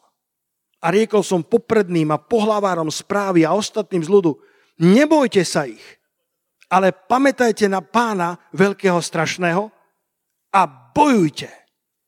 a 0.78 0.94
riekol 0.94 1.26
som 1.26 1.42
popredným 1.42 2.14
a 2.14 2.22
pohlavárom 2.22 2.86
správy 2.88 3.42
a 3.42 3.54
ostatným 3.54 4.06
z 4.06 4.10
ľudu, 4.12 4.38
nebojte 4.78 5.42
sa 5.42 5.66
ich, 5.66 5.82
ale 6.70 6.94
pamätajte 6.94 7.66
na 7.66 7.82
pána 7.82 8.38
veľkého 8.54 9.02
strašného, 9.02 9.74
a 10.52 10.64
bojujte 10.96 11.48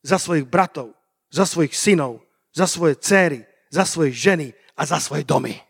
za 0.01 0.17
svojich 0.17 0.49
bratov, 0.49 0.97
za 1.29 1.45
svojich 1.45 1.77
synov, 1.77 2.25
za 2.57 2.65
svoje 2.65 2.97
céry, 2.97 3.45
za 3.69 3.85
svoje 3.85 4.17
ženy 4.17 4.49
a 4.77 4.89
za 4.89 4.97
svoje 4.97 5.29
domy. 5.29 5.61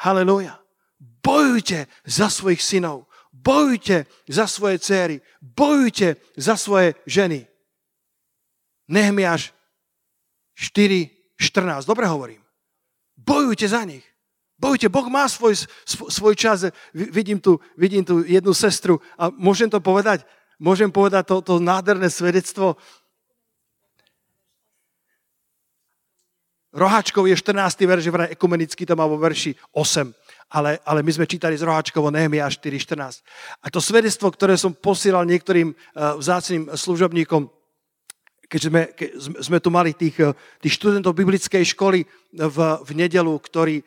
Halelúja. 0.00 0.61
Bojujte 1.22 1.86
za 2.04 2.26
svojich 2.30 2.62
synov, 2.62 3.06
bojujte 3.32 4.04
za 4.28 4.46
svoje 4.46 4.78
céry, 4.78 5.16
bojujte 5.40 6.18
za 6.36 6.56
svoje 6.56 6.94
ženy. 7.06 7.46
Nehmiaš 8.90 9.54
4.14. 10.58 11.86
Dobre 11.86 12.06
hovorím. 12.06 12.42
Bojujte 13.16 13.68
za 13.68 13.86
nich. 13.86 14.02
Bojujte, 14.58 14.90
Boh 14.90 15.06
má 15.06 15.30
svoj, 15.30 15.54
svoj 15.86 16.34
čas. 16.34 16.70
Vidím 16.94 17.40
tu, 17.40 17.58
vidím 17.78 18.04
tu 18.04 18.22
jednu 18.26 18.54
sestru 18.54 18.98
a 19.18 19.30
môžem 19.30 19.70
to 19.70 19.78
povedať 19.78 20.26
môžem 20.62 20.94
povedať 20.94 21.26
to, 21.26 21.36
to 21.42 21.54
nádherné 21.58 22.06
svedectvo. 22.06 22.78
Roháčkov 26.72 27.26
je 27.26 27.36
14. 27.36 27.84
verš, 27.84 28.04
ekumenicky 28.32 28.86
to 28.86 28.94
má 28.96 29.04
vo 29.04 29.18
verši 29.18 29.58
8. 29.74 30.14
Ale, 30.52 30.76
ale 30.84 31.00
my 31.00 31.10
sme 31.16 31.24
čítali 31.24 31.56
z 31.56 31.64
Roháčkovo 31.64 32.12
Nehemia 32.12 32.44
4.14. 32.44 33.24
A 33.64 33.66
to 33.72 33.80
svedectvo, 33.80 34.28
ktoré 34.28 34.60
som 34.60 34.76
posielal 34.76 35.24
niektorým 35.24 35.72
uh, 35.72 36.20
vzácným 36.20 36.76
služobníkom, 36.76 37.48
keď 38.52 38.60
sme, 38.60 38.82
keď 38.92 39.08
sme 39.40 39.58
tu 39.64 39.72
mali 39.72 39.96
tých, 39.96 40.20
eh, 40.20 40.36
tých 40.60 40.76
študentov 40.76 41.16
biblickej 41.16 41.72
školy 41.72 42.04
v, 42.36 42.58
v 42.84 42.90
nedelu, 42.92 43.32
ktorí 43.32 43.80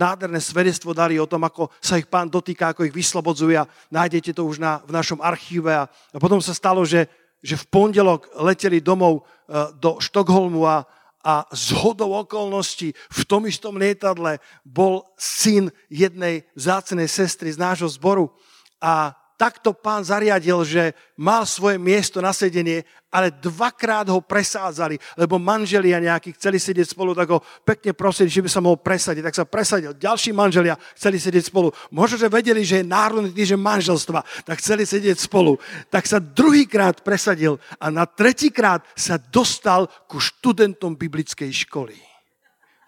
nádherné 0.00 0.40
svedectvo 0.40 0.96
dali 0.96 1.20
o 1.20 1.28
tom, 1.28 1.44
ako 1.44 1.68
sa 1.76 2.00
ich 2.00 2.08
pán 2.08 2.32
dotýka, 2.32 2.72
ako 2.72 2.88
ich 2.88 2.94
vyslobodzuje 2.96 3.60
a 3.60 3.68
nájdete 3.92 4.32
to 4.32 4.48
už 4.48 4.62
na, 4.62 4.80
v 4.88 4.96
našom 4.96 5.20
archíve. 5.20 5.76
A, 5.76 5.84
potom 6.16 6.40
sa 6.40 6.56
stalo, 6.56 6.88
že, 6.88 7.04
že 7.44 7.60
v 7.60 7.68
pondelok 7.68 8.32
leteli 8.40 8.80
domov 8.80 9.28
do 9.76 10.00
Štokholmu 10.00 10.64
a, 10.64 10.88
a 11.20 11.44
z 11.52 11.76
hodou 11.76 12.16
okolností 12.16 12.96
v 12.96 13.22
tom 13.28 13.44
istom 13.44 13.76
lietadle 13.76 14.40
bol 14.64 15.04
syn 15.20 15.68
jednej 15.92 16.48
zácenej 16.56 17.08
sestry 17.08 17.52
z 17.52 17.60
nášho 17.60 17.88
zboru. 17.92 18.32
A 18.80 19.19
takto 19.40 19.72
pán 19.72 20.04
zariadil, 20.04 20.60
že 20.68 20.92
mal 21.16 21.48
svoje 21.48 21.80
miesto 21.80 22.20
na 22.20 22.36
sedenie, 22.36 22.84
ale 23.08 23.32
dvakrát 23.32 24.04
ho 24.12 24.20
presádzali, 24.20 25.00
lebo 25.16 25.40
manželia 25.40 25.96
nejakí 25.96 26.36
chceli 26.36 26.60
sedieť 26.60 26.92
spolu, 26.92 27.16
tak 27.16 27.32
ho 27.32 27.40
pekne 27.64 27.96
prosili, 27.96 28.28
že 28.28 28.44
by 28.44 28.50
sa 28.52 28.60
mohol 28.60 28.76
presadiť. 28.76 29.24
Tak 29.24 29.38
sa 29.40 29.48
presadil. 29.48 29.96
Ďalší 29.96 30.36
manželia 30.36 30.76
chceli 30.92 31.16
sedieť 31.16 31.48
spolu. 31.48 31.72
Možno, 31.88 32.20
že 32.20 32.28
vedeli, 32.28 32.60
že 32.60 32.84
je 32.84 32.92
národný 32.92 33.32
týždeň 33.32 33.56
manželstva, 33.56 34.20
tak 34.44 34.60
chceli 34.60 34.84
sedieť 34.84 35.16
spolu. 35.16 35.56
Tak 35.88 36.04
sa 36.04 36.20
druhýkrát 36.20 37.00
presadil 37.00 37.56
a 37.80 37.88
na 37.88 38.04
tretíkrát 38.04 38.84
sa 38.92 39.16
dostal 39.16 39.88
ku 40.04 40.20
študentom 40.20 41.00
biblickej 41.00 41.48
školy 41.64 42.09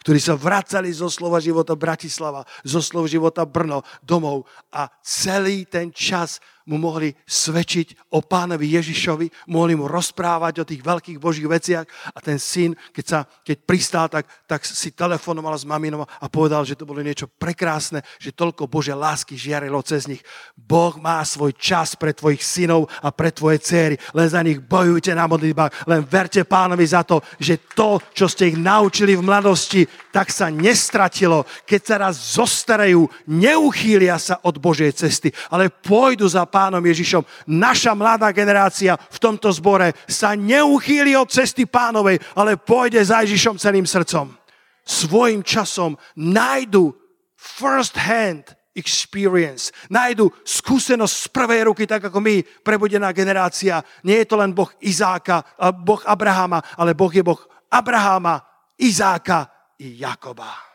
ktorí 0.03 0.19
sa 0.19 0.35
vracali 0.35 0.91
zo 0.91 1.07
slova 1.07 1.39
života 1.39 1.79
Bratislava, 1.79 2.43
zo 2.67 2.83
slova 2.83 3.07
života 3.07 3.47
Brno 3.47 3.87
domov 4.03 4.51
a 4.75 4.91
celý 5.01 5.65
ten 5.65 5.95
čas 5.95 6.43
mu 6.67 6.79
mohli 6.79 7.15
svedčiť 7.27 8.13
o 8.15 8.23
pánovi 8.23 8.79
Ježišovi, 8.79 9.51
mohli 9.51 9.75
mu 9.75 9.91
rozprávať 9.91 10.63
o 10.63 10.69
tých 10.69 10.83
veľkých 10.83 11.19
božích 11.19 11.49
veciach 11.49 11.87
a 12.15 12.19
ten 12.23 12.39
syn, 12.39 12.77
keď, 12.95 13.05
sa, 13.05 13.19
keď 13.25 13.57
pristál, 13.67 14.07
tak, 14.07 14.29
tak 14.47 14.63
si 14.63 14.95
telefonoval 14.95 15.55
s 15.59 15.67
maminou 15.67 16.07
a 16.07 16.27
povedal, 16.31 16.63
že 16.63 16.79
to 16.79 16.87
bolo 16.87 17.03
niečo 17.03 17.27
prekrásne, 17.27 18.05
že 18.19 18.35
toľko 18.35 18.71
Bože 18.71 18.95
lásky 18.95 19.35
žiarilo 19.35 19.83
cez 19.83 20.07
nich. 20.07 20.23
Boh 20.55 20.95
má 20.99 21.19
svoj 21.27 21.55
čas 21.59 21.99
pre 21.99 22.15
tvojich 22.15 22.43
synov 22.45 22.87
a 23.03 23.11
pre 23.11 23.35
tvoje 23.35 23.59
céry. 23.63 23.99
Len 24.15 24.29
za 24.29 24.43
nich 24.43 24.63
bojujte 24.63 25.15
na 25.15 25.27
modlitbách, 25.27 25.91
len 25.91 26.07
verte 26.07 26.45
pánovi 26.47 26.87
za 26.87 27.03
to, 27.03 27.19
že 27.39 27.73
to, 27.75 27.99
čo 28.15 28.31
ste 28.31 28.55
ich 28.55 28.59
naučili 28.59 29.19
v 29.19 29.27
mladosti, 29.27 29.83
tak 30.13 30.29
sa 30.29 30.53
nestratilo. 30.53 31.49
Keď 31.67 31.81
sa 31.81 31.97
raz 31.99 32.15
zostarajú, 32.39 33.09
neuchýlia 33.27 34.21
sa 34.21 34.39
od 34.45 34.61
Božej 34.61 34.93
cesty, 34.93 35.33
ale 35.49 35.73
pôjdu 35.73 36.29
za 36.29 36.45
pánom 36.53 36.85
Ježišom. 36.85 37.25
Naša 37.49 37.97
mladá 37.97 38.29
generácia 38.37 39.01
v 39.01 39.19
tomto 39.19 39.49
zbore 39.49 39.97
sa 40.05 40.37
neuchýli 40.37 41.17
od 41.17 41.33
cesty 41.33 41.65
pánovej, 41.65 42.21
ale 42.37 42.61
pôjde 42.61 43.01
za 43.01 43.25
Ježišom 43.25 43.57
celým 43.57 43.89
srdcom. 43.89 44.37
Svojim 44.85 45.41
časom 45.41 45.97
nájdu 46.21 46.93
first 47.41 47.97
hand 47.97 48.53
experience. 48.77 49.73
Nájdu 49.93 50.33
skúsenosť 50.45 51.15
z 51.17 51.27
prvej 51.29 51.63
ruky, 51.69 51.85
tak 51.85 52.09
ako 52.09 52.19
my, 52.21 52.41
prebudená 52.65 53.13
generácia. 53.13 53.85
Nie 54.05 54.25
je 54.25 54.29
to 54.29 54.37
len 54.41 54.53
Boh 54.53 54.69
Izáka, 54.81 55.45
Boh 55.81 56.01
Abrahama, 56.05 56.61
ale 56.77 56.97
Boh 56.97 57.13
je 57.13 57.25
Boh 57.25 57.41
Abrahama, 57.69 58.41
Izáka 58.81 59.49
i 59.81 60.01
Jakoba. 60.01 60.73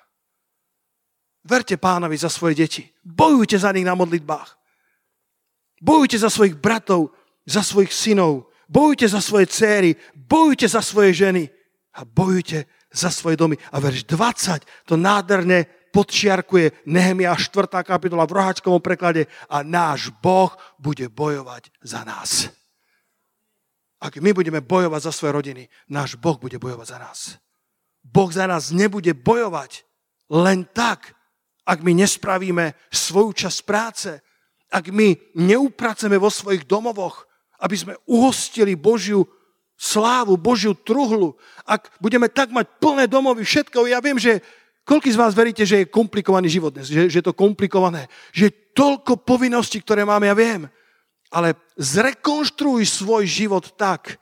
Verte 1.48 1.80
pánovi 1.80 2.20
za 2.20 2.30
svoje 2.30 2.60
deti. 2.60 2.84
Bojujte 3.02 3.56
za 3.56 3.72
nich 3.72 3.88
na 3.88 3.96
modlitbách. 3.96 4.58
Bojujte 5.82 6.18
za 6.18 6.30
svojich 6.30 6.58
bratov, 6.58 7.14
za 7.46 7.64
svojich 7.64 7.94
synov, 7.94 8.50
bojujte 8.68 9.08
za 9.08 9.22
svoje 9.22 9.46
céry, 9.46 9.96
bojujte 10.14 10.68
za 10.68 10.82
svoje 10.82 11.14
ženy 11.14 11.44
a 11.94 12.06
bojujte 12.06 12.66
za 12.92 13.10
svoje 13.10 13.38
domy. 13.38 13.56
A 13.72 13.80
verš 13.80 14.06
20 14.10 14.66
to 14.86 14.98
nádherne 14.98 15.66
podčiarkuje 15.94 16.86
Nehemia 16.86 17.34
4. 17.34 17.70
kapitola 17.82 18.28
v 18.28 18.36
roháčkovom 18.38 18.82
preklade 18.84 19.26
a 19.50 19.64
náš 19.64 20.14
Boh 20.22 20.52
bude 20.78 21.10
bojovať 21.10 21.72
za 21.82 22.04
nás. 22.04 22.52
Ak 23.98 24.22
my 24.22 24.30
budeme 24.30 24.62
bojovať 24.62 25.10
za 25.10 25.12
svoje 25.14 25.34
rodiny, 25.34 25.64
náš 25.90 26.14
Boh 26.22 26.38
bude 26.38 26.62
bojovať 26.62 26.88
za 26.88 26.98
nás. 27.02 27.20
Boh 28.06 28.30
za 28.30 28.46
nás 28.46 28.70
nebude 28.70 29.14
bojovať 29.18 29.84
len 30.30 30.70
tak, 30.70 31.18
ak 31.68 31.82
my 31.84 31.98
nespravíme 31.98 32.78
svoju 32.94 33.34
časť 33.34 33.60
práce, 33.66 34.22
ak 34.68 34.92
my 34.92 35.16
neupraceme 35.36 36.20
vo 36.20 36.28
svojich 36.28 36.68
domovoch, 36.68 37.28
aby 37.64 37.76
sme 37.76 37.94
uhostili 38.06 38.76
Božiu 38.78 39.26
slávu, 39.78 40.36
Božiu 40.36 40.74
truhlu, 40.74 41.38
ak 41.64 41.94
budeme 42.02 42.28
tak 42.28 42.50
mať 42.50 42.82
plné 42.82 43.06
domovy 43.06 43.46
všetko, 43.46 43.88
ja 43.88 44.02
viem, 44.02 44.18
že 44.18 44.42
koľko 44.84 45.08
z 45.14 45.20
vás 45.20 45.34
veríte, 45.38 45.64
že 45.64 45.86
je 45.86 45.94
komplikovaný 45.94 46.50
život 46.50 46.74
dnes, 46.74 46.90
že, 46.90 47.08
že 47.08 47.20
je 47.22 47.26
to 47.26 47.38
komplikované, 47.38 48.10
že 48.34 48.50
je 48.50 48.58
toľko 48.74 49.22
povinností, 49.22 49.82
ktoré 49.82 50.04
máme, 50.04 50.28
ja 50.28 50.36
viem, 50.38 50.66
ale 51.30 51.60
zrekonštruuj 51.78 52.84
svoj 52.88 53.24
život 53.28 53.76
tak, 53.78 54.18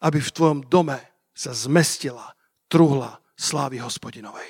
aby 0.00 0.18
v 0.20 0.34
tvojom 0.34 0.60
dome 0.66 0.98
sa 1.36 1.54
zmestila 1.56 2.36
truhla 2.68 3.20
slávy 3.36 3.80
hospodinovej. 3.80 4.48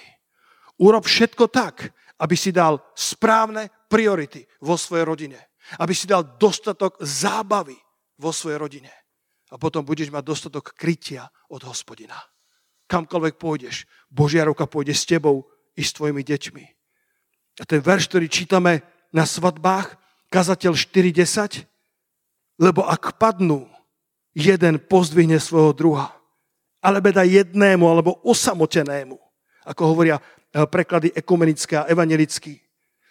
Urob 0.80 1.04
všetko 1.04 1.46
tak, 1.52 1.92
aby 2.18 2.34
si 2.34 2.50
dal 2.50 2.80
správne 2.96 3.68
priority 3.90 4.46
vo 4.62 4.78
svojej 4.78 5.02
rodine. 5.02 5.40
Aby 5.82 5.92
si 5.92 6.06
dal 6.06 6.38
dostatok 6.38 7.02
zábavy 7.02 7.74
vo 8.22 8.30
svojej 8.30 8.56
rodine. 8.62 8.92
A 9.50 9.58
potom 9.58 9.82
budeš 9.82 10.14
mať 10.14 10.22
dostatok 10.22 10.78
krytia 10.78 11.26
od 11.50 11.66
hospodina. 11.66 12.14
Kamkoľvek 12.86 13.34
pôjdeš, 13.34 13.86
Božia 14.06 14.46
ruka 14.46 14.70
pôjde 14.70 14.94
s 14.94 15.02
tebou 15.02 15.50
i 15.74 15.82
s 15.82 15.94
tvojimi 15.94 16.22
deťmi. 16.22 16.64
A 17.60 17.62
ten 17.66 17.82
verš, 17.82 18.06
ktorý 18.10 18.30
čítame 18.30 18.86
na 19.10 19.26
svadbách, 19.26 19.98
kazateľ 20.30 20.78
4.10, 20.78 21.66
lebo 22.62 22.86
ak 22.86 23.18
padnú, 23.18 23.66
jeden 24.30 24.78
pozdvihne 24.78 25.42
svojho 25.42 25.74
druha. 25.74 26.14
Ale 26.78 27.02
beda 27.02 27.26
jednému 27.26 27.82
alebo 27.84 28.22
osamotenému, 28.22 29.18
ako 29.66 29.82
hovoria 29.82 30.22
Eh, 30.50 30.66
preklady 30.66 31.14
ekumenické 31.14 31.78
a 31.78 31.86
evangelický. 31.86 32.58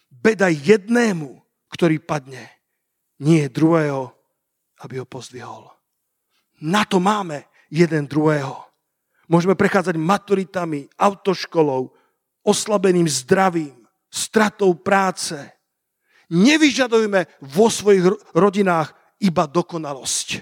Beda 0.09 0.49
jednému, 0.49 1.37
ktorý 1.69 2.01
padne, 2.01 2.49
nie 3.21 3.45
druhého, 3.47 4.11
aby 4.81 4.99
ho 4.99 5.05
pozdvihol. 5.05 5.69
Na 6.59 6.83
to 6.83 6.99
máme 6.99 7.47
jeden 7.71 8.09
druhého. 8.09 8.65
Môžeme 9.29 9.53
prechádzať 9.53 9.95
maturitami, 9.95 10.89
autoškolou, 10.97 11.93
oslabeným 12.41 13.05
zdravím, 13.05 13.85
stratou 14.09 14.73
práce. 14.73 15.37
Nevyžadujme 16.33 17.29
vo 17.45 17.69
svojich 17.69 18.09
rodinách 18.33 18.97
iba 19.21 19.45
dokonalosť. 19.45 20.41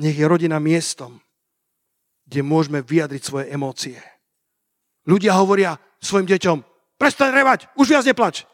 Nech 0.00 0.16
je 0.16 0.26
rodina 0.26 0.58
miestom, 0.58 1.20
kde 2.26 2.40
môžeme 2.40 2.80
vyjadriť 2.82 3.22
svoje 3.22 3.46
emócie. 3.52 4.00
Ľudia 5.04 5.36
hovoria 5.36 5.76
svojim 6.00 6.24
deťom, 6.26 6.73
prestaň 6.98 7.30
revať, 7.34 7.60
už 7.74 7.86
viac 7.94 8.04
neplač. 8.06 8.46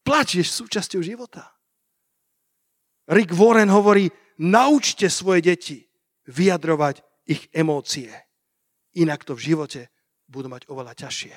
Plač 0.00 0.40
je 0.40 0.44
súčasťou 0.44 1.00
života. 1.04 1.46
Rick 3.10 3.34
Warren 3.34 3.70
hovorí, 3.70 4.08
naučte 4.38 5.10
svoje 5.10 5.42
deti 5.42 5.78
vyjadrovať 6.30 7.02
ich 7.26 7.50
emócie. 7.50 8.10
Inak 8.98 9.22
to 9.26 9.34
v 9.34 9.54
živote 9.54 9.80
budú 10.30 10.50
mať 10.50 10.66
oveľa 10.70 10.94
ťažšie. 10.94 11.34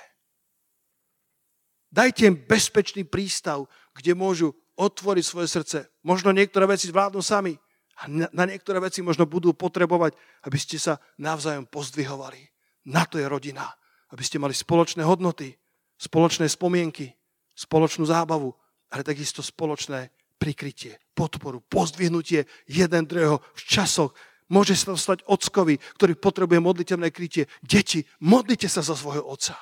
Dajte 1.93 2.25
im 2.25 2.37
bezpečný 2.37 3.05
prístav, 3.05 3.69
kde 3.93 4.17
môžu 4.17 4.57
otvoriť 4.73 5.25
svoje 5.25 5.47
srdce. 5.49 5.77
Možno 6.01 6.33
niektoré 6.33 6.65
veci 6.65 6.89
zvládnu 6.89 7.21
sami 7.21 7.53
a 8.01 8.09
na 8.09 8.43
niektoré 8.49 8.81
veci 8.81 9.05
možno 9.05 9.29
budú 9.29 9.53
potrebovať, 9.53 10.17
aby 10.49 10.57
ste 10.57 10.81
sa 10.81 10.97
navzájom 11.21 11.69
pozdvihovali. 11.69 12.41
Na 12.89 13.05
to 13.05 13.21
je 13.21 13.29
rodina. 13.29 13.69
Aby 14.13 14.21
ste 14.21 14.37
mali 14.37 14.53
spoločné 14.53 15.01
hodnoty, 15.01 15.57
spoločné 15.97 16.45
spomienky, 16.45 17.09
spoločnú 17.57 18.05
zábavu, 18.05 18.53
ale 18.93 19.01
takisto 19.01 19.41
spoločné 19.41 20.13
prikrytie, 20.37 21.01
podporu, 21.17 21.65
pozdvihnutie 21.65 22.45
jeden 22.69 23.03
druhého 23.09 23.41
v 23.41 23.61
časoch. 23.65 24.13
Môže 24.53 24.77
sa 24.77 24.93
stať 24.93 25.25
ockovi, 25.25 25.81
ktorý 25.97 26.13
potrebuje 26.19 26.59
modliteľné 26.61 27.09
krytie. 27.09 27.49
Deti, 27.65 28.05
modlite 28.21 28.69
sa 28.69 28.85
za 28.85 28.93
svojho 28.93 29.25
otca. 29.25 29.57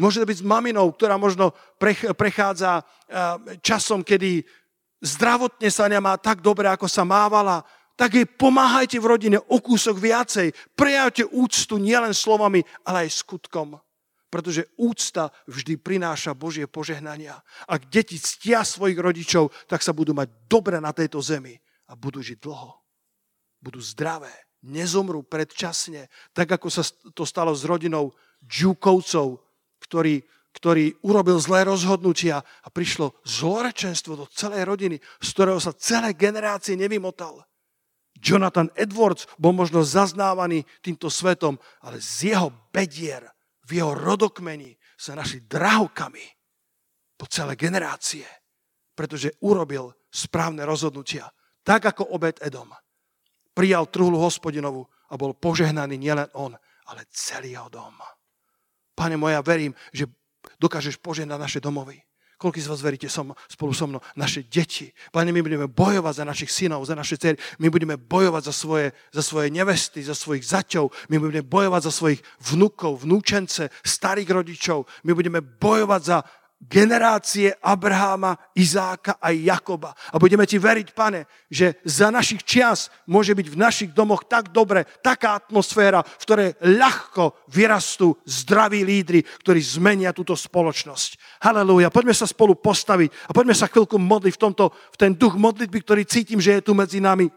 Môže 0.00 0.24
to 0.24 0.30
byť 0.32 0.38
s 0.40 0.48
maminou, 0.48 0.88
ktorá 0.90 1.20
možno 1.20 1.52
prechádza 2.16 2.80
časom, 3.60 4.00
kedy 4.00 4.40
zdravotne 5.04 5.68
sa 5.68 5.84
nemá 5.92 6.16
tak 6.16 6.40
dobre, 6.40 6.72
ako 6.72 6.88
sa 6.88 7.04
mávala. 7.04 7.60
Tak 7.94 8.18
jej 8.18 8.26
pomáhajte 8.26 8.98
v 8.98 9.06
rodine 9.06 9.38
o 9.38 9.62
kúsok 9.62 10.02
viacej. 10.02 10.50
Prejavte 10.74 11.22
úctu 11.30 11.78
nielen 11.78 12.10
slovami, 12.10 12.66
ale 12.82 13.06
aj 13.06 13.22
skutkom. 13.22 13.78
Pretože 14.26 14.66
úcta 14.74 15.30
vždy 15.46 15.78
prináša 15.78 16.34
Božie 16.34 16.66
požehnania. 16.66 17.38
Ak 17.70 17.86
deti 17.86 18.18
ctia 18.18 18.66
svojich 18.66 18.98
rodičov, 18.98 19.54
tak 19.70 19.78
sa 19.78 19.94
budú 19.94 20.10
mať 20.10 20.26
dobre 20.50 20.82
na 20.82 20.90
tejto 20.90 21.22
zemi 21.22 21.54
a 21.86 21.94
budú 21.94 22.18
žiť 22.18 22.42
dlho. 22.42 22.74
Budú 23.62 23.78
zdravé, 23.78 24.34
nezomrú 24.66 25.22
predčasne, 25.22 26.10
tak 26.34 26.50
ako 26.50 26.66
sa 26.66 26.82
to 27.14 27.22
stalo 27.22 27.54
s 27.54 27.62
rodinou 27.62 28.10
Džukovcov, 28.42 29.38
ktorý, 29.78 30.18
ktorý 30.50 30.98
urobil 31.06 31.38
zlé 31.38 31.70
rozhodnutia 31.70 32.42
a 32.42 32.68
prišlo 32.74 33.14
zlorečenstvo 33.22 34.18
do 34.18 34.26
celej 34.34 34.66
rodiny, 34.66 34.96
z 34.98 35.28
ktorého 35.30 35.62
sa 35.62 35.70
celé 35.78 36.10
generácie 36.18 36.74
nevymotal. 36.74 37.46
Jonathan 38.24 38.72
Edwards 38.72 39.28
bol 39.36 39.52
možno 39.52 39.84
zaznávaný 39.84 40.64
týmto 40.80 41.12
svetom, 41.12 41.60
ale 41.84 42.00
z 42.00 42.32
jeho 42.32 42.48
bedier, 42.72 43.28
v 43.68 43.84
jeho 43.84 43.92
rodokmeni 43.92 44.72
sa 44.96 45.12
našli 45.12 45.44
drahokami 45.44 46.24
po 47.20 47.28
celé 47.28 47.52
generácie, 47.60 48.24
pretože 48.96 49.36
urobil 49.44 49.92
správne 50.08 50.64
rozhodnutia, 50.64 51.28
tak 51.60 51.84
ako 51.84 52.16
obed 52.16 52.40
Edom. 52.40 52.72
Prijal 53.52 53.92
truhlu 53.92 54.18
hospodinovu 54.18 54.88
a 55.12 55.14
bol 55.20 55.36
požehnaný 55.36 56.00
nielen 56.00 56.26
on, 56.34 56.56
ale 56.88 57.06
celý 57.12 57.54
jeho 57.54 57.68
dom. 57.68 57.94
Pane 58.94 59.20
moja, 59.20 59.44
verím, 59.44 59.76
že 59.92 60.08
dokážeš 60.58 60.98
požehnať 60.98 61.38
naše 61.38 61.60
domovy. 61.60 62.00
Koľko 62.44 62.60
z 62.60 62.68
vás 62.68 62.84
veríte 62.84 63.08
som, 63.08 63.32
spolu 63.48 63.72
so 63.72 63.88
mnou? 63.88 64.04
Naše 64.20 64.44
deti. 64.44 64.92
Pane, 65.08 65.32
my 65.32 65.40
budeme 65.40 65.64
bojovať 65.64 66.20
za 66.20 66.24
našich 66.28 66.52
synov, 66.52 66.84
za 66.84 66.92
naše 66.92 67.16
dcery. 67.16 67.40
My 67.56 67.72
budeme 67.72 67.96
bojovať 67.96 68.42
za 68.44 68.52
svoje, 68.52 68.92
za 69.16 69.24
svoje 69.24 69.48
nevesty, 69.48 70.04
za 70.04 70.12
svojich 70.12 70.44
zaťov. 70.44 70.92
My 71.08 71.16
budeme 71.16 71.40
bojovať 71.40 71.88
za 71.88 71.92
svojich 71.96 72.20
vnukov, 72.52 73.00
vnúčence, 73.00 73.72
starých 73.80 74.28
rodičov. 74.28 74.84
My 75.08 75.16
budeme 75.16 75.40
bojovať 75.40 76.02
za 76.04 76.20
generácie 76.68 77.52
Abraháma, 77.60 78.36
Izáka 78.56 79.20
a 79.20 79.30
Jakoba. 79.30 79.92
A 80.12 80.16
budeme 80.16 80.48
ti 80.48 80.56
veriť, 80.56 80.96
pane, 80.96 81.28
že 81.52 81.78
za 81.84 82.08
našich 82.08 82.42
čias 82.42 82.88
môže 83.04 83.36
byť 83.36 83.46
v 83.52 83.60
našich 83.60 83.90
domoch 83.92 84.24
tak 84.24 84.50
dobre, 84.50 84.88
taká 85.04 85.36
atmosféra, 85.38 86.00
v 86.02 86.24
ktorej 86.24 86.50
ľahko 86.64 87.46
vyrastú 87.52 88.16
zdraví 88.24 88.82
lídry, 88.82 89.22
ktorí 89.22 89.60
zmenia 89.60 90.16
túto 90.16 90.32
spoločnosť. 90.32 91.40
Halelúja. 91.44 91.92
Poďme 91.92 92.16
sa 92.16 92.24
spolu 92.24 92.56
postaviť 92.56 93.12
a 93.28 93.32
poďme 93.36 93.54
sa 93.54 93.68
chvíľku 93.68 94.00
modliť 94.00 94.34
v, 94.34 94.42
tomto, 94.42 94.64
v 94.72 94.96
ten 94.96 95.12
duch 95.12 95.36
modlitby, 95.36 95.78
ktorý 95.84 96.02
cítim, 96.08 96.40
že 96.40 96.58
je 96.58 96.64
tu 96.64 96.72
medzi 96.72 96.98
nami. 96.98 97.28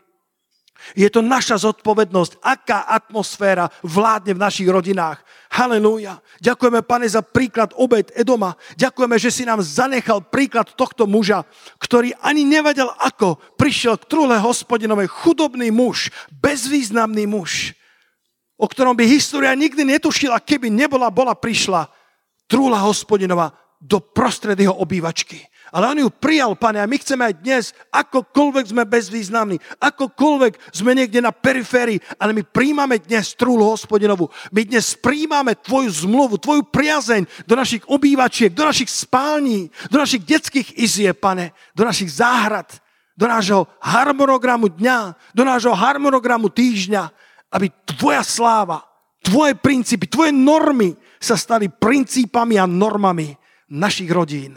Je 0.96 1.08
to 1.12 1.26
naša 1.26 1.62
zodpovednosť, 1.68 2.40
aká 2.40 2.88
atmosféra 2.88 3.68
vládne 3.84 4.38
v 4.38 4.44
našich 4.44 4.70
rodinách. 4.70 5.20
Halelúja. 5.52 6.20
Ďakujeme, 6.44 6.84
pane, 6.84 7.08
za 7.08 7.24
príklad 7.24 7.72
obed 7.76 8.12
Edoma. 8.14 8.56
Ďakujeme, 8.76 9.16
že 9.20 9.32
si 9.32 9.44
nám 9.48 9.64
zanechal 9.64 10.24
príklad 10.28 10.72
tohto 10.76 11.08
muža, 11.08 11.44
ktorý 11.82 12.16
ani 12.22 12.44
nevedel, 12.44 12.92
ako 13.02 13.40
prišiel 13.56 13.98
k 14.00 14.08
trúle 14.08 14.36
hospodinovej 14.38 15.08
chudobný 15.10 15.72
muž, 15.72 16.14
bezvýznamný 16.32 17.26
muž, 17.26 17.76
o 18.60 18.66
ktorom 18.68 18.94
by 18.94 19.06
história 19.08 19.56
nikdy 19.56 19.86
netušila, 19.86 20.44
keby 20.44 20.68
nebola, 20.72 21.08
bola 21.12 21.34
prišla 21.34 21.98
trúla 22.48 22.80
hospodinova 22.82 23.52
do 23.78 24.00
prostred 24.00 24.58
jeho 24.58 24.74
obývačky. 24.74 25.44
Ale 25.72 25.92
on 25.92 26.00
ju 26.00 26.10
prijal, 26.10 26.56
pane, 26.56 26.80
a 26.80 26.88
my 26.88 26.96
chceme 26.96 27.28
aj 27.28 27.36
dnes, 27.44 27.64
akokoľvek 27.92 28.72
sme 28.72 28.88
bezvýznamní, 28.88 29.60
akokoľvek 29.84 30.72
sme 30.72 30.96
niekde 30.96 31.20
na 31.20 31.36
periférii, 31.36 32.00
ale 32.16 32.32
my 32.32 32.44
príjmame 32.48 33.04
dnes 33.04 33.36
trúlu 33.36 33.68
hospodinovu. 33.68 34.32
My 34.56 34.64
dnes 34.64 34.96
príjmame 34.96 35.60
tvoju 35.60 36.08
zmluvu, 36.08 36.40
tvoju 36.40 36.64
priazeň 36.72 37.28
do 37.44 37.60
našich 37.60 37.84
obývačiek, 37.84 38.56
do 38.56 38.64
našich 38.64 38.88
spální, 38.88 39.68
do 39.92 40.00
našich 40.00 40.24
detských 40.24 40.80
izie, 40.80 41.12
pane, 41.12 41.52
do 41.76 41.84
našich 41.84 42.16
záhrad, 42.16 42.72
do 43.18 43.28
nášho 43.28 43.68
harmonogramu 43.84 44.72
dňa, 44.72 45.20
do 45.36 45.44
nášho 45.44 45.76
harmonogramu 45.76 46.48
týždňa, 46.48 47.12
aby 47.52 47.68
tvoja 47.98 48.24
sláva, 48.24 48.88
tvoje 49.20 49.52
princípy, 49.58 50.08
tvoje 50.08 50.32
normy 50.32 50.96
sa 51.20 51.36
stali 51.36 51.68
princípami 51.68 52.56
a 52.56 52.70
normami 52.70 53.36
našich 53.68 54.08
rodín 54.08 54.56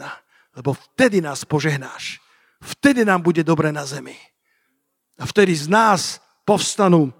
lebo 0.55 0.73
vtedy 0.73 1.21
nás 1.21 1.45
požehnáš. 1.47 2.19
Vtedy 2.61 3.05
nám 3.05 3.21
bude 3.21 3.43
dobre 3.43 3.71
na 3.71 3.85
zemi. 3.85 4.15
A 5.17 5.25
vtedy 5.25 5.55
z 5.55 5.69
nás 5.71 6.21
povstanú 6.45 7.13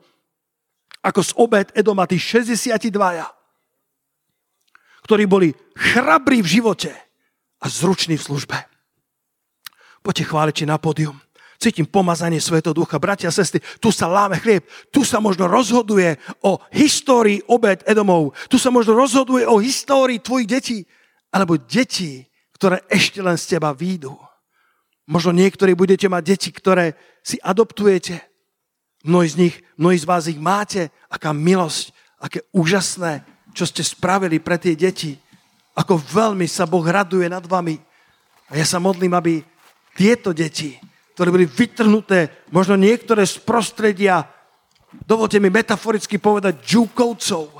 ako 1.01 1.21
z 1.25 1.31
obed 1.37 1.67
Edoma 1.73 2.05
tí 2.05 2.21
62, 2.21 2.93
ktorí 5.01 5.23
boli 5.25 5.49
chrabrí 5.73 6.45
v 6.45 6.61
živote 6.61 6.91
a 7.57 7.65
zruční 7.65 8.21
v 8.21 8.25
službe. 8.25 8.57
Poďte 10.01 10.29
chváliči 10.29 10.63
na 10.65 10.77
pódium. 10.77 11.17
Cítim 11.61 11.85
pomazanie 11.85 12.41
Svetého 12.41 12.73
Ducha. 12.73 12.97
Bratia 12.97 13.29
a 13.29 13.33
sestry, 13.33 13.61
tu 13.77 13.93
sa 13.93 14.09
láme 14.09 14.41
chlieb. 14.41 14.65
Tu 14.89 15.05
sa 15.05 15.21
možno 15.21 15.45
rozhoduje 15.45 16.17
o 16.41 16.57
histórii 16.73 17.37
obed 17.45 17.85
Edomov. 17.85 18.33
Tu 18.49 18.57
sa 18.57 18.73
možno 18.73 18.97
rozhoduje 18.97 19.45
o 19.45 19.61
histórii 19.61 20.17
tvojich 20.17 20.49
detí. 20.49 20.79
Alebo 21.29 21.61
detí 21.61 22.25
ktoré 22.61 22.85
ešte 22.93 23.25
len 23.25 23.41
z 23.41 23.57
teba 23.57 23.73
výjdu. 23.73 24.13
Možno 25.09 25.33
niektorí 25.33 25.73
budete 25.73 26.05
mať 26.05 26.23
deti, 26.29 26.49
ktoré 26.53 26.93
si 27.25 27.41
adoptujete. 27.41 28.21
Mnohí 29.01 29.27
z 29.33 29.35
nich, 29.41 29.55
mnohí 29.81 29.97
z 29.97 30.05
vás 30.05 30.29
ich 30.29 30.37
máte. 30.37 30.93
Aká 31.09 31.33
milosť, 31.33 31.89
aké 32.21 32.45
úžasné, 32.53 33.25
čo 33.57 33.65
ste 33.65 33.81
spravili 33.81 34.37
pre 34.37 34.61
tie 34.61 34.77
deti. 34.77 35.17
Ako 35.73 35.97
veľmi 35.97 36.45
sa 36.45 36.69
Boh 36.69 36.85
raduje 36.85 37.25
nad 37.25 37.41
vami. 37.41 37.81
A 38.53 38.61
ja 38.61 38.65
sa 38.69 38.77
modlím, 38.77 39.17
aby 39.17 39.41
tieto 39.97 40.29
deti, 40.29 40.77
ktoré 41.17 41.33
boli 41.33 41.49
vytrhnuté, 41.49 42.45
možno 42.53 42.77
niektoré 42.77 43.25
z 43.25 43.41
prostredia, 43.41 44.29
dovolte 45.09 45.41
mi 45.41 45.49
metaforicky 45.49 46.21
povedať, 46.21 46.61
džúkovcov, 46.61 47.57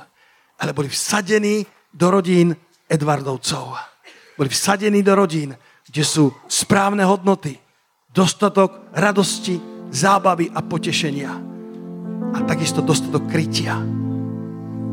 ale 0.61 0.77
boli 0.77 0.93
vsadení 0.93 1.65
do 1.89 2.05
rodín 2.13 2.53
Edvardovcov 2.85 3.90
boli 4.41 4.49
vsadení 4.49 5.05
do 5.05 5.13
rodín, 5.13 5.53
kde 5.85 6.01
sú 6.01 6.33
správne 6.49 7.05
hodnoty, 7.05 7.61
dostatok 8.09 8.89
radosti, 8.89 9.61
zábavy 9.93 10.49
a 10.49 10.65
potešenia. 10.65 11.29
A 12.33 12.37
takisto 12.49 12.81
dostatok 12.81 13.29
krytia. 13.29 13.77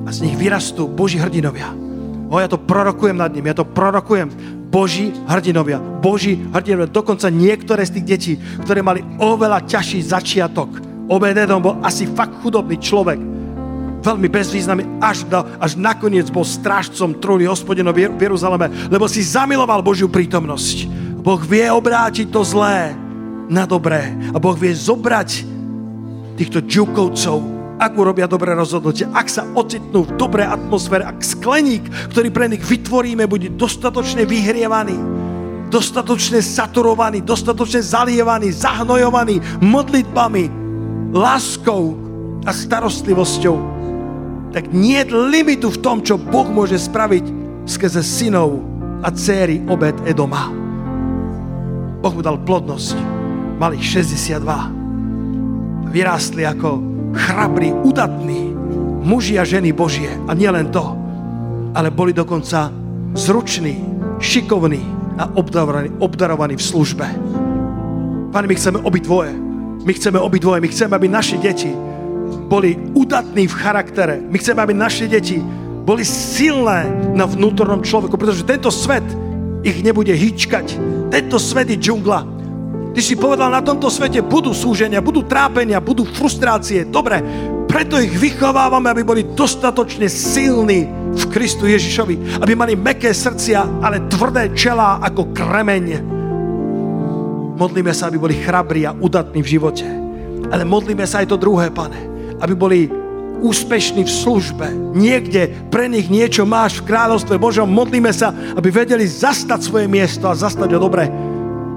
A 0.04 0.08
z 0.12 0.28
nich 0.28 0.36
vyrastú 0.36 0.84
Boží 0.84 1.16
hrdinovia. 1.16 1.72
O, 2.28 2.36
ja 2.36 2.44
to 2.44 2.60
prorokujem 2.60 3.16
nad 3.16 3.32
ním, 3.32 3.48
ja 3.48 3.56
to 3.56 3.64
prorokujem. 3.64 4.28
Boží 4.68 5.16
hrdinovia, 5.24 5.80
Boží 5.80 6.36
hrdinovia. 6.52 6.92
Dokonca 6.92 7.32
niektoré 7.32 7.88
z 7.88 7.96
tých 7.96 8.04
detí, 8.04 8.32
ktoré 8.68 8.84
mali 8.84 9.00
oveľa 9.16 9.64
ťažší 9.64 10.04
začiatok. 10.04 10.68
Obededom 11.08 11.64
bol 11.64 11.80
asi 11.80 12.04
fakt 12.04 12.36
chudobný 12.44 12.76
človek, 12.76 13.16
veľmi 14.02 14.28
bezvýznamný, 14.30 15.02
až, 15.02 15.26
do, 15.26 15.42
až 15.58 15.74
nakoniec 15.74 16.30
bol 16.30 16.46
strážcom 16.46 17.18
trúny 17.18 17.44
hospodinov 17.50 17.94
v 17.94 18.14
Jeruzaleme, 18.14 18.70
lebo 18.88 19.10
si 19.10 19.22
zamiloval 19.22 19.82
Božiu 19.82 20.06
prítomnosť. 20.06 20.88
Boh 21.18 21.42
vie 21.42 21.66
obrátiť 21.68 22.30
to 22.30 22.40
zlé 22.46 22.94
na 23.50 23.66
dobré. 23.66 24.14
A 24.32 24.38
Boh 24.38 24.54
vie 24.54 24.70
zobrať 24.70 25.44
týchto 26.38 26.62
džukovcov, 26.62 27.58
ak 27.78 27.92
urobia 27.94 28.26
dobré 28.26 28.54
rozhodnutie, 28.58 29.06
ak 29.10 29.26
sa 29.30 29.46
ocitnú 29.54 30.06
v 30.06 30.14
dobrej 30.18 30.50
atmosfére, 30.50 31.06
ak 31.06 31.22
skleník, 31.22 31.86
ktorý 32.10 32.28
pre 32.34 32.50
nich 32.50 32.62
vytvoríme, 32.62 33.30
bude 33.30 33.54
dostatočne 33.54 34.26
vyhrievaný, 34.26 34.98
dostatočne 35.70 36.42
saturovaný, 36.42 37.22
dostatočne 37.22 37.78
zalievaný, 37.82 38.50
zahnojovaný 38.50 39.38
modlitbami, 39.62 40.44
láskou 41.14 41.94
a 42.42 42.50
starostlivosťou, 42.50 43.77
tak 44.52 44.72
nie 44.72 45.04
je 45.04 45.12
limitu 45.12 45.68
v 45.68 45.82
tom, 45.84 46.00
čo 46.00 46.16
Boh 46.16 46.48
môže 46.48 46.80
spraviť 46.80 47.24
skrze 47.68 48.00
synov 48.00 48.64
a 49.04 49.12
céry 49.12 49.60
obed 49.68 49.92
Edoma. 50.08 50.48
Boh 52.00 52.14
mu 52.14 52.22
dal 52.24 52.40
plodnosť. 52.40 52.96
Mali 53.58 53.82
62. 53.82 55.90
Vyrástli 55.90 56.46
ako 56.46 56.78
chrabrí, 57.12 57.74
udatní 57.74 58.54
muži 59.02 59.38
a 59.40 59.44
ženy 59.44 59.72
Božie. 59.74 60.10
A 60.28 60.34
nielen 60.36 60.70
to, 60.70 60.96
ale 61.74 61.90
boli 61.90 62.12
dokonca 62.14 62.70
zruční, 63.16 63.84
šikovní 64.22 64.86
a 65.18 65.26
obdarovaní, 65.34 65.90
obdarovaní 65.98 66.56
v 66.56 66.62
službe. 66.62 67.06
Pane, 68.30 68.46
my 68.46 68.54
chceme 68.54 68.78
dvoje. 68.84 69.32
My 69.82 69.92
chceme 69.94 70.18
dvoje. 70.20 70.60
My 70.60 70.68
chceme, 70.68 70.94
aby 70.94 71.08
naše 71.08 71.38
deti 71.40 71.72
boli 72.48 72.76
udatní 72.96 73.44
v 73.44 73.58
charaktere. 73.58 74.20
My 74.24 74.40
chceme, 74.40 74.60
aby 74.64 74.74
naše 74.74 75.04
deti 75.04 75.40
boli 75.84 76.04
silné 76.04 76.88
na 77.16 77.24
vnútornom 77.24 77.80
človeku, 77.80 78.16
pretože 78.20 78.44
tento 78.44 78.68
svet 78.68 79.04
ich 79.64 79.80
nebude 79.80 80.12
hýčkať. 80.12 80.76
Tento 81.08 81.36
svet 81.40 81.72
je 81.72 81.80
džungla. 81.80 82.20
Ty 82.92 83.00
si 83.04 83.14
povedal, 83.14 83.52
na 83.52 83.60
tomto 83.60 83.92
svete 83.92 84.24
budú 84.24 84.56
súženia, 84.56 85.04
budú 85.04 85.22
trápenia, 85.22 85.78
budú 85.78 86.08
frustrácie. 86.08 86.88
Dobre, 86.88 87.20
preto 87.68 88.00
ich 88.00 88.16
vychovávame, 88.16 88.88
aby 88.88 89.04
boli 89.04 89.22
dostatočne 89.36 90.08
silní 90.08 90.88
v 91.12 91.24
Kristu 91.28 91.68
Ježišovi. 91.68 92.40
Aby 92.40 92.56
mali 92.56 92.74
meké 92.74 93.12
srdcia, 93.12 93.84
ale 93.84 94.08
tvrdé 94.08 94.56
čelá 94.56 95.04
ako 95.04 95.36
kremeň. 95.36 96.16
Modlíme 97.60 97.92
sa, 97.92 98.08
aby 98.08 98.16
boli 98.16 98.40
chrabrí 98.40 98.88
a 98.88 98.96
udatní 98.96 99.44
v 99.44 99.52
živote. 99.58 99.84
Ale 100.48 100.64
modlíme 100.64 101.04
sa 101.04 101.20
aj 101.20 101.28
to 101.28 101.36
druhé, 101.36 101.68
pane. 101.68 102.07
Aby 102.38 102.54
boli 102.54 102.80
úspešní 103.38 104.02
v 104.02 104.10
službe. 104.10 104.66
Niekde 104.94 105.70
pre 105.70 105.86
nich 105.86 106.10
niečo 106.10 106.42
máš 106.42 106.82
v 106.82 106.90
kráľovstve 106.90 107.38
Božom. 107.38 107.70
Modlíme 107.70 108.10
sa, 108.10 108.34
aby 108.58 108.68
vedeli 108.70 109.06
zastať 109.06 109.60
svoje 109.62 109.86
miesto 109.86 110.26
a 110.26 110.38
zastať 110.38 110.74
ho 110.74 110.80
dobre. 110.82 111.06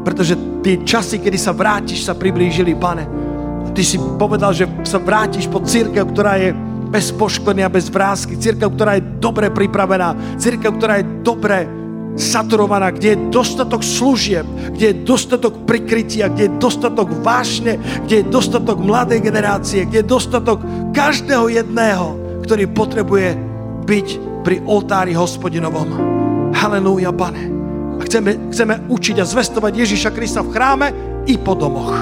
Pretože 0.01 0.33
tie 0.65 0.81
časy, 0.81 1.21
kedy 1.21 1.37
sa 1.37 1.53
vrátiš, 1.53 2.05
sa 2.05 2.17
priblížili, 2.17 2.73
pane. 2.73 3.05
A 3.61 3.69
ty 3.69 3.85
si 3.85 4.01
povedal, 4.17 4.57
že 4.57 4.65
sa 4.81 4.97
vrátiš 4.97 5.45
po 5.45 5.61
církev, 5.61 6.09
ktorá 6.09 6.41
je 6.41 6.49
bez 6.91 7.13
poškodenia, 7.13 7.69
bez 7.69 7.87
vrázky. 7.87 8.35
Církev, 8.35 8.73
ktorá 8.73 8.97
je 8.97 9.07
dobre 9.21 9.53
pripravená. 9.53 10.37
Církev, 10.41 10.75
ktorá 10.75 10.99
je 10.99 11.05
dobre 11.21 11.80
saturovaná, 12.15 12.91
kde 12.91 13.15
je 13.15 13.21
dostatok 13.31 13.81
služieb, 13.83 14.43
kde 14.75 14.85
je 14.91 14.95
dostatok 15.07 15.53
prikrytia, 15.63 16.27
kde 16.27 16.47
je 16.47 16.55
dostatok 16.59 17.07
vášne, 17.23 17.79
kde 18.07 18.21
je 18.21 18.25
dostatok 18.27 18.77
mladej 18.79 19.23
generácie, 19.23 19.87
kde 19.87 20.03
je 20.03 20.11
dostatok 20.11 20.59
každého 20.91 21.47
jedného, 21.51 22.41
ktorý 22.43 22.67
potrebuje 22.71 23.29
byť 23.87 24.07
pri 24.41 24.57
oltári 24.65 25.13
hospodinovom. 25.15 25.89
Halelúja, 26.51 27.13
pane. 27.13 27.47
A 27.99 28.01
chceme, 28.09 28.49
chceme 28.49 28.89
učiť 28.89 29.21
a 29.21 29.25
zvestovať 29.25 29.71
Ježíša 29.77 30.09
Krista 30.11 30.41
v 30.41 30.51
chráme 30.51 30.87
i 31.29 31.37
po 31.37 31.53
domoch. 31.53 31.93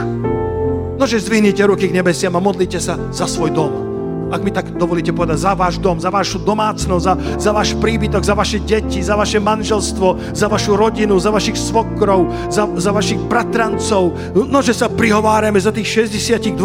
Nože 0.99 1.19
zvihnite 1.19 1.63
ruky 1.63 1.87
k 1.91 1.95
nebesiam 1.95 2.35
a 2.35 2.43
modlite 2.43 2.79
sa 2.79 2.99
za 3.11 3.27
svoj 3.27 3.51
dom 3.51 3.88
ak 4.29 4.41
mi 4.45 4.51
tak 4.53 4.77
dovolíte 4.77 5.11
povedať, 5.11 5.41
za 5.41 5.53
váš 5.57 5.81
dom, 5.81 5.97
za 5.97 6.13
vašu 6.13 6.41
domácnosť, 6.45 7.03
za, 7.03 7.13
za 7.37 7.51
váš 7.51 7.73
príbytok, 7.77 8.21
za 8.21 8.37
vaše 8.37 8.61
deti, 8.61 9.01
za 9.01 9.17
vaše 9.17 9.41
manželstvo, 9.41 10.33
za 10.37 10.47
vašu 10.47 10.77
rodinu, 10.77 11.17
za 11.17 11.33
vašich 11.33 11.57
svokrov, 11.57 12.29
za, 12.53 12.69
za 12.77 12.93
vašich 12.93 13.19
bratrancov. 13.25 14.13
No, 14.33 14.59
že 14.61 14.77
sa 14.77 14.87
prihovárame 14.87 15.57
za 15.57 15.73
tých 15.73 16.07
62, 16.07 16.55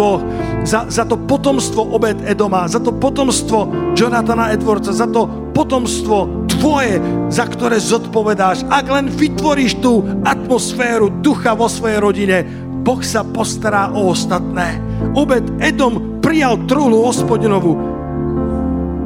za, 0.64 0.86
za 0.88 1.04
to 1.08 1.16
potomstvo 1.16 1.96
Obed 1.96 2.20
Edoma, 2.28 2.68
za 2.68 2.78
to 2.78 2.92
potomstvo 2.92 3.92
Jonathana 3.96 4.52
Edwardsa, 4.52 4.92
za 4.92 5.08
to 5.08 5.26
potomstvo 5.54 6.46
tvoje, 6.50 6.98
za 7.30 7.46
ktoré 7.46 7.78
zodpovedáš. 7.78 8.66
Ak 8.68 8.88
len 8.90 9.08
vytvoríš 9.08 9.78
tú 9.80 10.02
atmosféru 10.26 11.10
ducha 11.22 11.54
vo 11.54 11.70
svojej 11.70 11.98
rodine, 12.02 12.36
Boh 12.84 13.00
sa 13.00 13.24
postará 13.24 13.88
o 13.96 14.12
ostatné. 14.12 14.76
Obed 15.16 15.44
Edom 15.56 16.13
prijal 16.35 16.66
trúlu 16.66 17.07
hospodinovú 17.07 17.78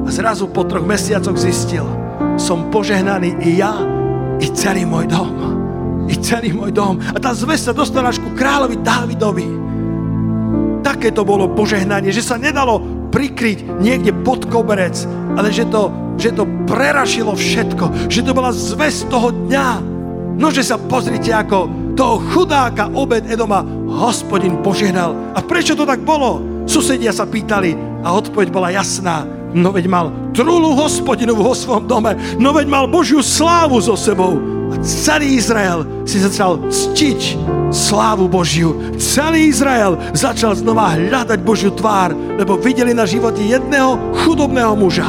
a 0.00 0.08
zrazu 0.08 0.48
po 0.48 0.64
troch 0.64 0.88
mesiacoch 0.88 1.36
zistil, 1.36 1.84
som 2.40 2.72
požehnaný 2.72 3.36
i 3.44 3.60
ja, 3.60 3.76
i 4.40 4.48
celý 4.56 4.88
môj 4.88 5.12
dom. 5.12 5.28
I 6.08 6.16
celý 6.24 6.56
môj 6.56 6.72
dom. 6.72 6.96
A 6.96 7.20
tá 7.20 7.36
zväz 7.36 7.68
sa 7.68 7.76
dostala 7.76 8.08
až 8.08 8.24
ku 8.24 8.32
kráľovi 8.32 8.80
Dávidovi. 8.80 9.48
Také 10.80 11.12
to 11.12 11.20
bolo 11.20 11.52
požehnanie, 11.52 12.16
že 12.16 12.24
sa 12.24 12.40
nedalo 12.40 12.80
prikryť 13.12 13.76
niekde 13.76 14.16
pod 14.24 14.48
koberec, 14.48 14.96
ale 15.36 15.52
že 15.52 15.68
to, 15.68 15.92
že 16.16 16.32
to 16.32 16.48
prerašilo 16.64 17.36
všetko, 17.36 18.08
že 18.08 18.24
to 18.24 18.32
bola 18.32 18.56
zväz 18.56 19.04
toho 19.12 19.36
dňa. 19.36 19.68
No, 20.40 20.48
že 20.48 20.64
sa 20.64 20.80
pozrite, 20.80 21.28
ako 21.28 21.92
toho 21.92 22.24
chudáka 22.32 22.88
obed 22.96 23.28
Edoma 23.28 23.60
hospodin 23.84 24.64
požehnal. 24.64 25.12
A 25.36 25.44
prečo 25.44 25.76
to 25.76 25.84
tak 25.84 26.00
bolo? 26.00 26.56
Susedia 26.68 27.16
sa 27.16 27.24
pýtali 27.24 27.72
a 28.04 28.12
odpoveď 28.12 28.52
bola 28.52 28.68
jasná. 28.68 29.24
No 29.56 29.72
veď 29.72 29.88
mal 29.88 30.12
trulu 30.36 30.76
hospodinu 30.76 31.32
vo 31.32 31.56
svojom 31.56 31.88
dome, 31.88 32.12
no 32.36 32.52
veď 32.52 32.68
mal 32.68 32.84
Božiu 32.84 33.24
slávu 33.24 33.80
so 33.80 33.96
sebou. 33.96 34.36
A 34.68 34.76
celý 34.84 35.40
Izrael 35.40 36.04
si 36.04 36.20
začal 36.20 36.60
ctiť 36.68 37.40
slávu 37.72 38.28
Božiu. 38.28 38.76
Celý 39.00 39.48
Izrael 39.48 39.96
začal 40.12 40.52
znova 40.60 40.92
hľadať 40.92 41.40
Božiu 41.40 41.72
tvár, 41.72 42.12
lebo 42.12 42.60
videli 42.60 42.92
na 42.92 43.08
živote 43.08 43.40
jedného 43.40 43.96
chudobného 44.28 44.76
muža, 44.76 45.08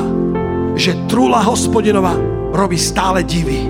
že 0.80 0.96
trula 1.12 1.44
hospodinova 1.44 2.16
robí 2.56 2.80
stále 2.80 3.20
divy 3.28 3.68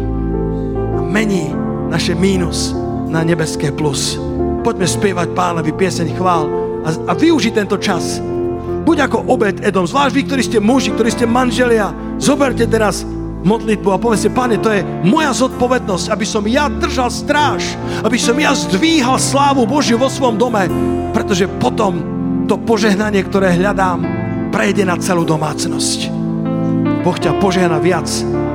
a 0.93 1.01
mení 1.01 1.49
naše 1.89 2.13
mínus 2.13 2.77
na 3.09 3.25
nebeské 3.25 3.73
plus. 3.73 4.21
Poďme 4.61 4.85
spievať 4.85 5.33
pánovi 5.33 5.73
pieseň 5.73 6.13
chvál 6.13 6.68
a, 6.89 6.91
a 7.09 7.13
využiť 7.13 7.53
tento 7.53 7.77
čas. 7.77 8.17
Buď 8.83 9.05
ako 9.05 9.29
obed 9.29 9.61
Edom, 9.61 9.85
zvlášť 9.85 10.13
vy, 10.17 10.21
ktorí 10.25 10.41
ste 10.41 10.57
muži, 10.57 10.89
ktorí 10.97 11.13
ste 11.13 11.29
manželia, 11.29 11.93
zoberte 12.17 12.65
teraz 12.65 13.05
modlitbu 13.45 13.89
a 13.93 14.01
povedzte, 14.01 14.33
pane, 14.33 14.57
to 14.59 14.73
je 14.73 14.81
moja 15.05 15.31
zodpovednosť, 15.31 16.11
aby 16.11 16.25
som 16.25 16.43
ja 16.49 16.67
držal 16.67 17.13
stráž, 17.13 17.77
aby 18.01 18.17
som 18.17 18.35
ja 18.35 18.51
zdvíhal 18.51 19.21
slávu 19.21 19.69
Božiu 19.69 20.01
vo 20.01 20.09
svojom 20.11 20.35
dome, 20.35 20.65
pretože 21.13 21.47
potom 21.61 22.01
to 22.49 22.57
požehnanie, 22.57 23.21
ktoré 23.23 23.53
hľadám, 23.55 24.01
prejde 24.49 24.83
na 24.83 24.97
celú 24.97 25.23
domácnosť. 25.23 26.09
Boh 27.05 27.15
ťa 27.15 27.37
požehna 27.37 27.77
viac, 27.79 28.09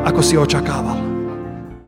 ako 0.05 0.20
si 0.20 0.35
očakával. 0.35 1.03